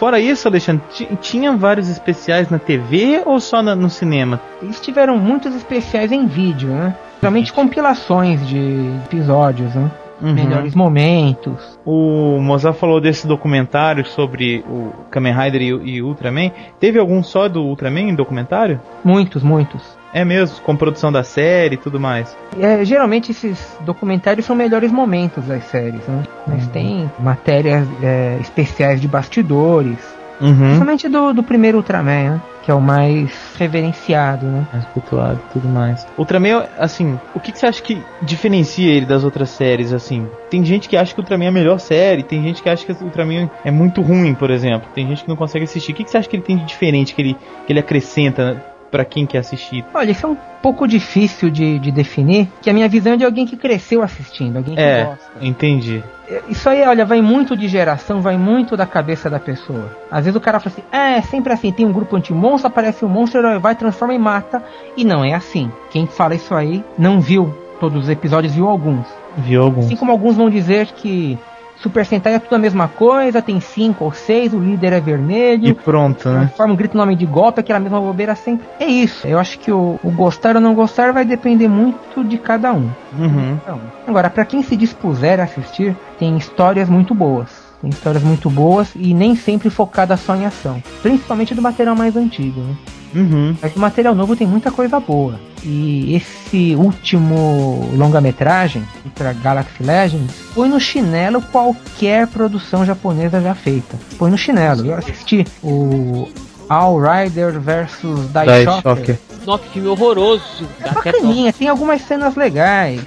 Fora 0.00 0.18
isso, 0.18 0.48
Alexandre, 0.48 0.82
ti- 0.90 1.08
tinha 1.20 1.52
vários 1.54 1.86
especiais 1.90 2.48
na 2.48 2.58
TV 2.58 3.20
ou 3.26 3.38
só 3.38 3.60
na- 3.62 3.76
no 3.76 3.90
cinema? 3.90 4.40
Eles 4.62 4.80
tiveram 4.80 5.18
muitos 5.18 5.54
especiais 5.54 6.10
em 6.10 6.26
vídeo, 6.26 6.70
né? 6.70 6.96
Geralmente 7.20 7.52
compilações 7.52 8.48
de 8.48 8.58
episódios, 9.04 9.74
né? 9.74 9.90
Uhum. 10.22 10.32
Melhores 10.32 10.74
momentos. 10.74 11.78
O 11.84 12.38
Mozart 12.40 12.78
falou 12.78 12.98
desse 12.98 13.26
documentário 13.26 14.06
sobre 14.06 14.64
o 14.66 14.90
Kamen 15.10 15.34
Rider 15.34 15.60
e, 15.62 15.74
o- 15.74 15.86
e 15.86 16.02
Ultraman. 16.02 16.50
Teve 16.80 16.98
algum 16.98 17.22
só 17.22 17.46
do 17.46 17.62
Ultraman 17.62 18.08
em 18.08 18.14
documentário? 18.14 18.80
Muitos, 19.04 19.42
muitos. 19.42 19.99
É 20.12 20.24
mesmo, 20.24 20.60
com 20.62 20.76
produção 20.76 21.12
da 21.12 21.22
série 21.22 21.74
e 21.74 21.78
tudo 21.78 22.00
mais. 22.00 22.36
É, 22.58 22.84
geralmente 22.84 23.30
esses 23.30 23.58
documentários 23.80 24.44
são 24.44 24.56
melhores 24.56 24.90
momentos 24.90 25.44
das 25.44 25.64
séries, 25.64 26.06
né? 26.06 26.24
Mas 26.46 26.66
tem 26.68 27.10
matérias 27.18 27.86
é, 28.02 28.36
especiais 28.40 29.00
de 29.00 29.06
bastidores. 29.06 29.98
Uhum. 30.40 30.56
Principalmente 30.56 31.08
do, 31.08 31.32
do 31.34 31.42
primeiro 31.42 31.78
Ultraman, 31.78 32.30
né? 32.30 32.42
Que 32.62 32.70
é 32.70 32.74
o 32.74 32.80
mais 32.80 33.30
reverenciado, 33.58 34.46
né? 34.46 34.66
Mais 34.72 34.84
cultuado 34.86 35.40
e 35.48 35.52
tudo 35.52 35.68
mais. 35.68 36.06
Ultraman, 36.16 36.64
assim, 36.78 37.18
o 37.34 37.40
que, 37.40 37.52
que 37.52 37.58
você 37.58 37.66
acha 37.66 37.82
que 37.82 38.02
diferencia 38.22 38.90
ele 38.90 39.06
das 39.06 39.22
outras 39.22 39.50
séries, 39.50 39.92
assim? 39.92 40.26
Tem 40.48 40.64
gente 40.64 40.88
que 40.88 40.96
acha 40.96 41.14
que 41.14 41.20
o 41.20 41.22
Ultraman 41.22 41.44
é 41.44 41.48
a 41.48 41.52
melhor 41.52 41.78
série, 41.78 42.22
tem 42.22 42.42
gente 42.42 42.62
que 42.62 42.68
acha 42.68 42.84
que 42.84 42.92
o 42.92 43.04
Ultraman 43.04 43.50
é 43.64 43.70
muito 43.70 44.00
ruim, 44.00 44.34
por 44.34 44.50
exemplo. 44.50 44.88
Tem 44.94 45.06
gente 45.06 45.22
que 45.22 45.28
não 45.28 45.36
consegue 45.36 45.64
assistir. 45.64 45.92
O 45.92 45.94
que, 45.94 46.04
que 46.04 46.10
você 46.10 46.18
acha 46.18 46.28
que 46.28 46.36
ele 46.36 46.42
tem 46.42 46.56
de 46.56 46.64
diferente, 46.64 47.14
que 47.14 47.22
ele, 47.22 47.36
que 47.66 47.72
ele 47.72 47.80
acrescenta 47.80 48.62
pra 48.90 49.04
quem 49.04 49.26
quer 49.26 49.38
assistir? 49.38 49.84
Olha, 49.94 50.10
isso 50.10 50.26
é 50.26 50.28
um 50.28 50.36
pouco 50.62 50.86
difícil 50.86 51.48
de, 51.50 51.78
de 51.78 51.90
definir, 51.90 52.48
que 52.60 52.68
a 52.68 52.72
minha 52.72 52.88
visão 52.88 53.12
é 53.14 53.16
de 53.16 53.24
alguém 53.24 53.46
que 53.46 53.56
cresceu 53.56 54.02
assistindo, 54.02 54.56
alguém 54.58 54.74
que 54.74 54.80
É, 54.80 55.04
gosta. 55.04 55.30
entendi. 55.40 56.02
Isso 56.48 56.68
aí, 56.68 56.82
olha, 56.82 57.04
vai 57.04 57.20
muito 57.20 57.56
de 57.56 57.66
geração, 57.66 58.20
vai 58.20 58.36
muito 58.36 58.76
da 58.76 58.86
cabeça 58.86 59.28
da 59.28 59.40
pessoa. 59.40 59.96
Às 60.10 60.24
vezes 60.26 60.36
o 60.36 60.40
cara 60.40 60.60
fala 60.60 60.72
assim, 60.72 60.84
ah, 60.92 61.16
é 61.16 61.22
sempre 61.22 61.52
assim, 61.52 61.72
tem 61.72 61.84
um 61.86 61.92
grupo 61.92 62.14
anti-monstro, 62.16 62.68
aparece 62.68 63.04
um 63.04 63.08
monstro, 63.08 63.40
herói 63.40 63.58
vai, 63.58 63.74
transforma 63.74 64.14
e 64.14 64.18
mata. 64.18 64.62
E 64.96 65.04
não 65.04 65.24
é 65.24 65.34
assim. 65.34 65.70
Quem 65.90 66.06
fala 66.06 66.34
isso 66.34 66.54
aí 66.54 66.84
não 66.98 67.20
viu 67.20 67.52
todos 67.80 68.04
os 68.04 68.08
episódios, 68.08 68.54
viu 68.54 68.68
alguns. 68.68 69.06
Viu 69.38 69.62
algum? 69.62 69.80
Assim 69.80 69.96
como 69.96 70.12
alguns 70.12 70.36
vão 70.36 70.50
dizer 70.50 70.88
que 70.88 71.36
Super 71.82 72.04
Sentai 72.04 72.34
é 72.34 72.38
tudo 72.38 72.54
a 72.56 72.58
mesma 72.58 72.88
coisa, 72.88 73.40
tem 73.40 73.58
cinco 73.58 74.04
ou 74.04 74.12
seis, 74.12 74.52
o 74.52 74.58
líder 74.58 74.92
é 74.92 74.98
E 74.98 75.00
vermelho, 75.00 75.74
pronto, 75.76 76.28
né? 76.28 76.40
transforma 76.40 76.74
um 76.74 76.76
grito 76.76 76.96
nome 76.96 77.16
de 77.16 77.24
golpe, 77.24 77.60
aquela 77.60 77.80
mesma 77.80 78.00
bobeira 78.00 78.34
sempre. 78.34 78.66
É 78.78 78.86
isso. 78.86 79.26
Eu 79.26 79.38
acho 79.38 79.58
que 79.58 79.72
o, 79.72 79.98
o 80.02 80.10
gostar 80.10 80.56
ou 80.56 80.60
não 80.60 80.74
gostar 80.74 81.12
vai 81.12 81.24
depender 81.24 81.68
muito 81.68 82.22
de 82.22 82.36
cada 82.36 82.72
um. 82.72 82.90
Uhum. 83.18 83.58
Então, 83.62 83.80
agora, 84.06 84.28
para 84.28 84.44
quem 84.44 84.62
se 84.62 84.76
dispuser 84.76 85.40
a 85.40 85.44
assistir, 85.44 85.96
tem 86.18 86.36
histórias 86.36 86.88
muito 86.88 87.14
boas. 87.14 87.48
Tem 87.80 87.88
histórias 87.88 88.22
muito 88.22 88.50
boas 88.50 88.92
e 88.94 89.14
nem 89.14 89.34
sempre 89.34 89.70
focadas 89.70 90.20
só 90.20 90.36
em 90.36 90.44
ação. 90.44 90.82
Principalmente 91.00 91.54
do 91.54 91.62
material 91.62 91.96
mais 91.96 92.14
antigo, 92.14 92.60
né? 92.60 92.74
Uhum. 93.14 93.56
Mas 93.60 93.74
o 93.74 93.80
material 93.80 94.14
novo 94.14 94.36
tem 94.36 94.46
muita 94.46 94.70
coisa 94.70 95.00
boa. 95.00 95.40
E 95.62 96.14
esse 96.16 96.74
último 96.76 97.90
longa-metragem, 97.94 98.82
Ultra 99.04 99.32
Galaxy 99.34 99.82
Legends, 99.82 100.32
foi 100.54 100.68
no 100.68 100.80
chinelo 100.80 101.42
qualquer 101.52 102.26
produção 102.26 102.84
japonesa 102.84 103.40
já 103.40 103.54
feita. 103.54 103.96
Foi 104.18 104.30
no 104.30 104.38
chinelo. 104.38 104.86
Eu 104.86 104.94
assisti 104.96 105.46
o 105.62 106.28
All 106.68 106.98
Rider 106.98 107.60
vs 107.60 108.28
Da 108.30 108.44
Daishocker. 108.44 108.82
Shocker. 108.82 109.18
Nossa, 109.46 109.64
que 109.64 109.70
filme 109.70 109.88
horroroso. 109.88 110.68
É 110.80 110.90
bacaninha, 110.90 111.52
tem 111.52 111.68
algumas 111.68 112.02
cenas 112.02 112.36
legais. 112.36 113.02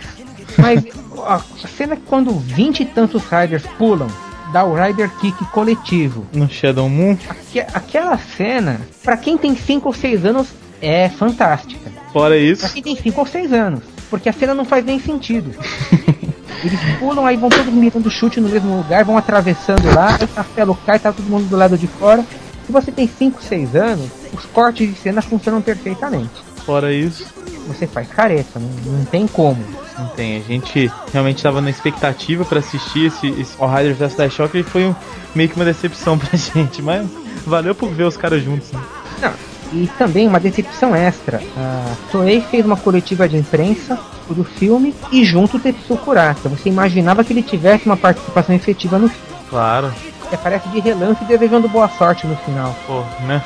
Mas 0.58 0.84
a 1.26 1.40
cena 1.68 1.94
é 1.94 1.98
quando 2.08 2.32
vinte 2.38 2.82
e 2.82 2.86
tantos 2.86 3.24
Riders 3.24 3.64
pulam, 3.78 4.08
dá 4.52 4.64
o 4.64 4.76
Rider 4.76 5.10
Kick 5.20 5.44
coletivo. 5.46 6.26
No 6.34 6.48
Shadow 6.50 6.88
Moon. 6.90 7.18
Aque- 7.30 7.60
aquela 7.74 8.18
cena, 8.18 8.80
pra 9.04 9.18
quem 9.18 9.38
tem 9.38 9.56
5 9.56 9.88
ou 9.88 9.94
6 9.94 10.26
anos, 10.26 10.48
é 10.82 11.08
fantástica. 11.10 11.92
Fora 12.14 12.38
isso. 12.38 12.72
quem 12.72 12.82
tem 12.84 12.96
5 12.96 13.20
ou 13.20 13.26
6 13.28 13.52
anos, 13.52 13.80
porque 14.10 14.30
a 14.30 14.34
cena 14.34 14.54
não 14.54 14.64
faz 14.64 14.86
nem 14.86 15.00
sentido. 15.00 15.52
Eles 16.64 16.80
pulam, 17.00 17.26
aí 17.26 17.36
vão 17.36 17.50
todos 17.50 17.74
mirando 17.74 18.10
chute 18.10 18.40
no 18.40 18.48
mesmo 18.48 18.78
lugar, 18.78 19.04
vão 19.04 19.18
atravessando 19.18 19.94
lá, 19.94 20.16
aí 20.16 20.24
o 20.24 20.28
castelo 20.30 20.76
cai, 20.86 20.98
tá 20.98 21.12
todo 21.12 21.26
mundo 21.26 21.50
do 21.50 21.58
lado 21.58 21.78
de 21.78 21.88
fora. 21.88 22.24
Se 22.66 22.72
você 22.72 22.90
tem 22.92 23.06
5, 23.08 23.44
6 23.44 23.76
anos, 23.76 24.10
os 24.32 24.46
cortes 24.46 24.88
de 24.88 24.96
cena 24.96 25.22
funcionam 25.22 25.62
perfeitamente. 25.62 26.30
Fora 26.66 26.94
isso. 26.94 27.26
Você 27.68 27.86
faz 27.86 28.08
careta, 28.08 28.60
não, 28.60 28.70
não 29.00 29.06
tem 29.06 29.28
como. 29.28 29.62
Não 30.00 30.08
tem. 30.10 30.38
A 30.38 30.40
gente 30.42 30.90
realmente 31.12 31.38
estava 31.38 31.60
na 31.60 31.70
expectativa 31.70 32.46
pra 32.46 32.60
assistir 32.60 33.08
esse, 33.08 33.28
esse 33.28 33.54
All 33.60 33.70
Riders 33.70 33.98
vs 33.98 34.16
Die 34.16 34.30
Shocker 34.30 34.62
e 34.62 34.64
foi 34.64 34.86
um- 34.86 34.96
meio 35.36 35.50
que 35.50 35.56
uma 35.58 35.66
decepção 35.66 36.18
pra 36.20 36.38
gente. 36.38 36.82
Mas 36.82 37.06
valeu 37.46 37.76
por 37.76 37.90
ver 37.90 38.04
os 38.04 38.16
caras 38.16 38.42
juntos. 38.42 38.72
Né? 38.72 38.80
Não, 39.22 39.34
e 39.74 39.90
também 39.98 40.28
uma 40.28 40.40
decepção 40.40 40.96
extra. 40.96 41.42
A 41.58 41.96
Toei 42.12 42.42
fez 42.42 42.66
uma 42.66 42.78
coletiva 42.78 43.28
de 43.28 43.38
imprensa 43.38 44.00
do 44.30 44.44
filme 44.44 44.96
e 45.12 45.26
junto 45.26 45.58
o 45.58 45.60
Tetsu 45.60 45.98
Kurata. 45.98 46.48
Você 46.50 46.70
imaginava 46.70 47.24
que 47.24 47.34
ele 47.34 47.44
tivesse 47.44 47.86
uma 47.86 47.98
participação 47.98 48.56
efetiva 48.56 48.98
no 48.98 49.10
filme. 49.10 49.34
Claro. 49.50 49.94
que 50.30 50.36
aparece 50.36 50.68
de 50.70 50.80
relance 50.80 51.24
desejando 51.26 51.68
boa 51.70 51.88
sorte 51.90 52.26
no 52.26 52.36
final. 52.38 52.76
Pô, 52.88 53.04
né? 53.26 53.44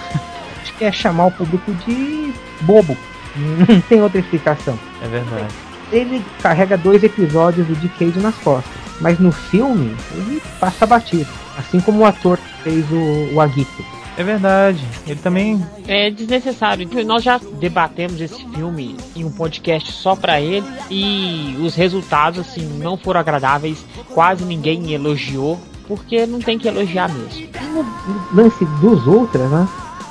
Acho 0.62 0.74
que 0.76 0.86
é 0.86 0.92
chamar 0.92 1.26
o 1.28 1.32
público 1.32 1.74
de 1.86 2.34
bobo. 2.62 2.96
Não 3.36 3.82
tem 3.82 4.02
outra 4.02 4.20
explicação. 4.20 4.78
É 5.02 5.08
verdade. 5.08 5.48
Ele 5.92 6.24
carrega 6.42 6.78
dois 6.78 7.04
episódios 7.04 7.68
do 7.68 7.76
Decade 7.76 8.20
nas 8.20 8.36
costas, 8.36 8.72
mas 9.00 9.20
no 9.20 9.32
filme 9.32 9.96
ele 10.16 10.42
passa 10.60 10.86
batido, 10.86 11.28
assim 11.58 11.80
como 11.80 12.00
o 12.00 12.06
ator 12.06 12.38
que 12.38 12.64
fez 12.64 12.86
o, 12.92 13.34
o 13.34 13.42
Aguito. 13.42 13.97
É 14.18 14.24
verdade. 14.24 14.84
Ele 15.06 15.20
também. 15.20 15.64
É 15.88 16.10
desnecessário. 16.10 16.90
Nós 17.06 17.24
já 17.24 17.40
debatemos 17.60 18.20
esse 18.20 18.44
filme 18.50 18.98
em 19.16 19.24
um 19.24 19.32
podcast 19.32 19.92
só 19.92 20.16
pra 20.16 20.42
ele 20.42 20.66
e 20.90 21.56
os 21.62 21.76
resultados 21.76 22.40
assim 22.40 22.68
não 22.80 22.98
foram 22.98 23.20
agradáveis. 23.20 23.86
Quase 24.14 24.44
ninguém 24.44 24.92
elogiou, 24.92 25.60
porque 25.88 26.26
não 26.26 26.40
tem 26.40 26.58
que 26.58 26.68
elogiar 26.68 27.14
mesmo. 27.14 27.48
No 27.74 28.42
lance 28.42 28.66
dos 28.82 29.06
Ultras, 29.06 29.52
né? 29.52 29.68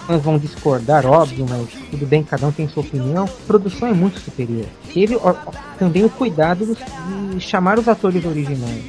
Nós 0.08 0.22
vão 0.22 0.38
discordar, 0.38 1.04
óbvio, 1.04 1.44
mas 1.48 1.66
tudo 1.90 2.06
bem, 2.06 2.22
cada 2.22 2.46
um 2.46 2.52
tem 2.52 2.68
sua 2.68 2.84
opinião. 2.84 3.24
A 3.24 3.46
produção 3.46 3.88
é 3.88 3.92
muito 3.92 4.20
superior. 4.20 4.66
Teve 4.94 5.16
ó, 5.16 5.34
também 5.80 6.04
o 6.04 6.08
cuidado 6.08 6.64
de 6.64 7.40
chamar 7.40 7.76
os 7.76 7.88
atores 7.88 8.24
originais, 8.24 8.84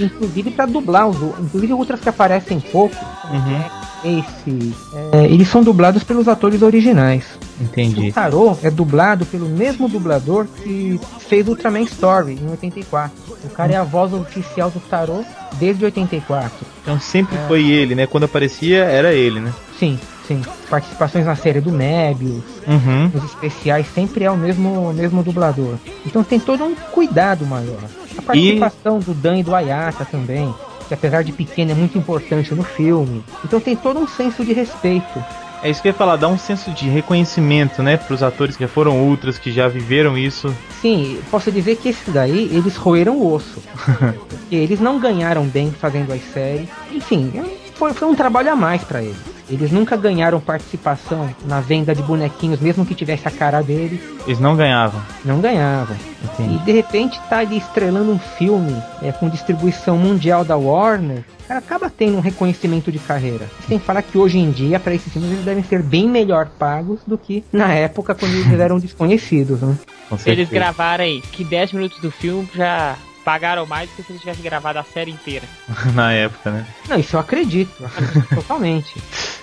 inclusive 0.00 0.50
para 0.50 0.64
dublar 0.64 1.08
os, 1.08 1.18
inclusive 1.38 1.74
outras 1.74 2.00
que 2.00 2.08
aparecem 2.08 2.58
pouco. 2.58 2.96
Uhum. 3.30 3.81
Esse, 4.04 4.74
é, 5.12 5.24
eles 5.26 5.48
são 5.48 5.62
dublados 5.62 6.02
pelos 6.02 6.26
atores 6.28 6.62
originais. 6.62 7.24
O 7.60 7.64
Entendi. 7.64 8.10
Tarô 8.12 8.56
é 8.62 8.70
dublado 8.70 9.24
pelo 9.26 9.48
mesmo 9.48 9.88
dublador 9.88 10.46
que 10.62 10.98
fez 11.20 11.46
Ultraman 11.46 11.82
Story 11.82 12.38
em 12.42 12.50
84. 12.50 13.12
O 13.44 13.48
cara 13.50 13.72
é 13.72 13.76
a 13.76 13.84
voz 13.84 14.12
oficial 14.12 14.70
do 14.70 14.80
Tarô 14.80 15.24
desde 15.54 15.84
84. 15.84 16.50
Então 16.82 16.98
sempre 16.98 17.36
foi 17.46 17.68
ele, 17.68 17.94
né? 17.94 18.06
Quando 18.06 18.24
aparecia, 18.24 18.84
era 18.84 19.12
ele, 19.12 19.38
né? 19.40 19.52
Sim, 19.78 19.98
sim. 20.26 20.42
Participações 20.68 21.24
na 21.26 21.36
série 21.36 21.60
do 21.60 21.70
Mebius, 21.70 22.42
Uhum. 22.66 23.10
nos 23.14 23.24
especiais 23.24 23.86
sempre 23.94 24.24
é 24.24 24.30
o 24.30 24.36
mesmo, 24.36 24.90
o 24.90 24.92
mesmo 24.92 25.22
dublador. 25.22 25.74
Então 26.06 26.24
tem 26.24 26.40
todo 26.40 26.64
um 26.64 26.74
cuidado 26.74 27.44
maior. 27.46 27.78
A 28.18 28.22
participação 28.22 28.98
do 28.98 29.14
Dan 29.14 29.38
e 29.38 29.42
do 29.42 29.54
Ayata 29.54 30.04
também, 30.04 30.52
que 30.92 30.94
apesar 30.94 31.24
de 31.24 31.32
pequeno 31.32 31.70
é 31.70 31.74
muito 31.74 31.96
importante 31.96 32.54
no 32.54 32.62
filme. 32.62 33.24
Então 33.44 33.58
tem 33.58 33.74
todo 33.74 33.98
um 33.98 34.06
senso 34.06 34.44
de 34.44 34.52
respeito. 34.52 35.24
É 35.62 35.70
isso 35.70 35.80
que 35.80 35.88
eu 35.88 35.92
ia 35.92 35.96
falar, 35.96 36.16
dá 36.16 36.28
um 36.28 36.36
senso 36.36 36.70
de 36.72 36.88
reconhecimento, 36.88 37.82
né? 37.82 37.96
Pros 37.96 38.22
atores 38.22 38.56
que 38.56 38.64
já 38.64 38.68
foram 38.68 39.00
ultras, 39.00 39.38
que 39.38 39.50
já 39.50 39.68
viveram 39.68 40.18
isso. 40.18 40.54
Sim, 40.80 41.20
posso 41.30 41.50
dizer 41.52 41.76
que 41.76 41.88
esses 41.88 42.12
daí, 42.12 42.50
eles 42.52 42.76
roeram 42.76 43.16
o 43.16 43.32
osso. 43.32 43.62
Eles 44.50 44.80
não 44.80 44.98
ganharam 44.98 45.46
bem 45.46 45.70
fazendo 45.70 46.12
as 46.12 46.20
séries. 46.30 46.68
Enfim, 46.92 47.32
foi, 47.74 47.94
foi 47.94 48.06
um 48.06 48.14
trabalho 48.14 48.52
a 48.52 48.56
mais 48.56 48.84
pra 48.84 49.02
eles. 49.02 49.31
Eles 49.52 49.70
nunca 49.70 49.98
ganharam 49.98 50.40
participação 50.40 51.28
na 51.44 51.60
venda 51.60 51.94
de 51.94 52.02
bonequinhos, 52.02 52.58
mesmo 52.58 52.86
que 52.86 52.94
tivesse 52.94 53.28
a 53.28 53.30
cara 53.30 53.60
deles. 53.60 54.00
Eles 54.26 54.40
não 54.40 54.56
ganhavam. 54.56 55.00
Não 55.22 55.40
ganhavam. 55.40 55.94
E 56.22 56.42
Entendi. 56.42 56.64
de 56.64 56.72
repente 56.72 57.20
tá 57.28 57.38
ali 57.40 57.58
estrelando 57.58 58.10
um 58.10 58.18
filme 58.18 58.74
é, 59.02 59.12
com 59.12 59.28
distribuição 59.28 59.98
mundial 59.98 60.42
da 60.42 60.56
Warner. 60.56 61.22
O 61.44 61.48
cara 61.48 61.58
acaba 61.58 61.90
tendo 61.90 62.16
um 62.16 62.20
reconhecimento 62.20 62.90
de 62.90 62.98
carreira. 62.98 63.46
Sem 63.68 63.78
falar 63.78 64.00
que 64.00 64.16
hoje 64.16 64.38
em 64.38 64.50
dia, 64.50 64.80
para 64.80 64.94
esses 64.94 65.12
filmes, 65.12 65.30
eles 65.30 65.44
devem 65.44 65.62
ser 65.62 65.82
bem 65.82 66.08
melhor 66.08 66.46
pagos 66.58 67.00
do 67.06 67.18
que 67.18 67.44
na 67.52 67.74
época 67.74 68.14
quando 68.14 68.32
eles 68.32 68.52
eram 68.58 68.78
desconhecidos. 68.78 69.60
Né? 69.60 69.76
Com 70.08 70.16
Se 70.16 70.30
eles 70.30 70.48
gravarem 70.48 71.20
que 71.20 71.44
10 71.44 71.74
minutos 71.74 72.00
do 72.00 72.10
filme 72.10 72.48
já 72.54 72.96
pagaram 73.24 73.66
mais 73.66 73.88
do 73.90 73.96
que 73.96 74.02
se 74.02 74.12
eles 74.12 74.20
tivessem 74.20 74.42
gravado 74.42 74.78
a 74.78 74.84
série 74.84 75.10
inteira. 75.10 75.46
Na 75.94 76.12
época, 76.12 76.50
né? 76.50 76.66
Não, 76.88 76.98
isso 76.98 77.16
eu 77.16 77.20
acredito, 77.20 77.72
eu 77.80 77.86
acredito 77.86 78.28
totalmente. 78.34 78.94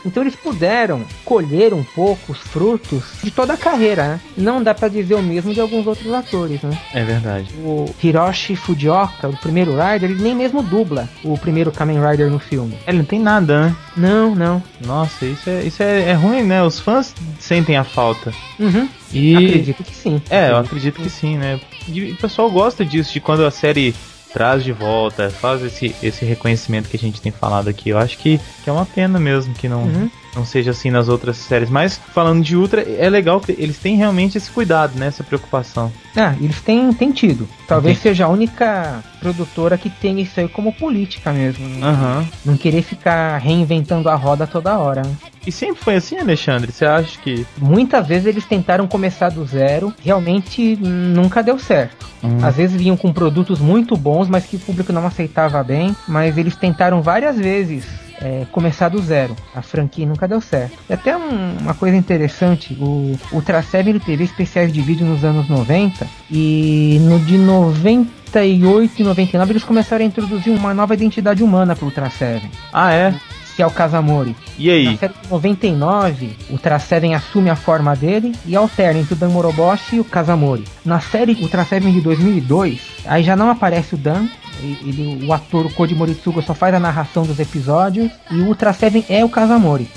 Então 0.05 0.23
eles 0.23 0.35
puderam 0.35 1.03
colher 1.25 1.73
um 1.73 1.83
pouco 1.83 2.31
os 2.31 2.39
frutos 2.39 3.03
de 3.23 3.31
toda 3.31 3.53
a 3.53 3.57
carreira, 3.57 4.07
né? 4.07 4.21
Não 4.37 4.63
dá 4.63 4.73
pra 4.73 4.87
dizer 4.87 5.15
o 5.15 5.21
mesmo 5.21 5.53
de 5.53 5.59
alguns 5.59 5.85
outros 5.85 6.11
atores, 6.13 6.61
né? 6.61 6.77
É 6.93 7.03
verdade. 7.03 7.53
O 7.59 7.93
Hiroshi 8.01 8.55
Fujioka, 8.55 9.27
o 9.27 9.37
primeiro 9.37 9.71
Rider, 9.71 10.09
ele 10.09 10.21
nem 10.21 10.35
mesmo 10.35 10.63
dubla 10.63 11.09
o 11.23 11.37
primeiro 11.37 11.71
Kamen 11.71 11.99
Rider 11.99 12.29
no 12.29 12.39
filme. 12.39 12.77
Ele 12.87 12.99
não 12.99 13.05
tem 13.05 13.19
nada, 13.19 13.67
né? 13.67 13.75
Não, 13.95 14.35
não. 14.35 14.63
Nossa, 14.85 15.25
isso 15.25 15.49
é, 15.49 15.63
isso 15.63 15.83
é, 15.83 16.09
é 16.09 16.13
ruim, 16.13 16.43
né? 16.43 16.63
Os 16.63 16.79
fãs 16.79 17.13
sentem 17.39 17.75
a 17.75 17.83
falta. 17.83 18.31
Uhum. 18.57 18.87
E. 19.11 19.35
Acredito 19.35 19.83
que 19.83 19.95
sim. 19.95 20.21
É, 20.29 20.49
eu 20.49 20.57
acredito 20.57 21.01
que 21.01 21.09
sim, 21.09 21.37
né? 21.37 21.59
E 21.91 22.11
o 22.11 22.15
pessoal 22.17 22.49
gosta 22.49 22.85
disso, 22.85 23.11
de 23.13 23.19
quando 23.19 23.45
a 23.45 23.51
série 23.51 23.93
traz 24.33 24.63
de 24.63 24.71
volta, 24.71 25.29
faz 25.29 25.61
esse, 25.63 25.95
esse 26.03 26.23
reconhecimento 26.23 26.89
que 26.89 26.95
a 26.95 26.99
gente 26.99 27.21
tem 27.21 27.31
falado 27.31 27.67
aqui. 27.67 27.89
Eu 27.89 27.97
acho 27.97 28.17
que, 28.17 28.39
que 28.63 28.69
é 28.69 28.73
uma 28.73 28.85
pena 28.85 29.19
mesmo 29.19 29.53
que 29.55 29.67
não, 29.67 29.83
Uhum. 29.83 30.09
Não 30.35 30.45
seja 30.45 30.71
assim 30.71 30.89
nas 30.91 31.09
outras 31.09 31.37
séries. 31.37 31.69
Mas 31.69 31.99
falando 32.13 32.43
de 32.43 32.55
Ultra, 32.55 32.81
é 32.81 33.09
legal 33.09 33.39
que 33.41 33.51
eles 33.57 33.77
têm 33.77 33.95
realmente 33.97 34.37
esse 34.37 34.49
cuidado, 34.51 34.97
né? 34.97 35.07
Essa 35.07 35.23
preocupação. 35.23 35.91
Ah, 36.15 36.33
eles 36.39 36.59
têm, 36.61 36.91
têm 36.93 37.11
tido. 37.11 37.47
Talvez 37.67 37.97
Entendi. 37.97 38.09
seja 38.09 38.25
a 38.25 38.29
única 38.29 39.03
produtora 39.19 39.77
que 39.77 39.89
tem 39.89 40.19
isso 40.19 40.39
aí 40.39 40.47
como 40.47 40.73
política 40.73 41.31
mesmo. 41.31 41.67
né? 41.67 41.85
Aham. 41.87 42.25
Não 42.45 42.57
querer 42.57 42.81
ficar 42.81 43.37
reinventando 43.37 44.09
a 44.09 44.15
roda 44.15 44.45
toda 44.47 44.77
hora. 44.77 45.01
né? 45.03 45.11
E 45.45 45.51
sempre 45.51 45.81
foi 45.81 45.95
assim, 45.95 46.17
Alexandre? 46.17 46.71
Você 46.71 46.85
acha 46.85 47.17
que. 47.19 47.45
Muitas 47.57 48.05
vezes 48.07 48.25
eles 48.27 48.45
tentaram 48.45 48.87
começar 48.87 49.29
do 49.29 49.45
zero, 49.45 49.93
realmente 50.03 50.75
nunca 50.77 51.41
deu 51.41 51.57
certo. 51.57 52.07
Hum. 52.23 52.37
Às 52.43 52.55
vezes 52.55 52.75
vinham 52.79 52.97
com 52.97 53.13
produtos 53.13 53.59
muito 53.59 53.95
bons, 53.95 54.27
mas 54.27 54.45
que 54.45 54.57
o 54.57 54.59
público 54.59 54.91
não 54.91 55.05
aceitava 55.07 55.63
bem. 55.63 55.95
Mas 56.07 56.37
eles 56.37 56.55
tentaram 56.55 57.01
várias 57.01 57.37
vezes 57.37 57.85
é, 58.21 58.45
começar 58.51 58.89
do 58.89 59.01
zero. 59.01 59.35
A 59.55 59.61
franquia 59.61 60.05
nunca 60.05 60.27
deu 60.27 60.41
certo. 60.41 60.77
E 60.89 60.93
até 60.93 61.15
um- 61.17 61.57
uma 61.61 61.73
coisa 61.73 61.95
interessante: 61.97 62.73
o 62.79 63.17
Ultra 63.31 63.61
7 63.61 63.89
ele 63.89 63.99
teve 63.99 64.23
especiais 64.23 64.71
de 64.71 64.81
vídeo 64.81 65.05
nos 65.05 65.23
anos 65.23 65.47
90 65.49 66.05
e 66.31 66.97
no 67.01 67.19
de 67.19 67.37
98 67.37 69.01
e 69.01 69.03
99 69.03 69.51
eles 69.53 69.63
começaram 69.63 70.03
a 70.03 70.07
introduzir 70.07 70.53
uma 70.53 70.73
nova 70.73 70.93
identidade 70.93 71.43
humana 71.43 71.75
para 71.75 71.83
o 71.83 71.87
Ultra 71.87 72.09
7, 72.09 72.49
Ah, 72.71 72.93
é? 72.93 73.13
que 73.55 73.61
é 73.63 73.65
o 73.67 73.71
Casamori. 73.71 74.35
E 74.57 74.67
Na 74.67 74.73
aí? 74.73 74.97
série 74.97 75.13
de 75.21 75.29
99, 75.29 76.37
o 76.49 76.53
Ultra-Seven 76.53 77.13
assume 77.13 77.49
a 77.49 77.57
forma 77.57 77.93
dele 77.93 78.31
e 78.45 78.55
alterna 78.55 79.01
entre 79.01 79.13
o 79.15 79.17
Dan 79.17 79.29
Moroboshi 79.29 79.97
e 79.97 79.99
o 79.99 80.05
Kazamori. 80.05 80.63
Na 80.85 81.01
série 81.01 81.33
Ultra-Seven 81.41 81.91
de 81.91 81.99
2002, 81.99 82.79
aí 83.05 83.21
já 83.21 83.35
não 83.35 83.49
aparece 83.49 83.95
o 83.95 83.97
Dan, 83.97 84.27
ele, 84.61 85.25
o 85.25 85.33
ator 85.33 85.65
o 85.65 85.73
Koji 85.73 85.95
Moritsuga 85.95 86.41
só 86.41 86.53
faz 86.53 86.73
a 86.73 86.79
narração 86.79 87.23
dos 87.23 87.39
episódios 87.39 88.11
e 88.31 88.35
o 88.35 88.47
Ultra-Seven 88.47 89.05
é 89.09 89.23
o 89.23 89.29
Kazamori. 89.29 89.89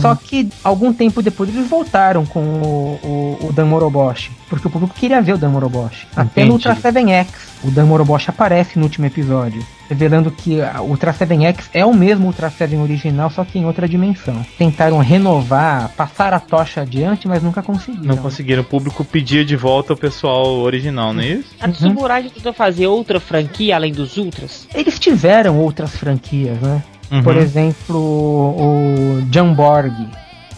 Só 0.00 0.14
que 0.14 0.48
algum 0.62 0.92
tempo 0.92 1.22
depois 1.22 1.48
eles 1.48 1.68
voltaram 1.68 2.24
com 2.26 2.40
o, 2.40 2.98
o, 3.02 3.46
o 3.48 3.52
Dan 3.52 3.66
Moroboshi, 3.66 4.30
porque 4.48 4.66
o 4.66 4.70
público 4.70 4.94
queria 4.94 5.20
ver 5.20 5.34
o 5.34 5.38
Dan 5.38 5.50
Moroboshi. 5.50 6.06
Até 6.14 6.44
no. 6.44 6.52
Ultra 6.52 6.74
7X, 6.74 7.26
o 7.64 7.70
Dan 7.70 7.86
Moroboshi 7.86 8.30
aparece 8.30 8.78
no 8.78 8.84
último 8.84 9.06
episódio, 9.06 9.64
revelando 9.88 10.30
que 10.30 10.58
o 10.60 10.82
Ultra 10.82 11.12
7X 11.12 11.64
é 11.72 11.84
o 11.84 11.94
mesmo 11.94 12.26
Ultra 12.26 12.50
7 12.50 12.76
original, 12.76 13.30
só 13.30 13.44
que 13.44 13.58
em 13.58 13.64
outra 13.64 13.88
dimensão. 13.88 14.44
Tentaram 14.56 14.98
renovar, 14.98 15.90
passar 15.96 16.32
a 16.32 16.40
tocha 16.40 16.82
adiante, 16.82 17.26
mas 17.26 17.42
nunca 17.42 17.62
conseguiram. 17.62 18.04
Não 18.04 18.16
conseguiram. 18.16 18.62
O 18.62 18.64
público 18.64 19.04
pedia 19.04 19.44
de 19.44 19.56
volta 19.56 19.92
o 19.92 19.96
pessoal 19.96 20.46
original, 20.58 21.12
não 21.12 21.22
é 21.22 21.26
isso? 21.26 21.54
A 21.60 21.68
Tsuburagi 21.68 22.30
tentou 22.30 22.52
fazer 22.52 22.86
outra 22.86 23.18
franquia 23.20 23.76
além 23.76 23.92
dos 24.08 24.16
Ultras? 24.16 24.66
Eles 24.74 24.98
tiveram 24.98 25.58
outras 25.58 25.94
franquias, 25.96 26.58
né? 26.60 26.82
Uhum. 27.10 27.22
Por 27.22 27.36
exemplo, 27.36 27.96
o 27.96 29.22
Jamborg. 29.32 29.92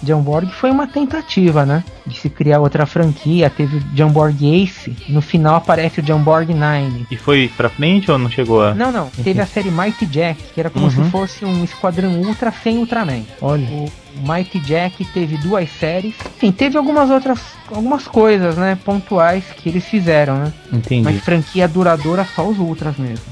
Jamborg 0.03 0.51
foi 0.51 0.71
uma 0.71 0.87
tentativa, 0.87 1.67
né? 1.67 1.85
De 2.07 2.17
se 2.19 2.31
criar 2.31 2.59
outra 2.61 2.87
franquia. 2.87 3.51
Teve 3.51 3.77
o 3.77 3.83
Jamborg 3.95 4.63
Ace. 4.63 4.97
No 5.11 5.21
final 5.21 5.57
aparece 5.57 6.01
o 6.01 6.05
Jamborg 6.07 6.55
9. 6.55 7.07
E 7.11 7.17
foi 7.17 7.51
pra 7.55 7.69
frente 7.69 8.11
ou 8.11 8.19
não 8.19 8.31
chegou 8.31 8.63
a. 8.65 8.75
Não, 8.75 8.91
não. 8.91 9.11
Teve 9.23 9.41
a 9.43 9.47
série 9.47 9.71
Mighty 9.71 10.07
Jack, 10.07 10.43
que 10.55 10.59
era 10.61 10.71
como 10.71 10.87
Uhum. 10.87 10.91
se 10.91 11.03
fosse 11.11 11.45
um 11.45 11.63
esquadrão 11.63 12.13
ultra 12.23 12.51
sem 12.51 12.79
Ultraman. 12.79 13.23
Olha. 13.43 13.67
O 13.69 13.93
Mighty 14.33 14.59
Jack 14.61 15.05
teve 15.05 15.37
duas 15.37 15.69
séries. 15.79 16.15
Enfim, 16.35 16.51
teve 16.51 16.79
algumas 16.79 17.11
outras 17.11 17.39
algumas 17.73 18.09
coisas, 18.09 18.57
né, 18.57 18.77
pontuais 18.85 19.45
que 19.57 19.69
eles 19.69 19.85
fizeram, 19.85 20.39
né? 20.39 20.53
Entendi. 20.73 21.05
Mas 21.05 21.21
franquia 21.23 21.69
duradoura 21.69 22.25
só 22.35 22.45
os 22.49 22.59
ultras 22.59 22.97
mesmo. 22.97 23.25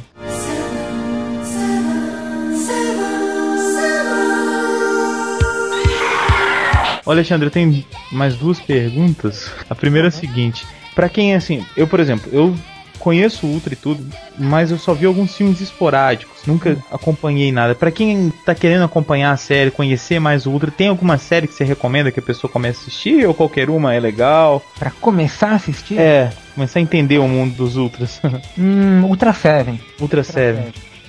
Ô, 7.09 7.11
Alexandre, 7.11 7.47
eu 7.47 7.51
tenho 7.51 7.83
mais 8.13 8.37
duas 8.37 8.61
perguntas. 8.61 9.51
A 9.71 9.75
primeira 9.75 10.09
é 10.09 10.11
a 10.11 10.13
seguinte: 10.13 10.67
Pra 10.95 11.09
quem 11.09 11.33
é 11.33 11.37
assim, 11.37 11.65
eu, 11.75 11.87
por 11.87 12.01
exemplo, 12.01 12.29
eu 12.31 12.55
conheço 12.99 13.47
o 13.47 13.51
Ultra 13.51 13.73
e 13.73 13.77
tudo, 13.77 14.05
mas 14.39 14.71
eu 14.71 14.77
só 14.77 14.93
vi 14.93 15.07
alguns 15.07 15.35
filmes 15.35 15.59
esporádicos, 15.63 16.43
nunca 16.47 16.77
acompanhei 16.93 17.51
nada. 17.51 17.75
Pra 17.75 17.91
quem 17.91 18.31
tá 18.45 18.55
querendo 18.55 18.85
acompanhar 18.85 19.31
a 19.33 19.39
série, 19.39 19.71
conhecer 19.71 20.19
mais 20.21 20.45
o 20.45 20.51
Ultra, 20.51 20.71
tem 20.71 20.89
alguma 20.89 21.17
série 21.17 21.47
que 21.47 21.55
você 21.55 21.65
recomenda 21.65 22.11
que 22.11 22.21
a 22.21 22.23
pessoa 22.23 22.53
comece 22.53 22.81
a 22.81 22.83
assistir 22.83 23.27
ou 23.27 23.33
qualquer 23.33 23.71
uma 23.71 23.95
é 23.95 24.01
legal? 24.01 24.63
Pra 24.79 24.91
começar 24.91 25.53
a 25.53 25.55
assistir, 25.55 25.99
É, 25.99 26.31
começar 26.55 26.79
a 26.79 26.83
entender 26.83 27.17
o 27.19 27.27
mundo 27.27 27.55
dos 27.55 27.77
Ultras. 27.79 28.21
hum, 28.59 29.03
Ultra 29.05 29.33
Seven. 29.33 29.81
Ultra 29.99 30.23
Seven. 30.23 30.65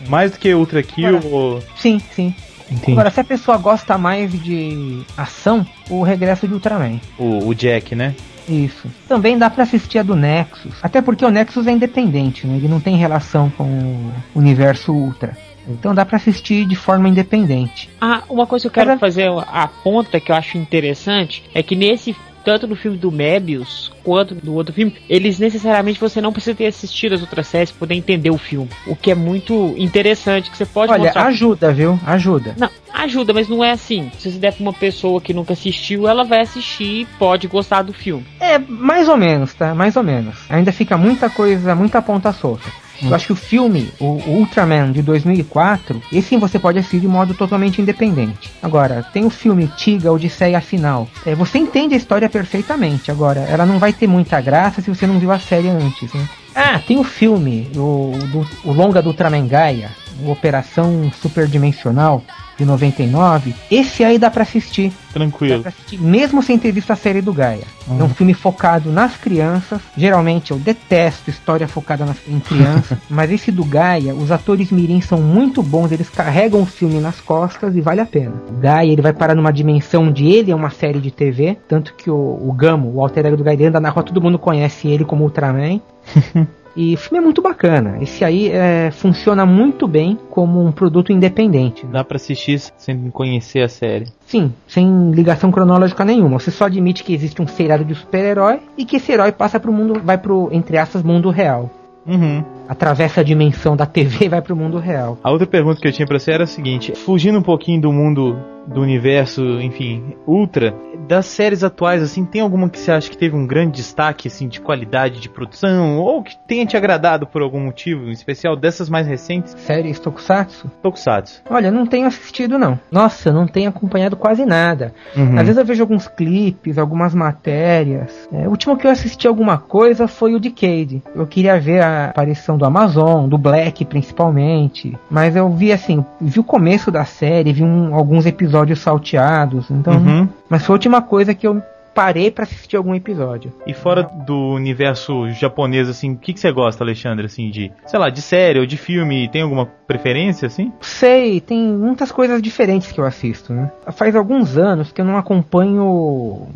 Mais 0.07 0.31
do 0.31 0.37
que 0.39 0.53
Ultra 0.53 0.81
Kill 0.81 1.19
ou 1.25 1.61
Sim, 1.75 1.99
sim. 2.15 2.33
Entendi. 2.71 2.91
Agora, 2.91 3.09
se 3.09 3.19
a 3.19 3.23
pessoa 3.23 3.57
gosta 3.57 3.97
mais 3.97 4.31
de 4.31 5.03
ação, 5.17 5.65
o 5.89 6.03
regresso 6.03 6.47
de 6.47 6.53
Ultraman. 6.53 6.99
O, 7.17 7.47
o 7.47 7.55
Jack, 7.55 7.95
né? 7.95 8.15
Isso. 8.47 8.87
Também 9.07 9.37
dá 9.37 9.49
pra 9.49 9.63
assistir 9.63 9.99
a 9.99 10.03
do 10.03 10.15
Nexus. 10.15 10.73
Até 10.81 11.01
porque 11.01 11.23
o 11.23 11.29
Nexus 11.29 11.67
é 11.67 11.71
independente, 11.71 12.47
né? 12.47 12.57
Ele 12.57 12.67
não 12.67 12.79
tem 12.79 12.95
relação 12.95 13.49
com 13.49 13.63
o 13.63 14.13
universo 14.39 14.91
Ultra. 14.91 15.37
Então 15.67 15.93
dá 15.93 16.03
pra 16.03 16.17
assistir 16.17 16.65
de 16.65 16.75
forma 16.75 17.07
independente. 17.07 17.89
Ah, 18.01 18.23
uma 18.27 18.47
coisa 18.47 18.63
que 18.63 18.67
eu 18.67 18.85
quero 18.85 18.99
fazer 18.99 19.29
a 19.47 19.67
ponta 19.67 20.19
que 20.19 20.31
eu 20.31 20.35
acho 20.35 20.57
interessante 20.57 21.43
é 21.53 21.61
que 21.61 21.75
nesse 21.75 22.15
tanto 22.49 22.65
no 22.65 22.75
filme 22.75 22.97
do 22.97 23.11
Mebius 23.11 23.91
quanto 24.03 24.35
no 24.43 24.55
outro 24.55 24.73
filme, 24.73 24.95
eles 25.07 25.37
necessariamente 25.37 25.99
você 25.99 26.19
não 26.19 26.33
precisa 26.33 26.55
ter 26.55 26.65
assistido 26.65 27.13
as 27.13 27.21
outras 27.21 27.45
séries 27.45 27.69
para 27.69 27.81
poder 27.81 27.93
entender 27.93 28.31
o 28.31 28.39
filme, 28.39 28.67
o 28.87 28.95
que 28.95 29.11
é 29.11 29.15
muito 29.15 29.75
interessante 29.77 30.49
que 30.49 30.57
você 30.57 30.65
pode 30.65 30.91
Olha, 30.91 31.03
mostrar. 31.03 31.27
ajuda, 31.27 31.71
viu? 31.71 31.99
Ajuda. 32.03 32.55
Não, 32.57 32.67
ajuda, 32.91 33.33
mas 33.33 33.47
não 33.47 33.63
é 33.63 33.69
assim. 33.69 34.11
Se 34.17 34.31
você 34.31 34.39
der 34.39 34.51
pra 34.51 34.63
uma 34.63 34.73
pessoa 34.73 35.21
que 35.21 35.31
nunca 35.31 35.53
assistiu, 35.53 36.07
ela 36.07 36.23
vai 36.23 36.41
assistir 36.41 37.01
e 37.01 37.05
pode 37.19 37.47
gostar 37.47 37.83
do 37.83 37.93
filme. 37.93 38.25
É, 38.39 38.57
mais 38.57 39.07
ou 39.07 39.15
menos, 39.15 39.53
tá? 39.53 39.75
Mais 39.75 39.95
ou 39.95 40.01
menos. 40.01 40.35
Ainda 40.49 40.71
fica 40.71 40.97
muita 40.97 41.29
coisa, 41.29 41.75
muita 41.75 42.01
ponta 42.01 42.33
solta. 42.33 42.67
Eu 43.01 43.15
acho 43.15 43.27
que 43.27 43.33
o 43.33 43.35
filme, 43.35 43.89
o, 43.99 44.19
Ultraman 44.27 44.91
de 44.91 45.01
2004, 45.01 46.01
esse 46.11 46.29
sim 46.29 46.37
você 46.37 46.59
pode 46.59 46.79
assistir 46.79 46.99
de 46.99 47.07
modo 47.07 47.33
totalmente 47.33 47.81
independente. 47.81 48.51
Agora, 48.61 49.03
tem 49.13 49.25
o 49.25 49.29
filme 49.29 49.67
Tiga 49.77 50.11
Odisseia 50.11 50.59
Final. 50.61 51.07
É, 51.25 51.33
você 51.35 51.57
entende 51.57 51.93
a 51.93 51.97
história 51.97 52.29
perfeitamente. 52.29 53.09
Agora, 53.11 53.41
ela 53.41 53.65
não 53.65 53.79
vai 53.79 53.93
ter 53.93 54.07
muita 54.07 54.39
graça 54.41 54.81
se 54.81 54.89
você 54.89 55.07
não 55.07 55.19
viu 55.19 55.31
a 55.31 55.39
série 55.39 55.69
antes, 55.69 56.13
né? 56.13 56.27
Ah, 56.55 56.79
tem 56.79 56.97
o 56.99 57.03
filme, 57.03 57.69
o, 57.75 58.11
do- 58.31 58.47
o 58.65 58.73
longa 58.73 59.01
do 59.01 59.09
Ultraman 59.09 59.47
Gaia, 59.47 59.89
Operação 60.27 61.11
Superdimensional, 61.21 62.23
de 62.57 62.65
99. 62.65 63.55
Esse 63.71 64.03
aí 64.03 64.17
dá 64.17 64.29
pra 64.29 64.43
assistir. 64.43 64.89
Dá 64.89 65.13
Tranquilo. 65.13 65.61
pra 65.61 65.69
assistir, 65.69 65.97
mesmo 65.99 66.43
sem 66.43 66.57
ter 66.59 66.71
visto 66.73 66.91
a 66.91 66.95
série 66.95 67.21
do 67.21 67.31
Gaia. 67.33 67.63
É 67.89 68.03
um 68.03 68.09
filme 68.09 68.33
focado 68.33 68.91
nas 68.91 69.15
crianças. 69.15 69.79
Geralmente 69.97 70.51
eu 70.51 70.57
detesto 70.59 71.29
história 71.29 71.67
focada 71.67 72.05
nas- 72.05 72.17
em 72.27 72.39
crianças, 72.39 72.97
mas 73.09 73.31
esse 73.31 73.49
do 73.51 73.63
Gaia, 73.63 74.13
os 74.13 74.29
atores 74.31 74.71
mirins 74.71 75.05
são 75.05 75.19
muito 75.21 75.63
bons, 75.63 75.91
eles 75.91 76.09
carregam 76.09 76.61
o 76.61 76.65
filme 76.65 76.99
nas 76.99 77.19
costas 77.21 77.75
e 77.75 77.81
vale 77.81 78.01
a 78.01 78.05
pena. 78.05 78.33
O 78.49 78.59
Gaia, 78.59 78.91
ele 78.91 79.01
vai 79.01 79.13
parar 79.13 79.35
numa 79.35 79.53
dimensão 79.53 80.03
onde 80.09 80.27
ele 80.27 80.51
é 80.51 80.55
uma 80.55 80.69
série 80.69 80.99
de 80.99 81.11
TV, 81.11 81.57
tanto 81.67 81.93
que 81.95 82.09
o, 82.09 82.15
o 82.15 82.51
Gamo, 82.53 82.91
o 82.93 83.01
alter 83.01 83.25
ego 83.25 83.37
do 83.37 83.43
Gaia, 83.43 83.55
ele 83.55 83.65
anda 83.67 83.79
na 83.79 83.89
rua, 83.89 84.03
todo 84.03 84.21
mundo 84.21 84.37
conhece 84.37 84.87
ele 84.89 85.05
como 85.05 85.23
Ultraman. 85.23 85.79
E 86.75 86.93
o 86.93 86.97
filme 86.97 87.17
é 87.17 87.21
muito 87.21 87.41
bacana. 87.41 87.97
Esse 88.01 88.23
aí 88.23 88.49
é, 88.49 88.91
funciona 88.91 89.45
muito 89.45 89.87
bem 89.87 90.17
como 90.29 90.63
um 90.63 90.71
produto 90.71 91.11
independente. 91.11 91.85
Dá 91.85 92.03
pra 92.03 92.17
assistir 92.17 92.59
sem 92.77 93.09
conhecer 93.09 93.61
a 93.61 93.69
série. 93.69 94.07
Sim, 94.25 94.53
sem 94.67 95.11
ligação 95.11 95.51
cronológica 95.51 96.05
nenhuma. 96.05 96.39
Você 96.39 96.51
só 96.51 96.65
admite 96.65 97.03
que 97.03 97.13
existe 97.13 97.41
um 97.41 97.47
seriado 97.47 97.83
de 97.83 97.95
super-herói 97.95 98.59
e 98.77 98.85
que 98.85 98.97
esse 98.97 99.11
herói 99.11 99.31
passa 99.31 99.59
pro 99.59 99.73
mundo, 99.73 99.99
vai 100.03 100.17
pro, 100.17 100.49
entre 100.51 100.77
aspas, 100.77 101.03
mundo 101.03 101.29
real. 101.29 101.69
Uhum. 102.05 102.43
Atravessa 102.69 103.21
a 103.21 103.23
dimensão 103.23 103.75
da 103.75 103.87
TV 103.87 104.25
e 104.25 104.29
vai 104.29 104.41
pro 104.41 104.55
mundo 104.55 104.77
real. 104.77 105.17
A 105.23 105.31
outra 105.31 105.47
pergunta 105.47 105.81
que 105.81 105.87
eu 105.87 105.91
tinha 105.91 106.07
pra 106.07 106.19
você 106.19 106.31
era 106.31 106.43
a 106.43 106.47
seguinte: 106.47 106.93
fugindo 106.93 107.39
um 107.39 107.43
pouquinho 107.43 107.81
do 107.81 107.91
mundo 107.91 108.37
do 108.67 108.81
universo, 108.81 109.41
enfim, 109.59 110.15
ultra, 110.27 110.75
das 111.09 111.25
séries 111.25 111.63
atuais, 111.63 112.03
assim, 112.03 112.23
tem 112.23 112.39
alguma 112.39 112.69
que 112.69 112.77
você 112.77 112.91
acha 112.91 113.09
que 113.09 113.17
teve 113.17 113.35
um 113.35 113.47
grande 113.47 113.77
destaque, 113.77 114.27
assim, 114.27 114.47
de 114.47 114.61
qualidade 114.61 115.19
de 115.19 115.27
produção, 115.27 115.97
ou 115.97 116.21
que 116.21 116.37
tenha 116.47 116.67
te 116.67 116.77
agradado 116.77 117.25
por 117.25 117.41
algum 117.41 117.59
motivo, 117.59 118.09
em 118.09 118.11
especial 118.11 118.55
dessas 118.55 118.87
mais 118.89 119.07
recentes? 119.07 119.55
Séries 119.57 119.99
Tokusatsu? 119.99 120.69
Tokusatsu. 120.83 121.41
Olha, 121.49 121.71
não 121.71 121.87
tenho 121.87 122.05
assistido 122.05 122.59
não. 122.59 122.79
Nossa, 122.91 123.31
não 123.31 123.47
tenho 123.47 123.69
acompanhado 123.69 124.15
quase 124.15 124.45
nada. 124.45 124.93
Uhum. 125.17 125.39
Às 125.39 125.47
vezes 125.47 125.57
eu 125.57 125.65
vejo 125.65 125.81
alguns 125.81 126.07
clipes, 126.07 126.77
algumas 126.77 127.15
matérias. 127.15 128.29
É, 128.31 128.47
o 128.47 128.51
último 128.51 128.77
que 128.77 128.85
eu 128.85 128.91
assisti 128.91 129.27
alguma 129.27 129.57
coisa 129.57 130.07
foi 130.07 130.35
o 130.35 130.39
Decade. 130.39 131.01
Eu 131.15 131.25
queria 131.25 131.59
ver 131.59 131.81
a 131.81 132.09
aparição 132.09 132.55
do 132.59 132.65
Amazon, 132.65 133.27
do 133.27 133.37
Black 133.37 133.83
principalmente. 133.85 134.95
Mas 135.09 135.35
eu 135.35 135.49
vi 135.49 135.71
assim, 135.71 136.05
vi 136.21 136.39
o 136.39 136.43
começo 136.43 136.91
da 136.91 137.05
série, 137.05 137.51
vi 137.53 137.63
um- 137.63 137.95
alguns 137.95 138.25
episódios 138.27 138.79
salteados. 138.79 139.71
Então, 139.71 139.93
Uhum. 139.95 140.27
mas 140.47 140.63
foi 140.63 140.73
a 140.73 140.77
última 140.77 141.01
coisa 141.01 141.33
que 141.33 141.47
eu 141.47 141.61
parei 141.95 142.29
pra 142.31 142.43
assistir 142.43 142.77
algum 142.77 142.93
episódio. 142.95 143.51
E 143.67 143.73
fora 143.73 144.03
do 144.03 144.53
universo 144.53 145.29
japonês, 145.31 145.89
assim, 145.89 146.13
o 146.13 146.17
que, 146.17 146.33
que 146.33 146.39
você 146.39 146.49
gosta, 146.51 146.83
Alexandre, 146.83 147.25
assim, 147.25 147.49
de, 147.49 147.71
sei 147.87 147.99
lá, 147.99 148.09
de 148.09 148.21
série 148.21 148.59
ou 148.59 148.65
de 148.65 148.77
filme? 148.77 149.27
Tem 149.27 149.41
alguma 149.41 149.65
preferência, 149.87 150.45
assim? 150.45 150.71
Sei, 150.79 151.41
tem 151.41 151.59
muitas 151.61 152.11
coisas 152.11 152.41
diferentes 152.41 152.91
que 152.91 153.01
eu 153.01 153.05
assisto, 153.05 153.51
né? 153.53 153.69
Faz 153.91 154.15
alguns 154.15 154.55
anos 154.55 154.91
que 154.93 155.01
eu 155.01 155.05
não 155.05 155.17
acompanho 155.17 156.47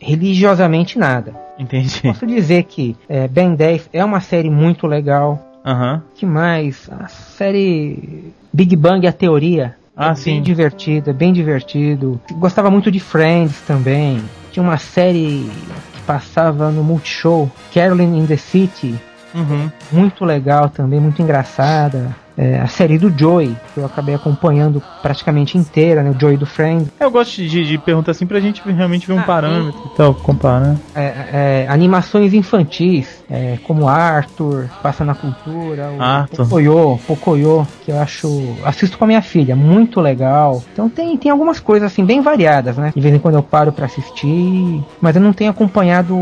religiosamente 0.00 0.98
nada. 0.98 1.34
Entendi. 1.58 2.00
Posso 2.02 2.26
dizer 2.26 2.64
que 2.64 2.96
é, 3.08 3.26
Ben 3.28 3.54
10 3.54 3.88
é 3.92 4.04
uma 4.04 4.20
série 4.20 4.50
muito 4.50 4.86
legal. 4.86 5.42
Aham. 5.66 6.02
que 6.14 6.24
mais? 6.24 6.88
A 6.90 7.08
série 7.08 8.32
Big 8.52 8.76
Bang 8.76 9.04
a 9.06 9.12
Teoria. 9.12 9.76
Ah, 9.96 10.10
é 10.10 10.14
sim. 10.14 10.34
Bem 10.34 10.42
divertida, 10.42 11.12
bem 11.12 11.32
divertido. 11.32 12.20
Gostava 12.32 12.70
muito 12.70 12.90
de 12.90 13.00
Friends 13.00 13.60
também. 13.62 14.22
Tinha 14.52 14.62
uma 14.62 14.78
série 14.78 15.50
que 15.94 16.00
passava 16.06 16.70
no 16.70 16.84
Multishow, 16.84 17.50
Carolyn 17.74 18.16
in 18.16 18.26
the 18.26 18.36
City. 18.36 18.94
Uhum. 19.34 19.70
Muito 19.90 20.24
legal 20.24 20.68
também, 20.68 21.00
muito 21.00 21.20
engraçada. 21.20 22.14
É, 22.38 22.60
a 22.60 22.66
série 22.66 22.98
do 22.98 23.10
Joey, 23.16 23.56
que 23.72 23.80
eu 23.80 23.86
acabei 23.86 24.14
acompanhando 24.14 24.82
praticamente 25.00 25.56
inteira, 25.56 26.02
né? 26.02 26.10
O 26.10 26.20
Joey 26.20 26.36
do 26.36 26.44
Friends. 26.44 26.88
Eu 27.00 27.10
gosto 27.10 27.36
de, 27.36 27.64
de 27.64 27.78
perguntar 27.78 28.10
assim 28.10 28.26
pra 28.26 28.38
gente 28.40 28.62
realmente 28.66 29.06
ver 29.06 29.14
um 29.14 29.20
Ah, 29.20 29.22
parâmetro 29.22 29.80
e 29.86 29.96
tal, 29.96 30.14
comparar. 30.14 30.76
É, 30.94 31.64
é, 31.64 31.66
animações 31.68 32.34
infantis, 32.34 33.24
é, 33.30 33.58
como 33.62 33.88
Arthur, 33.88 34.68
Passa 34.82 35.04
na 35.04 35.14
Cultura, 35.14 35.90
o 35.90 36.00
Arthur. 36.02 36.44
Pocoyo, 36.44 36.98
Pocoyo, 37.06 37.66
que 37.84 37.90
eu 37.90 37.98
acho. 37.98 38.56
Assisto 38.64 38.98
com 38.98 39.04
a 39.04 39.08
minha 39.08 39.22
filha, 39.22 39.56
muito 39.56 40.00
legal. 40.00 40.62
Então 40.72 40.90
tem, 40.90 41.16
tem 41.16 41.30
algumas 41.30 41.58
coisas 41.58 41.90
assim 41.90 42.04
bem 42.04 42.20
variadas, 42.20 42.76
né? 42.76 42.92
De 42.94 43.00
vez 43.00 43.14
em 43.14 43.18
quando 43.18 43.36
eu 43.36 43.42
paro 43.42 43.72
pra 43.72 43.86
assistir, 43.86 44.82
mas 45.00 45.16
eu 45.16 45.22
não 45.22 45.32
tenho 45.32 45.50
acompanhado. 45.50 46.16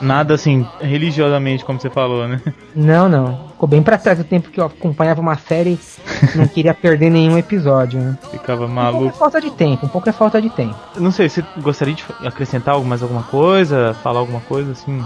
Nada 0.00 0.34
assim, 0.34 0.66
religiosamente, 0.80 1.64
como 1.64 1.78
você 1.80 1.90
falou, 1.90 2.26
né? 2.26 2.40
Não, 2.74 3.08
não. 3.08 3.49
Ficou 3.60 3.68
bem 3.68 3.82
pra 3.82 3.98
trás 3.98 4.16
do 4.16 4.24
tempo 4.24 4.48
que 4.48 4.58
eu 4.58 4.64
acompanhava 4.64 5.20
uma 5.20 5.36
série, 5.36 5.78
não 6.34 6.48
queria 6.48 6.72
perder 6.72 7.10
nenhum 7.10 7.36
episódio, 7.36 8.00
né? 8.00 8.16
Ficava 8.30 8.64
Um 8.64 8.68
pouco 8.68 8.80
é 8.80 8.82
maluco. 8.82 9.18
falta 9.18 9.38
de 9.38 9.50
tempo, 9.50 9.84
um 9.84 9.88
pouco 9.90 10.08
é 10.08 10.12
falta 10.12 10.40
de 10.40 10.48
tempo. 10.48 10.74
Não 10.96 11.10
sei, 11.10 11.28
você 11.28 11.44
gostaria 11.58 11.92
de 11.92 12.02
acrescentar 12.24 12.78
mais 12.80 13.02
alguma 13.02 13.22
coisa? 13.24 13.94
Falar 14.02 14.20
alguma 14.20 14.40
coisa 14.40 14.72
assim? 14.72 15.04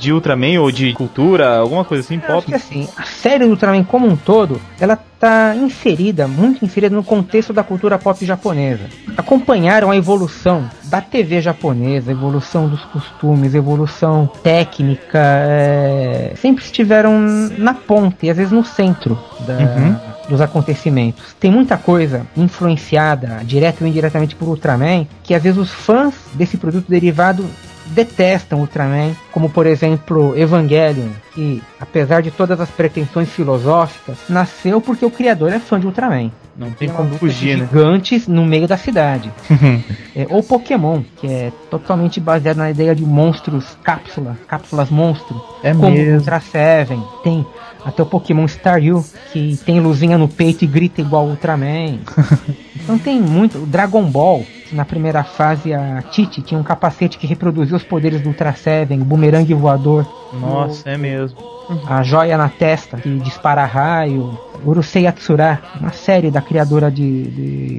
De 0.00 0.12
Ultraman 0.12 0.58
ou 0.58 0.72
de 0.72 0.92
cultura? 0.94 1.58
Alguma 1.58 1.84
coisa 1.84 2.02
assim, 2.04 2.16
Eu 2.16 2.22
acho 2.22 2.32
pop? 2.32 2.46
que 2.46 2.54
assim, 2.54 2.88
a 2.96 3.04
série 3.04 3.44
do 3.44 3.50
Ultraman 3.50 3.84
como 3.84 4.08
um 4.08 4.16
todo, 4.16 4.60
ela 4.80 4.98
tá 5.22 5.54
inserida, 5.54 6.26
muito 6.26 6.64
inserida 6.64 6.96
no 6.96 7.04
contexto 7.04 7.52
da 7.52 7.62
cultura 7.62 7.96
pop 7.96 8.26
japonesa. 8.26 8.82
Acompanharam 9.16 9.88
a 9.92 9.96
evolução 9.96 10.68
da 10.86 11.00
TV 11.00 11.40
japonesa, 11.40 12.10
evolução 12.10 12.66
dos 12.68 12.84
costumes, 12.86 13.54
evolução 13.54 14.28
técnica, 14.42 15.20
é, 15.22 16.32
sempre 16.36 16.64
estiveram 16.64 17.20
na 17.56 17.72
ponta 17.72 18.26
e 18.26 18.30
às 18.30 18.36
vezes 18.36 18.52
no 18.52 18.64
centro 18.64 19.16
da- 19.46 19.58
Uhum. 19.58 19.96
dos 20.28 20.40
acontecimentos. 20.40 21.36
Tem 21.38 21.52
muita 21.52 21.76
coisa 21.76 22.26
influenciada, 22.36 23.42
direta 23.44 23.84
ou 23.84 23.88
indiretamente 23.88 24.34
por 24.34 24.48
Ultraman, 24.48 25.06
que 25.22 25.34
às 25.34 25.42
vezes 25.42 25.56
os 25.58 25.70
fãs 25.70 26.14
desse 26.34 26.56
produto 26.56 26.86
derivado 26.88 27.44
detestam 27.92 28.60
Ultraman, 28.60 29.14
como 29.30 29.48
por 29.48 29.66
exemplo 29.66 30.36
Evangelion, 30.36 31.10
que 31.34 31.62
apesar 31.80 32.22
de 32.22 32.30
todas 32.30 32.60
as 32.60 32.70
pretensões 32.70 33.28
filosóficas, 33.28 34.18
nasceu 34.28 34.80
porque 34.80 35.04
o 35.04 35.10
criador 35.10 35.52
é 35.52 35.58
fã 35.58 35.78
de 35.78 35.86
Ultraman. 35.86 36.30
Não 36.56 36.70
tem 36.70 36.88
como 36.88 37.14
fugir, 37.14 37.56
né? 37.56 37.66
Gigantes 37.66 38.28
no 38.28 38.44
meio 38.44 38.66
da 38.68 38.76
cidade. 38.76 39.30
É, 40.14 40.26
ou 40.28 40.42
Pokémon, 40.42 41.02
que 41.16 41.26
é 41.26 41.50
totalmente 41.70 42.20
baseado 42.20 42.58
na 42.58 42.70
ideia 42.70 42.94
de 42.94 43.02
monstros 43.02 43.78
cápsula, 43.82 44.36
cápsulas 44.46 44.90
monstro. 44.90 45.42
É 45.62 45.72
como 45.72 45.90
mesmo. 45.90 46.18
Ultra 46.18 46.38
Seven. 46.38 47.02
Tem 47.24 47.46
até 47.82 48.02
o 48.02 48.06
Pokémon 48.06 48.44
Staryu, 48.44 49.02
que 49.32 49.58
tem 49.64 49.80
luzinha 49.80 50.18
no 50.18 50.28
peito 50.28 50.64
e 50.64 50.66
grita 50.66 51.00
igual 51.00 51.26
Ultraman. 51.26 52.00
então 52.76 52.98
tem 52.98 53.18
muito. 53.18 53.62
O 53.62 53.66
Dragon 53.66 54.04
Ball, 54.04 54.44
na 54.72 54.84
primeira 54.84 55.22
fase 55.22 55.72
a 55.72 56.02
Titi 56.10 56.42
tinha 56.42 56.58
um 56.58 56.62
capacete 56.62 57.18
que 57.18 57.26
reproduzia 57.26 57.76
os 57.76 57.82
poderes 57.82 58.20
do 58.20 58.28
Ultra 58.28 58.52
Seven, 58.54 59.00
o 59.00 59.04
bumerangue 59.04 59.54
voador, 59.54 60.06
Nossa, 60.32 60.90
é 60.90 60.96
mesmo. 60.96 61.38
a 61.86 62.02
joia 62.02 62.36
na 62.36 62.48
testa 62.48 62.96
que 62.96 63.18
dispara 63.18 63.64
raio, 63.64 64.38
Urusei 64.64 65.04
Yatsura, 65.04 65.60
uma 65.80 65.90
série 65.92 66.30
da 66.30 66.40
criadora 66.40 66.90
de, 66.90 67.22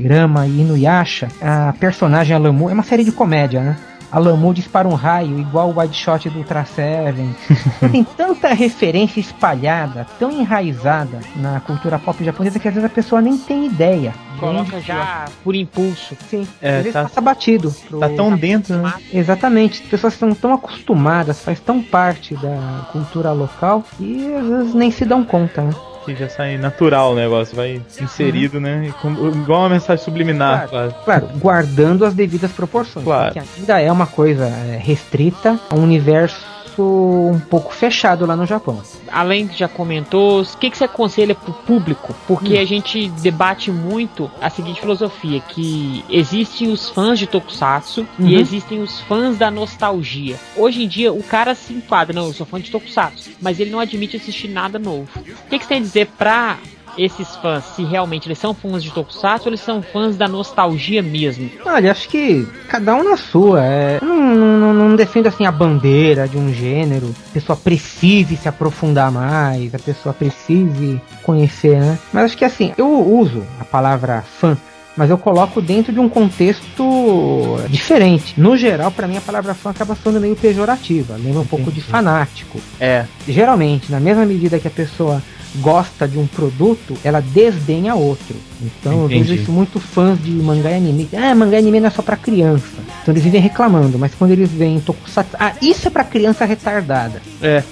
de 0.02 0.08
Rama 0.08 0.46
e 0.46 0.62
Inuyasha. 0.62 1.30
A 1.42 1.74
personagem 1.80 2.36
Alamu 2.36 2.70
é 2.70 2.74
uma 2.74 2.84
série 2.84 3.04
de 3.04 3.12
comédia, 3.12 3.62
né? 3.62 3.78
A 4.14 4.20
Lamu 4.20 4.54
dispara 4.54 4.88
um 4.88 4.94
raio 4.94 5.40
igual 5.40 5.72
o 5.72 5.80
Wide 5.80 5.96
Shot 5.98 6.30
do 6.30 6.38
Ultra 6.38 6.64
Seven. 6.66 7.36
Tem 7.92 8.04
tanta 8.04 8.54
referência 8.54 9.20
espalhada, 9.20 10.06
tão 10.20 10.32
enraizada 10.32 11.20
na 11.36 11.60
cultura 11.60 11.98
pop 11.98 12.24
japonesa 12.24 12.60
que 12.60 12.68
às 12.68 12.76
vezes 12.76 12.86
a 12.88 12.94
pessoa 12.94 13.22
nem 13.22 13.36
tem 13.38 13.66
ideia 13.66 14.14
Coloca 14.40 14.80
já 14.82 15.26
por 15.44 15.56
impulso. 15.56 16.16
Sim, 16.30 16.48
É, 16.62 16.70
às 16.70 16.76
vezes 16.78 16.94
tá- 16.94 17.04
passa 17.04 17.22
batido. 17.22 17.74
pro- 17.90 18.00
Tá 18.00 18.10
tão 18.10 18.36
dentro, 18.38 18.76
né? 18.78 18.94
Exatamente, 19.12 19.82
as 19.82 19.90
pessoas 19.90 20.14
estão 20.14 20.34
tão 20.36 20.54
acostumadas, 20.54 21.42
faz 21.42 21.60
tão 21.60 21.82
parte 21.82 22.36
da 22.36 22.86
cultura 22.92 23.32
local 23.32 23.84
e 24.00 24.32
às 24.36 24.46
vezes 24.48 24.74
nem 24.76 24.92
se 24.92 25.06
dão 25.06 25.24
conta, 25.24 25.62
né? 25.64 25.72
Que 26.06 26.16
já 26.16 26.28
sai 26.28 26.58
natural 26.58 27.14
o 27.14 27.16
negócio, 27.16 27.56
vai 27.56 27.82
inserido, 28.02 28.60
né? 28.60 28.94
Com- 29.02 29.30
igual 29.30 29.62
uma 29.62 29.70
mensagem 29.70 30.04
subliminar, 30.04 30.68
claro. 30.68 30.94
Claro, 31.06 31.30
guardando 31.36 32.06
as 32.06 32.14
devidas 32.14 32.52
proporções. 32.52 33.06
Claro. 33.06 33.34
Porque 33.34 33.48
ainda 33.60 33.80
é 33.80 33.92
uma 33.92 34.08
coisa 34.08 34.46
é, 34.46 34.78
restrita 34.82 35.60
a 35.70 35.76
um 35.76 35.84
universo 35.84 36.53
um 36.78 37.40
pouco 37.50 37.74
fechado 37.74 38.26
lá 38.26 38.36
no 38.36 38.46
Japão. 38.46 38.82
Além 39.12 39.48
que 39.48 39.58
já 39.58 39.68
comentou, 39.68 40.42
o 40.42 40.58
que, 40.58 40.70
que 40.70 40.78
você 40.78 40.86
aconselha 40.86 41.36
pro 41.36 41.54
público? 41.54 42.16
Porque 42.28 42.58
a 42.58 42.66
gente 42.66 43.10
debate 43.10 43.72
muito 43.72 44.30
a 44.42 44.50
seguinte 44.50 44.82
filosofia, 44.82 45.40
que 45.40 46.04
existem 46.10 46.70
os 46.72 46.90
fãs 46.90 47.20
de 47.20 47.28
Tokusatsu 47.28 48.08
e 48.20 48.24
Uhum. 48.24 48.40
existem 48.40 48.80
os 48.82 49.00
fãs 49.02 49.38
da 49.38 49.52
nostalgia. 49.52 50.40
Hoje 50.56 50.84
em 50.84 50.88
dia, 50.88 51.12
o 51.14 51.22
cara 51.24 51.54
se 51.56 51.74
enquadra, 51.74 52.14
não, 52.14 52.28
eu 52.28 52.34
sou 52.34 52.46
fã 52.46 52.60
de 52.60 52.72
Tokusatsu, 52.72 53.32
mas 53.42 53.60
ele 53.60 53.70
não 53.70 53.80
admite 53.80 54.18
assistir 54.18 54.48
nada 54.48 54.80
novo. 54.80 55.08
O 55.16 55.50
que, 55.50 55.60
que 55.60 55.66
você 55.66 55.70
tem 55.70 55.78
a 55.78 55.82
dizer 55.82 56.08
pra 56.18 56.58
esses 56.98 57.36
fãs, 57.38 57.64
se 57.76 57.84
realmente 57.84 58.28
eles 58.28 58.38
são 58.38 58.54
fãs 58.54 58.84
de 58.84 58.92
Tokusatsu 58.92 59.48
ou 59.48 59.50
eles 59.50 59.62
são 59.62 59.82
fãs 59.82 60.16
da 60.16 60.28
nostalgia 60.28 61.02
mesmo? 61.02 61.50
Olha, 61.66 61.92
acho 61.92 62.08
que 62.10 62.48
cada 62.68 62.96
um 62.96 63.04
na 63.04 63.18
sua. 63.18 63.64
É, 63.64 64.00
eu 64.02 64.08
não, 64.08 64.36
não, 64.36 64.60
não, 64.60 64.74
não 64.74 64.96
defendo 64.96 65.28
assim 65.28 65.46
a 65.46 65.52
bandeira 65.52 66.28
de 66.28 66.38
um 66.38 66.54
gênero. 66.54 67.14
A 67.30 67.34
pessoa 67.34 67.56
precise 67.56 68.36
se 68.36 68.48
aprofundar 68.48 69.12
mais, 69.12 69.74
a 69.74 69.80
pessoa 69.80 70.14
precise 70.14 71.02
conhecer, 71.24 71.80
né? 71.80 72.00
Mas 72.12 72.26
acho 72.26 72.38
que 72.38 72.46
assim, 72.46 72.74
eu 72.78 72.88
uso 72.88 73.44
a 73.60 73.66
palavra 73.66 74.22
fã. 74.22 74.58
Mas 74.96 75.10
eu 75.10 75.18
coloco 75.18 75.60
dentro 75.60 75.92
de 75.92 76.00
um 76.00 76.08
contexto 76.08 77.58
diferente. 77.68 78.40
No 78.40 78.56
geral, 78.56 78.92
pra 78.92 79.08
mim 79.08 79.18
a 79.18 79.22
palavra 79.22 79.56
fã 79.56 79.72
acaba 79.72 79.96
sendo 79.96 80.20
meio 80.20 80.36
pejorativa. 80.36 81.16
Lembra 81.16 81.42
um 81.42 81.46
pouco 81.46 81.72
de 81.72 81.82
fanático. 81.82 82.60
É, 82.80 83.06
Geralmente, 83.28 83.92
na 83.92 84.00
mesma 84.00 84.26
medida 84.26 84.60
que 84.60 84.68
a 84.68 84.72
pessoa 84.72 85.22
gosta 85.58 86.08
de 86.08 86.18
um 86.18 86.26
produto, 86.28 86.96
ela 87.04 87.20
desdenha 87.22 87.96
outro. 87.96 88.36
Então 88.62 89.02
eu 89.02 89.06
Entendi. 89.06 89.24
vejo 89.24 89.42
isso 89.42 89.52
muito 89.52 89.80
fãs 89.80 90.22
de 90.22 90.32
mangá 90.32 90.72
e 90.72 90.76
anime. 90.76 91.10
Ah, 91.14 91.36
mangá 91.36 91.58
e 91.58 91.60
anime 91.60 91.80
não 91.80 91.88
é 91.88 91.92
só 91.92 92.02
pra 92.02 92.16
criança. 92.18 92.66
Então 93.02 93.14
eles 93.14 93.24
vivem 93.24 93.42
reclamando, 93.42 94.00
mas 94.00 94.14
quando 94.16 94.32
eles 94.32 94.50
veem 94.50 94.80
Tokusatsu, 94.80 95.36
ah, 95.40 95.54
isso 95.62 95.88
é 95.88 95.92
pra 95.92 96.04
criança 96.04 96.46
retardada. 96.46 97.22
é. 97.42 97.64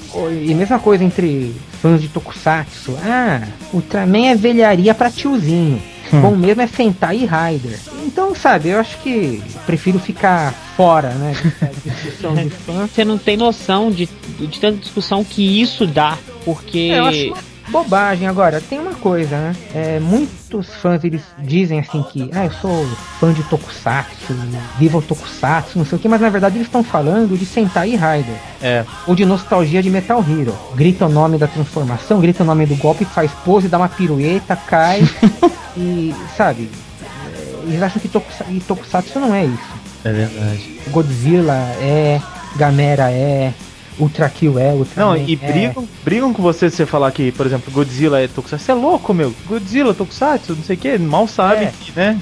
E 0.44 0.54
mesma 0.54 0.78
coisa 0.80 1.04
entre 1.04 1.56
fãs 1.82 2.02
de 2.02 2.08
Tokusatsu. 2.10 2.98
Ah, 3.04 3.48
Ultraman 3.74 4.28
é 4.28 4.36
velharia 4.36 4.94
pra 4.94 5.10
tiozinho. 5.10 5.82
Bom 6.22 6.36
mesmo 6.36 6.62
é 6.62 6.68
Sentai 6.68 7.20
e 7.20 7.26
Rider. 7.26 7.80
Então, 8.06 8.36
sabe, 8.36 8.68
eu 8.68 8.80
acho 8.82 8.98
que 8.98 9.42
prefiro 9.66 9.98
ficar 9.98 10.54
fora, 10.76 11.12
né? 11.12 11.34
discussão 11.86 12.36
de 12.36 12.50
fã. 12.50 12.86
Você 12.86 13.06
não 13.06 13.18
tem 13.18 13.38
noção 13.38 13.90
de, 13.90 14.10
de 14.38 14.60
tanta 14.60 14.78
discussão 14.78 15.24
que 15.24 15.62
isso 15.62 15.88
dá, 15.88 16.18
porque... 16.44 16.90
É, 16.92 17.00
eu 17.00 17.06
acho 17.06 17.34
bobagem. 17.72 18.28
Agora, 18.28 18.62
tem 18.62 18.80
uma 18.80 18.94
coisa, 18.94 19.36
né? 19.38 19.56
É, 19.74 20.00
muitos 20.00 20.68
fãs 20.76 21.04
eles 21.04 21.22
dizem 21.40 21.80
assim 21.80 22.04
que, 22.04 22.30
ah, 22.34 22.46
eu 22.46 22.52
sou 22.52 22.86
fã 23.20 23.34
de 23.34 23.42
Tokusatsu, 23.44 24.34
viva 24.78 24.98
o 24.98 25.02
Tokusatsu, 25.02 25.78
não 25.78 25.86
sei 25.86 25.98
o 25.98 26.02
que, 26.02 26.08
mas 26.08 26.22
na 26.22 26.30
verdade 26.30 26.58
eles 26.58 26.68
estão 26.68 26.84
falando 26.84 27.38
de 27.38 27.46
Sentai 27.46 27.90
e 27.92 27.96
Rider. 27.96 28.36
É, 28.62 28.86
Ou 29.08 29.16
de 29.16 29.26
nostalgia 29.26 29.82
de 29.82 29.90
Metal 29.90 30.20
Hero. 30.28 30.56
Grita 30.76 31.06
o 31.06 31.10
nome 31.10 31.38
da 31.38 31.48
transformação, 31.48 32.20
grita 32.20 32.44
o 32.44 32.46
nome 32.46 32.66
do 32.66 32.76
golpe, 32.76 33.06
faz 33.06 33.32
pose, 33.46 33.68
dá 33.68 33.78
uma 33.78 33.90
pirueta, 33.90 34.56
cai 34.56 35.02
e, 35.78 36.14
sabe? 36.38 36.70
é, 37.02 37.64
Eles 37.68 37.82
acham 37.82 38.02
que 38.02 38.08
Tokusatsu, 38.10 38.52
e 38.52 38.60
Tokusatsu 38.60 39.20
não 39.20 39.34
é 39.34 39.46
isso. 39.46 39.72
é 40.04 40.12
verdade. 40.12 40.80
Godzilla 40.90 41.54
é, 41.80 42.20
Gamera 42.58 43.10
é, 43.12 43.54
Ultra 44.02 44.28
Kill 44.30 44.58
é, 44.58 44.74
Ultra 44.74 45.06
Não, 45.06 45.16
e 45.16 45.36
brigam, 45.36 45.88
brigam 46.04 46.34
com 46.34 46.42
você 46.42 46.70
se 46.70 46.78
você 46.78 46.86
falar 46.88 47.12
que, 47.12 47.32
por 47.32 47.46
exemplo, 47.46 47.72
Godzilla 47.72 48.20
é 48.20 48.28
Tokusatsu. 48.28 48.66
Você 48.66 48.72
é 48.72 48.76
louco, 48.76 49.14
meu. 49.14 49.32
Godzilla, 49.46 49.94
Tokusatsu, 49.94 50.56
não 50.56 50.64
sei 50.64 50.76
o 50.76 50.80
que, 50.80 50.98
mal 50.98 51.28
sabe, 51.28 51.66
É. 51.66 51.74
né? 51.96 52.22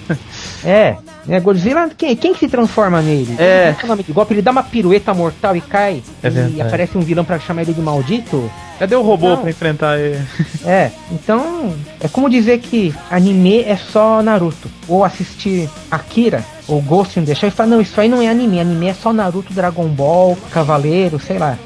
É, 0.64 0.96
é 1.28 1.40
Godzilla, 1.40 1.90
quem, 1.98 2.16
quem 2.16 2.34
que 2.34 2.40
se 2.40 2.48
transforma 2.48 3.02
nele? 3.02 3.36
É. 3.38 3.76
É 3.82 3.94
o 4.10 4.14
golpe? 4.14 4.34
Ele 4.34 4.42
dá 4.42 4.52
uma 4.52 4.64
pirueta 4.64 5.14
mortal 5.14 5.56
e 5.56 5.62
cai. 5.62 6.02
É 6.24 6.28
e 6.28 6.30
verdade. 6.30 6.62
aparece 6.62 6.98
um 6.98 7.02
vilão 7.02 7.24
pra 7.26 7.40
chamar 7.40 7.62
ele 7.64 7.74
de 7.74 7.82
maldito. 7.82 8.52
Cadê 8.78 8.96
o 8.96 9.02
robô 9.02 9.30
Não. 9.30 9.38
pra 9.38 9.50
enfrentar 9.50 10.00
ele? 10.00 10.20
É, 10.66 10.92
então 11.12 11.74
é 12.00 12.08
como 12.08 12.30
dizer 12.30 12.60
que 12.60 12.94
anime 13.12 13.62
é 13.64 13.76
só 13.76 14.22
Naruto. 14.22 14.70
Ou 14.88 15.04
assistir 15.04 15.70
Akira 15.92 16.44
ou 16.68 16.82
Ghost 16.82 17.20
in 17.20 17.26
the 17.26 17.36
Shell 17.36 17.50
e 17.50 17.52
falar, 17.52 17.70
não, 17.70 17.82
isso 17.82 18.00
aí 18.00 18.08
não 18.08 18.22
é 18.22 18.28
anime, 18.30 18.60
anime 18.60 18.88
é 18.88 18.94
só 18.94 19.12
Naruto, 19.12 19.54
Dragon 19.54 19.88
Ball, 19.88 20.38
Cavaleiro, 20.52 21.20
sei 21.20 21.38
lá. 21.38 21.58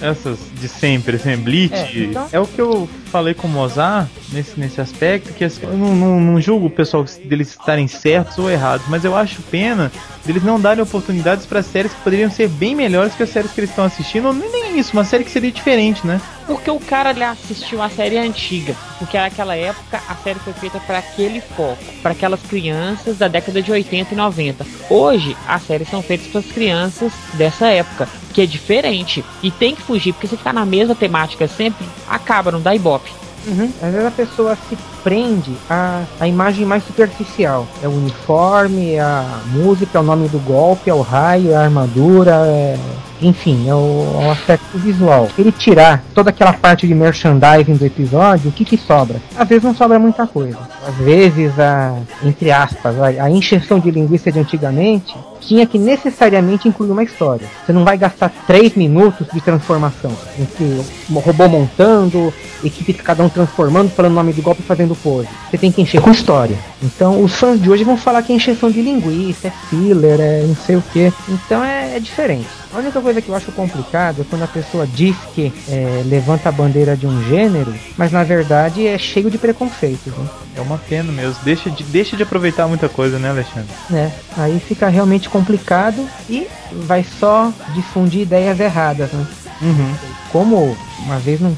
Essas 0.00 0.38
de 0.60 0.66
sempre, 0.68 1.16
assim, 1.16 1.36
Bleach. 1.36 1.74
É, 1.74 1.78
É, 1.78 2.04
então- 2.04 2.42
o 2.42 2.46
que 2.46 2.60
eu 2.60 2.88
falei 3.12 3.34
com 3.34 3.46
o 3.46 3.50
Mozart 3.50 4.08
nesse, 4.32 4.58
nesse 4.58 4.80
aspecto, 4.80 5.34
que 5.34 5.44
assim, 5.44 5.60
eu 5.64 5.76
não, 5.76 5.94
não, 5.94 6.18
não 6.18 6.40
julgo 6.40 6.66
o 6.66 6.70
pessoal 6.70 7.04
deles 7.04 7.50
estarem 7.50 7.86
certos 7.86 8.38
ou 8.38 8.50
errados, 8.50 8.86
mas 8.88 9.04
eu 9.04 9.14
acho 9.14 9.42
pena 9.42 9.92
deles 10.24 10.42
não 10.42 10.58
darem 10.58 10.82
oportunidades 10.82 11.44
para 11.44 11.62
séries 11.62 11.92
que 11.92 12.00
poderiam 12.00 12.30
ser 12.30 12.48
bem 12.48 12.74
melhores 12.74 13.14
que 13.14 13.22
as 13.22 13.28
séries 13.28 13.52
que 13.52 13.60
eles 13.60 13.70
estão 13.70 13.84
assistindo, 13.84 14.28
ou 14.28 14.32
nem, 14.32 14.78
isso, 14.78 14.94
uma 14.94 15.04
série 15.04 15.24
que 15.24 15.30
seria 15.30 15.50
diferente, 15.50 16.06
né? 16.06 16.20
Porque 16.46 16.70
o 16.70 16.80
cara 16.80 17.10
ele 17.10 17.22
assistiu 17.22 17.82
a 17.82 17.90
série 17.90 18.16
antiga, 18.16 18.74
porque 18.98 19.18
naquela 19.18 19.54
época 19.54 20.00
a 20.08 20.14
série 20.16 20.38
foi 20.38 20.52
feita 20.54 20.80
para 20.80 20.98
aquele 20.98 21.40
foco, 21.40 21.84
para 22.02 22.12
aquelas 22.12 22.40
crianças 22.42 23.18
da 23.18 23.28
década 23.28 23.60
de 23.60 23.70
80 23.70 24.14
e 24.14 24.16
90. 24.16 24.66
Hoje 24.88 25.36
as 25.46 25.62
séries 25.62 25.88
são 25.88 26.02
feitas 26.02 26.26
para 26.28 26.40
as 26.40 26.46
crianças 26.46 27.12
dessa 27.34 27.66
época, 27.68 28.08
que 28.32 28.40
é 28.40 28.46
diferente 28.46 29.24
e 29.42 29.50
tem 29.50 29.74
que 29.74 29.82
fugir, 29.82 30.12
porque 30.12 30.26
se 30.26 30.36
ficar 30.36 30.52
na 30.52 30.64
mesma 30.64 30.94
temática 30.94 31.46
sempre 31.46 31.86
acaba, 32.08 32.50
não 32.50 32.60
dá 32.60 32.74
ibope. 32.74 33.01
Uhum. 33.46 33.72
Às 33.82 33.92
vezes 33.92 34.06
a 34.06 34.10
pessoa 34.10 34.56
se 34.68 34.78
prende 35.02 35.52
à, 35.68 36.04
à 36.20 36.28
imagem 36.28 36.64
mais 36.64 36.84
superficial. 36.84 37.66
É 37.82 37.88
o 37.88 37.90
uniforme, 37.90 38.92
é 38.92 39.00
a 39.00 39.40
música, 39.46 39.98
é 39.98 40.00
o 40.00 40.04
nome 40.04 40.28
do 40.28 40.38
golpe, 40.38 40.88
é 40.88 40.94
o 40.94 41.00
raio, 41.00 41.50
é 41.50 41.56
a 41.56 41.62
armadura, 41.62 42.32
é... 42.46 42.76
enfim, 43.22 43.68
é 43.68 43.74
o, 43.74 44.20
é 44.22 44.26
o 44.26 44.30
aspecto 44.30 44.78
visual. 44.78 45.28
Ele 45.38 45.52
tirar 45.52 46.02
toda 46.14 46.30
aquela 46.30 46.52
parte 46.52 46.86
de 46.86 46.94
merchandising 46.94 47.76
do 47.76 47.86
episódio, 47.86 48.50
o 48.50 48.52
que 48.52 48.64
que 48.64 48.76
sobra? 48.76 49.20
Às 49.36 49.48
vezes 49.48 49.64
não 49.64 49.74
sobra 49.74 49.98
muita 49.98 50.26
coisa. 50.26 50.58
Às 50.86 50.94
vezes 50.96 51.58
a, 51.58 51.96
entre 52.24 52.50
aspas, 52.50 52.98
a, 52.98 53.24
a 53.24 53.30
encheção 53.30 53.78
de 53.78 53.90
linguiça 53.90 54.30
de 54.30 54.38
antigamente 54.38 55.14
tinha 55.40 55.66
que 55.66 55.78
necessariamente 55.78 56.68
incluir 56.68 56.90
uma 56.90 57.02
história. 57.02 57.46
Você 57.64 57.72
não 57.72 57.84
vai 57.84 57.98
gastar 57.98 58.32
três 58.46 58.74
minutos 58.74 59.26
de 59.32 59.40
transformação 59.40 60.12
entre 60.38 60.80
robô 61.10 61.48
montando, 61.48 62.32
equipe 62.64 62.92
cada 62.94 63.22
um 63.22 63.28
transformando, 63.28 63.90
falando 63.90 64.12
o 64.12 64.16
nome 64.16 64.32
do 64.32 64.42
golpe 64.42 64.62
e 64.62 64.64
fazendo 64.64 64.94
pose. 64.94 65.28
Você 65.50 65.58
tem 65.58 65.72
que 65.72 65.82
encher 65.82 66.00
com 66.00 66.10
história. 66.10 66.56
Então 66.82 67.22
os 67.22 67.34
fãs 67.34 67.60
de 67.60 67.70
hoje 67.70 67.84
vão 67.84 67.96
falar 67.96 68.22
que 68.22 68.32
é 68.32 68.36
encheção 68.36 68.70
de 68.70 68.80
linguiça, 68.80 69.48
é 69.48 69.52
filler, 69.68 70.20
é 70.20 70.44
não 70.46 70.56
sei 70.56 70.76
o 70.76 70.82
que. 70.92 71.12
Então 71.28 71.62
é, 71.62 71.96
é 71.96 72.00
diferente. 72.00 72.46
A 72.72 72.78
única 72.78 73.00
coisa 73.00 73.11
que 73.20 73.28
eu 73.28 73.34
acho 73.34 73.52
complicado 73.52 74.22
é 74.22 74.24
quando 74.28 74.42
a 74.42 74.46
pessoa 74.48 74.86
diz 74.86 75.16
que 75.34 75.52
é, 75.68 76.02
levanta 76.06 76.48
a 76.48 76.52
bandeira 76.52 76.96
de 76.96 77.06
um 77.06 77.22
gênero, 77.24 77.74
mas 77.96 78.12
na 78.12 78.22
verdade 78.24 78.86
é 78.86 78.96
cheio 78.96 79.30
de 79.30 79.36
preconceitos. 79.38 80.12
Né? 80.16 80.26
É 80.56 80.60
uma 80.60 80.78
pena 80.78 81.10
mesmo. 81.12 81.36
Deixa 81.44 81.70
de, 81.70 81.82
deixa 81.84 82.16
de 82.16 82.22
aproveitar 82.22 82.66
muita 82.68 82.88
coisa, 82.88 83.18
né, 83.18 83.30
Alexandre? 83.30 83.68
né? 83.90 84.12
Aí 84.36 84.58
fica 84.60 84.88
realmente 84.88 85.28
complicado 85.28 86.08
e 86.30 86.46
vai 86.86 87.04
só 87.04 87.52
difundir 87.74 88.22
ideias 88.22 88.58
erradas, 88.60 89.10
né? 89.12 89.26
Uhum. 89.60 89.94
Como 90.32 90.76
uma 91.04 91.18
vez 91.18 91.40
num- 91.40 91.54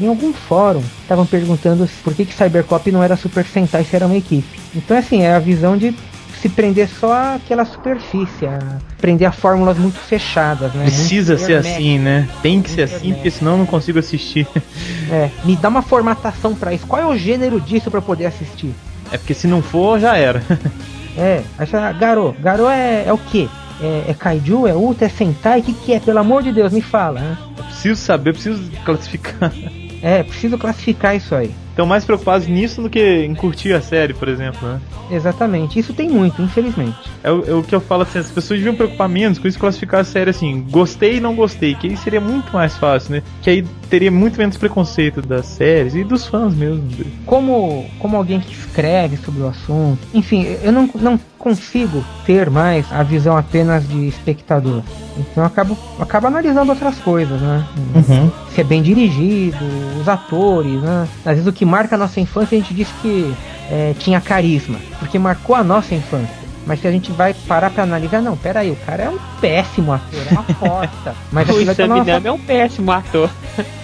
em 0.00 0.06
algum 0.06 0.32
fórum 0.32 0.82
estavam 1.02 1.24
perguntando 1.26 1.88
por 2.02 2.14
que, 2.14 2.24
que 2.24 2.34
Cybercop 2.34 2.90
não 2.90 3.02
era 3.02 3.16
Super 3.16 3.44
Sentai 3.44 3.84
se 3.84 3.94
era 3.94 4.06
uma 4.06 4.16
equipe. 4.16 4.58
Então 4.74 4.96
assim, 4.96 5.22
é 5.22 5.34
a 5.34 5.38
visão 5.38 5.76
de 5.76 5.94
se 6.40 6.48
prender 6.48 6.88
só 6.88 7.34
àquela 7.36 7.64
superfície, 7.64 8.46
a 8.46 8.58
prender 9.00 9.28
a 9.28 9.32
fórmulas 9.32 9.76
muito 9.78 9.98
fechadas, 9.98 10.72
né? 10.74 10.84
Precisa 10.84 11.34
Muito 11.34 11.46
ser 11.46 11.52
herméticas. 11.52 11.76
assim, 11.76 11.98
né? 11.98 12.28
Tem 12.42 12.62
que 12.62 12.70
ser 12.70 12.82
Muito 12.88 12.96
assim, 12.96 13.14
porque 13.14 13.30
senão 13.30 13.52
eu 13.52 13.58
não 13.58 13.66
consigo 13.66 13.98
assistir. 13.98 14.46
É, 15.10 15.30
me 15.42 15.56
dá 15.56 15.68
uma 15.70 15.80
formatação 15.80 16.54
pra 16.54 16.74
isso. 16.74 16.86
Qual 16.86 17.00
é 17.00 17.06
o 17.06 17.16
gênero 17.16 17.58
disso 17.58 17.90
pra 17.90 17.96
eu 17.96 18.02
poder 18.02 18.26
assistir? 18.26 18.74
É 19.10 19.16
porque 19.16 19.32
se 19.32 19.46
não 19.46 19.62
for, 19.62 19.98
já 19.98 20.16
era. 20.16 20.42
É, 21.16 21.42
fala, 21.66 21.90
Garo, 21.92 22.36
Garo 22.38 22.68
é, 22.68 23.04
é 23.06 23.12
o 23.12 23.18
quê? 23.18 23.48
É, 23.80 24.10
é 24.10 24.14
Kaiju? 24.14 24.68
É 24.68 24.74
Ultra? 24.74 25.06
É 25.06 25.08
Sentai? 25.08 25.60
O 25.60 25.62
que, 25.64 25.72
que 25.72 25.92
é? 25.92 25.98
Pelo 25.98 26.18
amor 26.20 26.44
de 26.44 26.52
Deus, 26.52 26.72
me 26.72 26.80
fala. 26.80 27.18
Né? 27.18 27.36
Eu 27.56 27.64
preciso 27.64 28.00
saber, 28.00 28.30
eu 28.30 28.34
preciso 28.34 28.70
classificar. 28.84 29.50
É, 30.02 30.22
preciso 30.22 30.58
classificar 30.58 31.16
isso 31.16 31.34
aí. 31.34 31.50
Estão 31.70 31.86
mais 31.86 32.04
preocupados 32.04 32.48
nisso 32.48 32.82
do 32.82 32.90
que 32.90 33.24
em 33.24 33.34
curtir 33.36 33.72
a 33.72 33.80
série, 33.80 34.12
por 34.12 34.28
exemplo, 34.28 34.66
né? 34.66 34.80
Exatamente. 35.10 35.78
Isso 35.78 35.92
tem 35.92 36.08
muito, 36.08 36.42
infelizmente. 36.42 36.96
É 37.22 37.30
o, 37.30 37.48
é 37.48 37.54
o 37.54 37.62
que 37.62 37.72
eu 37.72 37.80
falo 37.80 38.02
assim, 38.02 38.18
as 38.18 38.30
pessoas 38.30 38.58
deviam 38.58 38.74
preocupar 38.74 39.08
menos 39.08 39.38
com 39.38 39.46
isso, 39.46 39.58
classificar 39.58 40.00
a 40.00 40.04
série 40.04 40.30
assim, 40.30 40.66
gostei 40.68 41.18
e 41.18 41.20
não 41.20 41.36
gostei, 41.36 41.76
que 41.76 41.86
aí 41.86 41.96
seria 41.96 42.20
muito 42.20 42.52
mais 42.52 42.76
fácil, 42.76 43.12
né? 43.12 43.22
Que 43.42 43.50
aí 43.50 43.62
teria 43.88 44.10
muito 44.10 44.38
menos 44.38 44.56
preconceito 44.56 45.22
das 45.22 45.46
séries 45.46 45.94
e 45.94 46.02
dos 46.02 46.26
fãs 46.26 46.52
mesmo. 46.52 46.82
Como, 47.24 47.88
como 48.00 48.16
alguém 48.16 48.40
que 48.40 48.52
escreve 48.52 49.16
sobre 49.16 49.42
o 49.42 49.46
assunto, 49.46 50.00
enfim, 50.12 50.46
eu 50.62 50.72
não, 50.72 50.90
não 50.96 51.20
consigo 51.38 52.04
ter 52.26 52.50
mais 52.50 52.86
a 52.92 53.02
visão 53.02 53.36
apenas 53.36 53.86
de 53.88 54.08
espectador. 54.08 54.82
Então 55.16 55.42
eu 55.42 55.46
acabo, 55.46 55.76
acabo 55.98 56.26
analisando 56.26 56.70
outras 56.72 56.96
coisas, 56.98 57.40
né? 57.40 57.64
Uhum. 57.94 58.30
Se 58.54 58.60
é 58.60 58.64
bem 58.64 58.82
dirigido, 58.82 59.56
os 60.00 60.08
atores, 60.08 60.80
né? 60.82 61.08
Às 61.24 61.32
vezes 61.34 61.46
o 61.46 61.52
que 61.52 61.64
marca 61.64 61.94
a 61.94 61.98
nossa 61.98 62.20
infância 62.20 62.56
a 62.56 62.60
gente 62.60 62.74
diz 62.74 62.88
que 63.02 63.34
é, 63.70 63.94
tinha 63.98 64.20
carisma, 64.20 64.78
porque 64.98 65.18
marcou 65.18 65.54
a 65.56 65.62
nossa 65.64 65.94
infância. 65.94 66.36
Mas 66.66 66.80
se 66.82 66.86
a 66.86 66.90
gente 66.90 67.10
vai 67.12 67.32
parar 67.32 67.70
pra 67.70 67.82
analisar, 67.84 68.20
não, 68.20 68.36
pera 68.36 68.60
aí, 68.60 68.70
o 68.70 68.76
cara 68.76 69.04
é 69.04 69.08
um 69.08 69.18
péssimo 69.40 69.90
ator, 69.92 70.20
é 70.28 70.32
uma 70.32 70.40
aposta. 70.48 71.14
Mas 71.32 71.48
o 71.48 71.60
é 71.62 71.64
da 71.74 71.86
nossa- 71.86 72.04
Sam 72.20 72.20
é 72.28 72.32
um 72.32 72.38
péssimo 72.38 72.92
ator. 72.92 73.30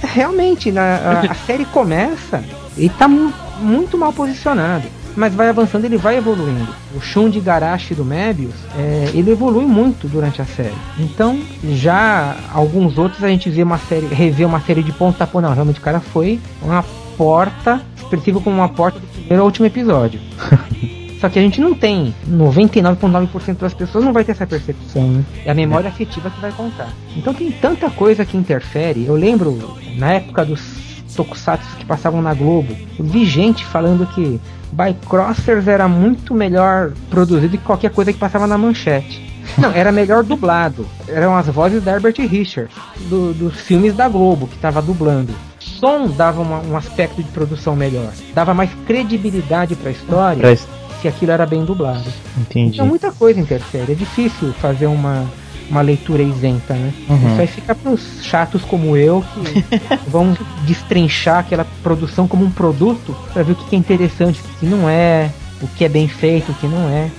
realmente, 0.02 0.70
na, 0.70 0.82
a, 0.82 1.20
a 1.30 1.34
série 1.46 1.64
começa 1.64 2.44
e 2.76 2.88
tá 2.90 3.08
mu- 3.08 3.32
muito 3.60 3.96
mal 3.96 4.12
posicionado. 4.12 4.86
Mas 5.16 5.34
vai 5.34 5.48
avançando, 5.48 5.84
ele 5.84 5.96
vai 5.96 6.16
evoluindo. 6.16 6.68
O 6.94 7.00
Shun 7.00 7.30
de 7.30 7.40
Garashi 7.40 7.94
do 7.94 8.04
Mebius, 8.04 8.54
é, 8.76 9.10
ele 9.14 9.30
evolui 9.30 9.64
muito 9.64 10.08
durante 10.08 10.42
a 10.42 10.44
série. 10.44 10.74
Então, 10.98 11.40
já 11.62 12.36
alguns 12.52 12.98
outros 12.98 13.22
a 13.22 13.28
gente 13.28 13.48
vê 13.48 13.62
uma 13.62 13.78
série, 13.78 14.06
revê 14.06 14.44
uma 14.44 14.60
série 14.60 14.82
de 14.82 14.92
ponta 14.92 15.24
a 15.24 15.26
ponta. 15.26 15.48
Não, 15.48 15.54
realmente 15.54 15.78
o 15.78 15.82
cara 15.82 16.00
foi 16.00 16.40
uma 16.62 16.84
porta, 17.16 17.80
expressivo 17.96 18.40
como 18.40 18.56
uma 18.56 18.68
porta 18.68 18.98
do 18.98 19.06
primeiro 19.06 19.40
ao 19.40 19.46
último 19.46 19.66
episódio. 19.66 20.20
Só 21.20 21.30
que 21.30 21.38
a 21.38 21.42
gente 21.42 21.58
não 21.58 21.72
tem. 21.72 22.14
99,9% 22.28 23.56
das 23.56 23.72
pessoas 23.72 24.04
não 24.04 24.12
vai 24.12 24.24
ter 24.24 24.32
essa 24.32 24.46
percepção, 24.46 25.08
né? 25.08 25.24
É 25.46 25.50
a 25.50 25.54
memória 25.54 25.88
afetiva 25.88 26.28
que 26.28 26.38
vai 26.38 26.52
contar. 26.52 26.92
Então 27.16 27.32
tem 27.32 27.50
tanta 27.50 27.88
coisa 27.88 28.26
que 28.26 28.36
interfere. 28.36 29.06
Eu 29.06 29.14
lembro, 29.14 29.74
na 29.96 30.12
época 30.12 30.44
dos 30.44 30.60
tokusatsu 31.14 31.76
que 31.76 31.84
passavam 31.84 32.20
na 32.20 32.34
Globo, 32.34 32.76
eu 32.98 33.04
vi 33.04 33.24
gente 33.24 33.64
falando 33.64 34.06
que 34.06 34.40
Bycrossers 34.72 35.68
era 35.68 35.86
muito 35.88 36.34
melhor 36.34 36.92
produzido 37.08 37.56
que 37.56 37.64
qualquer 37.64 37.90
coisa 37.90 38.12
que 38.12 38.18
passava 38.18 38.46
na 38.46 38.58
manchete. 38.58 39.22
Não, 39.58 39.70
era 39.70 39.92
melhor 39.92 40.24
dublado. 40.24 40.86
Eram 41.06 41.36
as 41.36 41.46
vozes 41.46 41.82
da 41.82 41.92
Herbert 41.92 42.16
Richards, 42.18 42.74
do- 43.08 43.32
dos 43.34 43.60
filmes 43.60 43.94
da 43.94 44.08
Globo, 44.08 44.46
que 44.48 44.56
estava 44.56 44.80
dublando. 44.82 45.32
Som 45.60 46.08
dava 46.08 46.40
uma- 46.40 46.60
um 46.60 46.76
aspecto 46.76 47.22
de 47.22 47.28
produção 47.30 47.76
melhor. 47.76 48.10
Dava 48.34 48.54
mais 48.54 48.70
credibilidade 48.86 49.76
para 49.76 49.90
a 49.90 49.92
história 49.92 50.40
Pra- 50.40 50.56
se 50.56 51.06
aquilo 51.08 51.30
era 51.30 51.44
bem 51.46 51.64
dublado. 51.64 52.04
Entendi. 52.38 52.74
Então 52.76 52.86
muita 52.86 53.12
coisa 53.12 53.38
interfere. 53.38 53.92
É 53.92 53.94
difícil 53.94 54.52
fazer 54.54 54.86
uma, 54.86 55.24
uma 55.70 55.80
leitura 55.80 56.22
isenta, 56.22 56.74
né? 56.74 56.92
Uhum. 57.08 57.32
Isso 57.32 57.40
aí 57.40 57.46
fica 57.46 57.74
pros 57.74 58.22
chatos 58.22 58.62
como 58.62 58.96
eu 58.96 59.24
que 59.34 59.64
vão 60.08 60.36
destrinchar 60.66 61.38
aquela 61.38 61.66
produção 61.82 62.28
como 62.28 62.44
um 62.44 62.50
produto 62.50 63.14
para 63.32 63.42
ver 63.42 63.52
o 63.52 63.56
que 63.56 63.64
que 63.64 63.76
é 63.76 63.78
interessante, 63.78 64.40
o 64.40 64.58
que 64.58 64.66
não 64.66 64.88
é, 64.88 65.30
o 65.60 65.68
que 65.68 65.84
é 65.84 65.88
bem 65.88 66.06
feito, 66.06 66.52
o 66.52 66.54
que 66.54 66.66
não 66.66 66.88
é. 66.88 67.10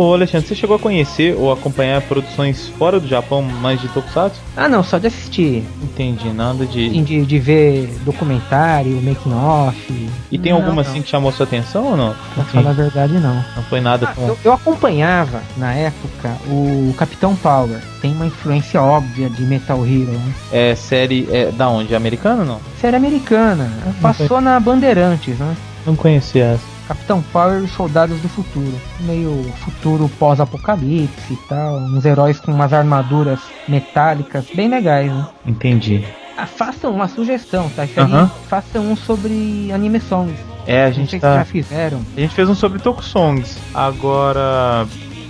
Ô, 0.00 0.14
Alexandre, 0.14 0.46
você 0.46 0.54
chegou 0.54 0.76
a 0.76 0.78
conhecer 0.78 1.34
ou 1.36 1.50
acompanhar 1.50 2.00
produções 2.02 2.68
fora 2.78 3.00
do 3.00 3.08
Japão, 3.08 3.42
mais 3.42 3.80
de 3.80 3.88
Tokusatsu? 3.88 4.40
Ah 4.56 4.68
não, 4.68 4.80
só 4.84 4.96
de 4.96 5.08
assistir, 5.08 5.64
Entendi, 5.82 6.28
nada 6.32 6.64
de. 6.64 7.02
de, 7.02 7.26
de 7.26 7.38
ver 7.40 7.88
documentário, 8.04 8.92
making 9.02 9.32
off. 9.34 10.08
E 10.30 10.38
tem 10.38 10.52
Não, 10.52 10.60
alguma 10.60 10.84
não. 10.84 10.88
assim 10.88 11.02
que 11.02 11.08
chamou 11.08 11.32
sua 11.32 11.46
atenção 11.46 11.84
ou 11.84 11.96
não? 11.96 12.14
Pra 12.32 12.44
Assim, 12.44 12.52
falar 12.52 12.70
a 12.70 12.74
verdade 12.74 13.14
não. 13.14 13.44
não 13.56 13.62
foi 13.64 13.80
nada 13.80 14.06
Ah, 14.08 14.14
com. 14.14 14.28
eu, 14.28 14.38
eu 14.44 14.52
acompanhava 14.52 15.42
na 15.56 15.72
época 15.74 16.36
o 16.46 16.94
Capitão 16.96 17.34
Power. 17.34 17.80
Tem 18.00 18.12
uma 18.12 18.26
influência 18.26 18.80
óbvia 18.80 19.28
de 19.28 19.42
Metal 19.42 19.84
Hero. 19.84 20.12
Né? 20.12 20.32
É 20.52 20.74
série. 20.76 21.26
É, 21.32 21.50
da 21.50 21.68
onde? 21.68 21.92
Americana 21.96 22.42
ou 22.42 22.46
não? 22.46 22.60
Série 22.80 22.94
americana. 22.94 23.68
Passou 24.00 24.40
na 24.40 24.60
Bandeirantes, 24.60 25.36
né? 25.36 25.56
Não 25.84 25.96
conhecia 25.96 26.44
essa. 26.44 26.77
Capitão 26.88 27.22
Power 27.30 27.60
e 27.60 27.64
os 27.64 27.72
Soldados 27.72 28.18
do 28.22 28.28
Futuro. 28.30 28.74
Meio 29.00 29.44
futuro 29.58 30.10
pós-apocalipse 30.18 31.34
e 31.34 31.36
tal. 31.46 31.76
Uns 31.76 32.06
heróis 32.06 32.40
com 32.40 32.50
umas 32.50 32.72
armaduras 32.72 33.40
metálicas 33.68 34.46
bem 34.54 34.68
legais, 34.68 35.12
né? 35.12 35.28
Entendi. 35.46 36.02
Ah, 36.34 36.46
façam 36.46 36.90
uma 36.90 37.06
sugestão, 37.06 37.68
tá? 37.70 37.86
Aham. 37.96 38.30
façam 38.48 38.90
um 38.90 38.96
sobre 38.96 39.70
anime 39.70 40.00
songs. 40.00 40.38
É, 40.66 40.84
a 40.84 40.90
gente 40.90 41.10
se 41.10 41.18
já 41.18 41.38
tá. 41.38 41.44
fizeram. 41.44 42.00
A 42.16 42.20
gente 42.20 42.34
fez 42.34 42.48
um 42.48 42.54
sobre 42.54 42.78
Tokusongs. 42.78 43.58
Agora. 43.74 44.86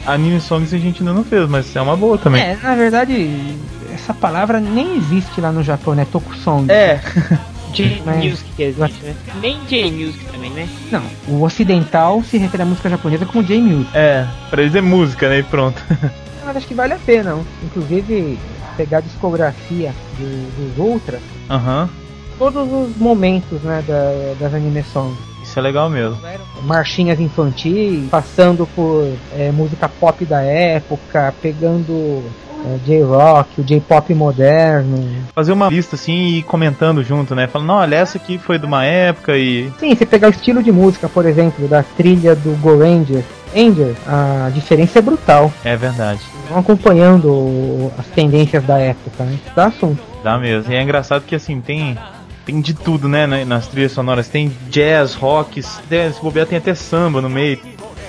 Anime 0.06 0.40
songs 0.40 0.72
a 0.72 0.78
gente 0.78 1.00
ainda 1.00 1.12
não 1.12 1.24
fez, 1.24 1.48
mas 1.48 1.74
é 1.74 1.82
uma 1.82 1.96
boa 1.96 2.16
também. 2.16 2.42
É, 2.42 2.56
na 2.62 2.74
verdade, 2.74 3.56
essa 3.92 4.14
palavra 4.14 4.60
nem 4.60 4.96
existe 4.96 5.40
lá 5.40 5.50
no 5.50 5.62
Japão, 5.62 5.94
né? 5.94 6.06
Tokusong. 6.10 6.70
É. 6.70 7.00
J-Music 7.72 8.44
que 8.56 8.62
existe, 8.62 9.04
né? 9.04 9.14
Nem 9.40 9.58
J-Music 9.66 10.24
também, 10.26 10.50
né? 10.50 10.68
Não, 10.90 11.02
o 11.28 11.42
ocidental 11.42 12.22
se 12.22 12.38
refere 12.38 12.62
à 12.62 12.66
música 12.66 12.88
japonesa 12.90 13.26
como 13.26 13.42
J-Music. 13.44 13.90
É, 13.94 14.26
pra 14.50 14.62
eles 14.62 14.74
é 14.74 14.80
música, 14.80 15.28
né? 15.28 15.38
E 15.40 15.42
pronto. 15.42 15.82
Mas 16.44 16.56
acho 16.56 16.66
que 16.66 16.74
vale 16.74 16.94
a 16.94 16.98
pena, 16.98 17.38
inclusive 17.62 18.38
pegar 18.76 18.98
a 18.98 19.00
discografia 19.02 19.92
do- 20.18 20.68
dos 20.68 20.78
outras, 20.78 21.20
Aham. 21.50 21.90
todos 22.38 22.66
os 22.72 22.96
momentos 22.96 23.60
né, 23.62 23.82
da- 23.86 24.34
das 24.40 24.54
anime 24.54 24.82
songs. 24.84 25.18
Isso 25.42 25.58
é 25.58 25.62
legal 25.62 25.88
mesmo. 25.90 26.18
Marchinhas 26.64 27.18
infantis, 27.20 28.08
passando 28.10 28.66
por 28.74 29.12
é, 29.36 29.50
música 29.50 29.88
pop 29.88 30.24
da 30.24 30.40
época, 30.42 31.34
pegando 31.42 32.22
é, 32.66 32.78
J-Rock, 32.86 33.60
o 33.60 33.64
J-Pop 33.64 34.14
moderno. 34.14 35.08
Fazer 35.34 35.52
uma 35.52 35.68
lista 35.68 35.94
assim 35.96 36.36
e 36.36 36.42
comentando 36.42 37.02
junto, 37.02 37.34
né? 37.34 37.46
Falando, 37.46 37.68
não, 37.68 37.74
olha, 37.76 37.96
essa 37.96 38.18
aqui 38.18 38.38
foi 38.38 38.58
de 38.58 38.66
uma 38.66 38.84
época 38.84 39.36
e. 39.36 39.70
Sim, 39.78 39.94
você 39.94 40.04
pegar 40.06 40.28
o 40.28 40.30
estilo 40.30 40.62
de 40.62 40.72
música, 40.72 41.08
por 41.08 41.26
exemplo, 41.26 41.66
da 41.68 41.82
trilha 41.82 42.34
do 42.34 42.56
Go 42.60 42.78
Ranger, 42.78 43.22
Ranger, 43.54 43.94
a 44.06 44.50
diferença 44.54 44.98
é 44.98 45.02
brutal. 45.02 45.52
É 45.64 45.76
verdade. 45.76 46.20
Vão 46.48 46.58
acompanhando 46.58 47.90
as 47.98 48.06
tendências 48.06 48.64
da 48.64 48.78
época, 48.78 49.24
né? 49.24 49.38
Dá 49.54 49.66
assunto. 49.66 50.02
Dá 50.22 50.38
mesmo. 50.38 50.72
E 50.72 50.76
é 50.76 50.82
engraçado 50.82 51.22
que 51.24 51.34
assim, 51.34 51.60
tem. 51.60 51.96
Tem 52.44 52.62
de 52.62 52.72
tudo, 52.72 53.08
né, 53.10 53.26
na- 53.26 53.44
nas 53.44 53.66
trilhas 53.68 53.92
sonoras. 53.92 54.26
Tem 54.26 54.50
jazz, 54.70 55.12
rock, 55.14 55.62
se 55.62 55.82
bobear 56.22 56.46
tem 56.46 56.56
até 56.56 56.74
samba 56.74 57.20
no 57.20 57.28
meio. 57.28 57.58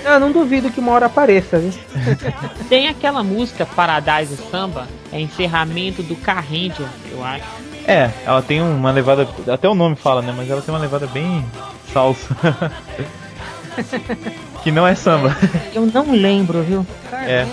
Ah, 0.04 0.18
não 0.18 0.32
duvido 0.32 0.70
que 0.70 0.80
uma 0.80 0.92
hora 0.92 1.06
apareça, 1.06 1.58
viu? 1.58 1.72
Tem 2.68 2.88
aquela 2.88 3.22
música 3.22 3.66
Paradise 3.66 4.36
Samba, 4.50 4.86
é 5.12 5.20
encerramento 5.20 6.02
do 6.02 6.16
Carranger, 6.16 6.86
eu 7.10 7.24
acho. 7.24 7.44
É, 7.86 8.10
ela 8.24 8.42
tem 8.42 8.60
uma 8.60 8.92
levada. 8.92 9.28
Até 9.52 9.68
o 9.68 9.74
nome 9.74 9.96
fala, 9.96 10.22
né? 10.22 10.32
Mas 10.36 10.48
ela 10.48 10.60
tem 10.60 10.72
uma 10.72 10.80
levada 10.80 11.06
bem 11.06 11.44
salsa. 11.92 12.36
que 14.62 14.70
não 14.70 14.86
é 14.86 14.94
samba. 14.94 15.36
Eu 15.74 15.86
não 15.86 16.12
lembro, 16.12 16.62
viu? 16.62 16.86
É. 17.12 17.46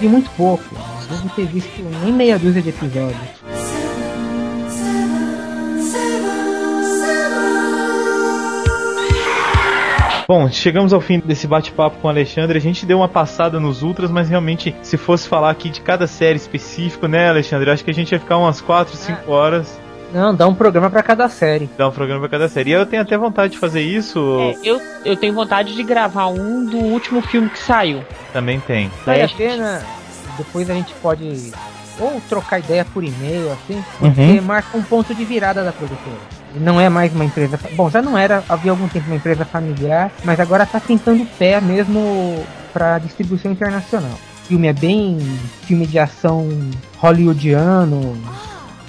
Vi 0.00 0.08
muito 0.08 0.30
pouco. 0.32 0.64
Devo 1.08 1.28
ter 1.30 1.46
visto 1.46 1.70
nem 2.02 2.12
meia 2.12 2.38
dúzia 2.38 2.62
de 2.62 2.70
episódios. 2.70 3.43
Bom, 10.26 10.48
chegamos 10.48 10.92
ao 10.92 11.00
fim 11.00 11.20
desse 11.20 11.46
bate-papo 11.46 11.98
com 11.98 12.06
o 12.06 12.10
Alexandre. 12.10 12.56
A 12.56 12.60
gente 12.60 12.86
deu 12.86 12.98
uma 12.98 13.08
passada 13.08 13.60
nos 13.60 13.82
Ultras, 13.82 14.10
mas 14.10 14.28
realmente, 14.28 14.74
se 14.82 14.96
fosse 14.96 15.28
falar 15.28 15.50
aqui 15.50 15.68
de 15.68 15.80
cada 15.82 16.06
série 16.06 16.36
específico, 16.36 17.06
né, 17.06 17.28
Alexandre? 17.28 17.68
Eu 17.68 17.74
acho 17.74 17.84
que 17.84 17.90
a 17.90 17.94
gente 17.94 18.12
ia 18.12 18.18
ficar 18.18 18.38
umas 18.38 18.60
4, 18.60 18.96
5 18.96 19.30
horas. 19.30 19.78
Não, 20.14 20.34
dá 20.34 20.46
um 20.46 20.54
programa 20.54 20.88
pra 20.88 21.02
cada 21.02 21.28
série. 21.28 21.68
Dar 21.76 21.88
um 21.88 21.92
programa 21.92 22.20
pra 22.20 22.28
cada 22.30 22.48
série. 22.48 22.70
E 22.70 22.72
eu 22.72 22.86
tenho 22.86 23.02
até 23.02 23.18
vontade 23.18 23.52
de 23.54 23.58
fazer 23.58 23.82
isso. 23.82 24.38
É, 24.40 24.56
eu, 24.68 24.80
eu 25.04 25.16
tenho 25.16 25.34
vontade 25.34 25.74
de 25.74 25.82
gravar 25.82 26.28
um 26.28 26.64
do 26.64 26.78
último 26.78 27.20
filme 27.20 27.50
que 27.50 27.58
saiu. 27.58 28.02
Também 28.32 28.60
tem. 28.60 28.90
Vale 29.04 29.22
a 29.22 29.28
pena. 29.28 29.82
Depois 30.38 30.70
a 30.70 30.74
gente 30.74 30.94
pode 31.02 31.52
ou 32.00 32.20
trocar 32.28 32.60
ideia 32.60 32.84
por 32.84 33.04
e-mail, 33.04 33.52
assim, 33.52 33.84
porque 33.98 34.20
Uhum. 34.20 34.42
marca 34.42 34.76
um 34.76 34.82
ponto 34.82 35.14
de 35.14 35.24
virada 35.24 35.62
da 35.62 35.72
produtora. 35.72 36.16
Não 36.54 36.80
é 36.80 36.88
mais 36.88 37.12
uma 37.12 37.24
empresa. 37.24 37.58
Bom, 37.72 37.90
já 37.90 38.00
não 38.00 38.16
era, 38.16 38.44
havia 38.48 38.70
algum 38.70 38.88
tempo 38.88 39.06
uma 39.06 39.16
empresa 39.16 39.44
familiar, 39.44 40.10
mas 40.24 40.38
agora 40.38 40.64
tá 40.64 40.78
tentando 40.78 41.26
pé 41.38 41.60
mesmo 41.60 42.44
pra 42.72 42.98
distribuição 42.98 43.52
internacional. 43.52 44.18
O 44.44 44.46
filme 44.46 44.68
é 44.68 44.72
bem 44.72 45.18
filme 45.62 45.86
de 45.86 45.98
ação 45.98 46.48
hollywoodiano. 46.98 48.16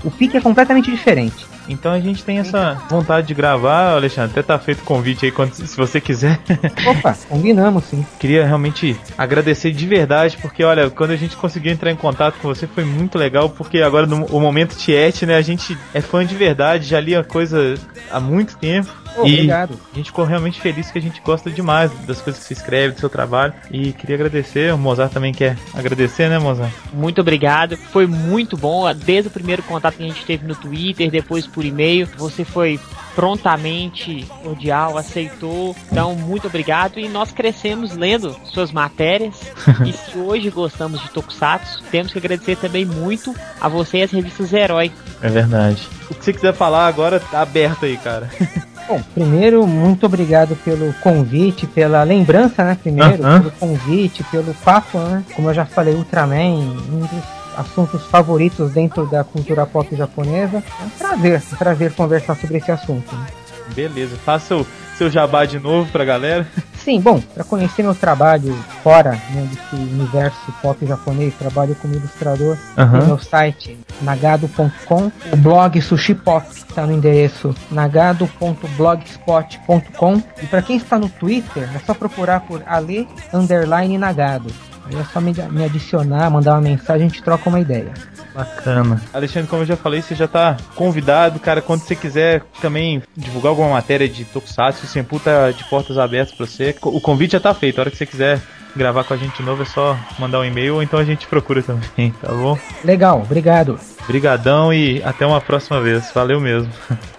O 0.03 0.11
pique 0.11 0.38
é 0.38 0.41
completamente 0.41 0.91
diferente. 0.91 1.45
Então 1.68 1.91
a 1.91 1.99
gente 1.99 2.24
tem 2.24 2.39
essa 2.39 2.74
vontade 2.89 3.28
de 3.28 3.34
gravar, 3.34 3.93
Alexandre. 3.93 4.32
Até 4.32 4.43
tá 4.43 4.59
feito 4.59 4.82
o 4.82 4.84
convite 4.84 5.26
aí 5.26 5.32
quando, 5.32 5.53
se 5.53 5.76
você 5.76 5.99
quiser. 5.99 6.39
Opa, 6.88 7.16
combinamos 7.30 7.86
sim. 7.86 8.05
Queria 8.20 8.45
realmente 8.45 8.99
agradecer 9.18 9.72
de 9.72 9.86
verdade, 9.86 10.38
porque 10.41 10.63
olha, 10.63 10.89
quando 10.89 11.11
a 11.11 11.16
gente 11.16 11.36
conseguiu 11.36 11.72
entrar 11.72 11.91
em 11.91 11.95
contato 11.95 12.39
com 12.39 12.47
você 12.47 12.68
foi 12.68 12.84
muito 12.84 13.18
legal, 13.18 13.49
porque 13.49 13.82
agora 13.82 14.05
no 14.05 14.26
o 14.26 14.39
momento 14.39 14.76
Tiete, 14.76 15.26
né, 15.26 15.36
a 15.36 15.41
gente 15.41 15.78
é 15.93 16.01
fã 16.01 16.26
de 16.26 16.36
verdade, 16.36 16.88
já 16.88 16.99
li 16.99 17.16
a 17.16 17.24
coisa 17.24 17.76
há 18.11 18.20
muito 18.20 18.57
tempo. 18.57 19.05
Oh, 19.18 19.26
e 19.26 19.34
obrigado. 19.34 19.80
a 19.93 19.95
gente 19.95 20.07
ficou 20.07 20.26
realmente 20.26 20.59
feliz 20.59 20.91
que 20.91 20.97
a 20.97 21.01
gente 21.01 21.22
gosta 21.22 21.49
demais 21.49 21.91
das 22.05 22.22
coisas 22.22 22.41
que 22.41 22.47
você 22.47 22.53
escreve, 22.53 22.95
do 22.95 22.99
seu 22.99 23.09
trabalho. 23.09 23.53
E 23.72 23.93
queria 23.93 24.16
agradecer, 24.16 24.74
o 24.74 24.78
Mozart 24.78 25.11
também 25.11 25.34
quer 25.34 25.57
agradecer, 25.74 26.30
né, 26.30 26.38
Mozart? 26.39 26.72
Muito 26.93 27.22
obrigado. 27.22 27.78
Foi 27.78 28.05
muito 28.05 28.57
bom. 28.57 28.93
Desde 28.93 29.28
o 29.28 29.32
primeiro 29.32 29.63
contato 29.63 29.95
que 29.95 30.03
a 30.03 30.07
gente 30.07 30.26
teve 30.26 30.45
no 30.45 30.55
Twitter, 30.55 31.09
depois 31.09 31.47
por 31.47 31.63
e-mail, 31.63 32.07
você 32.18 32.43
foi 32.43 32.80
prontamente 33.16 34.28
cordial, 34.43 34.97
aceitou. 34.97 35.76
Então, 35.89 36.16
muito 36.16 36.47
obrigado. 36.47 36.99
E 36.99 37.07
nós 37.07 37.32
crescemos 37.32 37.95
lendo 37.95 38.36
suas 38.43 38.72
matérias. 38.72 39.39
e 39.86 39.93
se 39.93 40.18
hoje 40.18 40.49
gostamos 40.49 41.01
de 41.01 41.09
Tokusatsu, 41.09 41.82
temos 41.89 42.11
que 42.11 42.18
agradecer 42.18 42.57
também 42.57 42.86
muito 42.86 43.34
a 43.59 43.70
você 43.70 43.99
e 43.99 44.03
as 44.03 44.11
revistas 44.11 44.51
Herói. 44.51 44.91
É 45.22 45.30
verdade. 45.30 45.88
O 46.09 46.13
que 46.13 46.24
você 46.24 46.34
quiser 46.34 46.53
falar 46.53 46.88
agora 46.88 47.20
tá 47.20 47.41
aberto 47.41 47.86
aí, 47.86 47.97
cara. 47.97 48.30
Bom, 48.88 49.01
primeiro, 49.13 49.65
muito 49.65 50.05
obrigado 50.05 50.55
pelo 50.57 50.93
convite, 50.95 51.65
pela 51.65 52.03
lembrança, 52.03 52.63
né? 52.63 52.77
Primeiro, 52.81 53.25
Aham. 53.25 53.39
pelo 53.39 53.51
convite, 53.53 54.23
pelo 54.25 54.53
papo, 54.53 54.99
né? 54.99 55.23
Como 55.36 55.49
eu 55.49 55.53
já 55.53 55.65
falei, 55.65 55.95
Ultraman, 55.95 56.77
um 56.91 56.99
dos 56.99 57.23
assuntos 57.57 58.03
favoritos 58.05 58.71
dentro 58.71 59.05
da 59.07 59.23
cultura 59.23 59.65
pop 59.65 59.95
japonesa. 59.95 60.63
É 60.79 60.83
um 60.83 60.89
prazer, 60.89 61.41
um 61.53 61.55
prazer 61.55 61.93
conversar 61.93 62.36
sobre 62.36 62.57
esse 62.57 62.71
assunto. 62.71 63.15
né? 63.15 63.25
Beleza, 63.74 64.16
faça 64.18 64.55
o 64.55 64.68
seu 64.97 65.09
jabá 65.09 65.45
de 65.45 65.57
novo 65.59 65.91
pra 65.91 66.05
galera. 66.05 66.47
Sim, 66.78 67.01
bom, 67.01 67.20
para 67.20 67.43
conhecer 67.43 67.82
meu 67.82 67.95
trabalho 67.95 68.53
fora 68.84 69.13
né, 69.32 69.49
desse 69.49 69.76
universo 69.76 70.53
pop 70.61 70.86
japonês, 70.86 71.34
trabalho 71.34 71.76
como 71.82 71.95
ilustrador 71.95 72.55
Aham. 72.78 72.99
no 72.99 73.05
meu 73.07 73.18
site 73.18 73.76
nagado.com, 74.01 75.11
o 75.32 75.38
blog 75.38 75.82
Sushi 75.82 76.13
Pop 76.13 76.45
está 76.51 76.86
no 76.86 76.93
endereço 76.93 77.55
nagado.blogspot.com 77.72 80.22
e 80.43 80.45
para 80.45 80.61
quem 80.61 80.78
está 80.78 80.99
no 80.99 81.09
Twitter 81.09 81.68
é 81.76 81.80
só 81.80 81.95
procurar 81.95 82.41
por 82.41 82.61
Ale 82.68 83.07
underline 83.34 83.97
Nagado. 83.97 84.53
Aí 84.86 84.95
é 84.95 85.03
só 85.05 85.20
me, 85.20 85.34
me 85.49 85.66
adicionar, 85.66 86.30
mandar 86.30 86.53
uma 86.53 86.61
mensagem, 86.61 87.07
a 87.07 87.09
gente 87.09 87.24
troca 87.24 87.49
uma 87.49 87.59
ideia. 87.59 87.91
Bacana. 88.36 89.01
Alexandre, 89.13 89.49
como 89.49 89.61
eu 89.61 89.65
já 89.67 89.77
falei, 89.77 90.01
você 90.01 90.13
já 90.13 90.27
tá 90.27 90.57
convidado, 90.75 91.39
cara. 91.39 91.61
Quando 91.61 91.81
você 91.81 91.95
quiser 91.95 92.43
também 92.61 93.01
divulgar 93.15 93.51
alguma 93.51 93.69
matéria 93.69 94.09
de 94.09 94.25
Tokusatsu, 94.25 94.86
o 94.86 94.88
Senpu 94.88 95.19
tá 95.19 95.51
de 95.51 95.63
portas 95.65 95.97
abertas 95.97 96.36
pra 96.36 96.45
você. 96.45 96.75
O 96.81 96.99
convite 96.99 97.31
já 97.31 97.39
tá 97.39 97.53
feito. 97.53 97.79
A 97.79 97.83
hora 97.83 97.91
que 97.91 97.97
você 97.97 98.05
quiser 98.05 98.41
gravar 98.75 99.05
com 99.05 99.13
a 99.13 99.17
gente 99.17 99.38
de 99.38 99.43
novo, 99.43 99.63
é 99.63 99.65
só 99.65 99.97
mandar 100.19 100.41
um 100.41 100.45
e-mail 100.45 100.75
ou 100.75 100.83
então 100.83 100.99
a 100.99 101.05
gente 101.05 101.27
procura 101.27 101.63
também, 101.63 102.11
tá 102.21 102.27
bom? 102.27 102.57
Legal, 102.83 103.21
obrigado. 103.21 103.79
Brigadão 104.05 104.73
e 104.73 105.01
até 105.03 105.25
uma 105.25 105.39
próxima 105.39 105.79
vez. 105.79 106.11
Valeu 106.13 106.41
mesmo. 106.41 106.69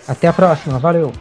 Até 0.07 0.29
a 0.29 0.33
próxima, 0.33 0.79
valeu. 0.79 1.13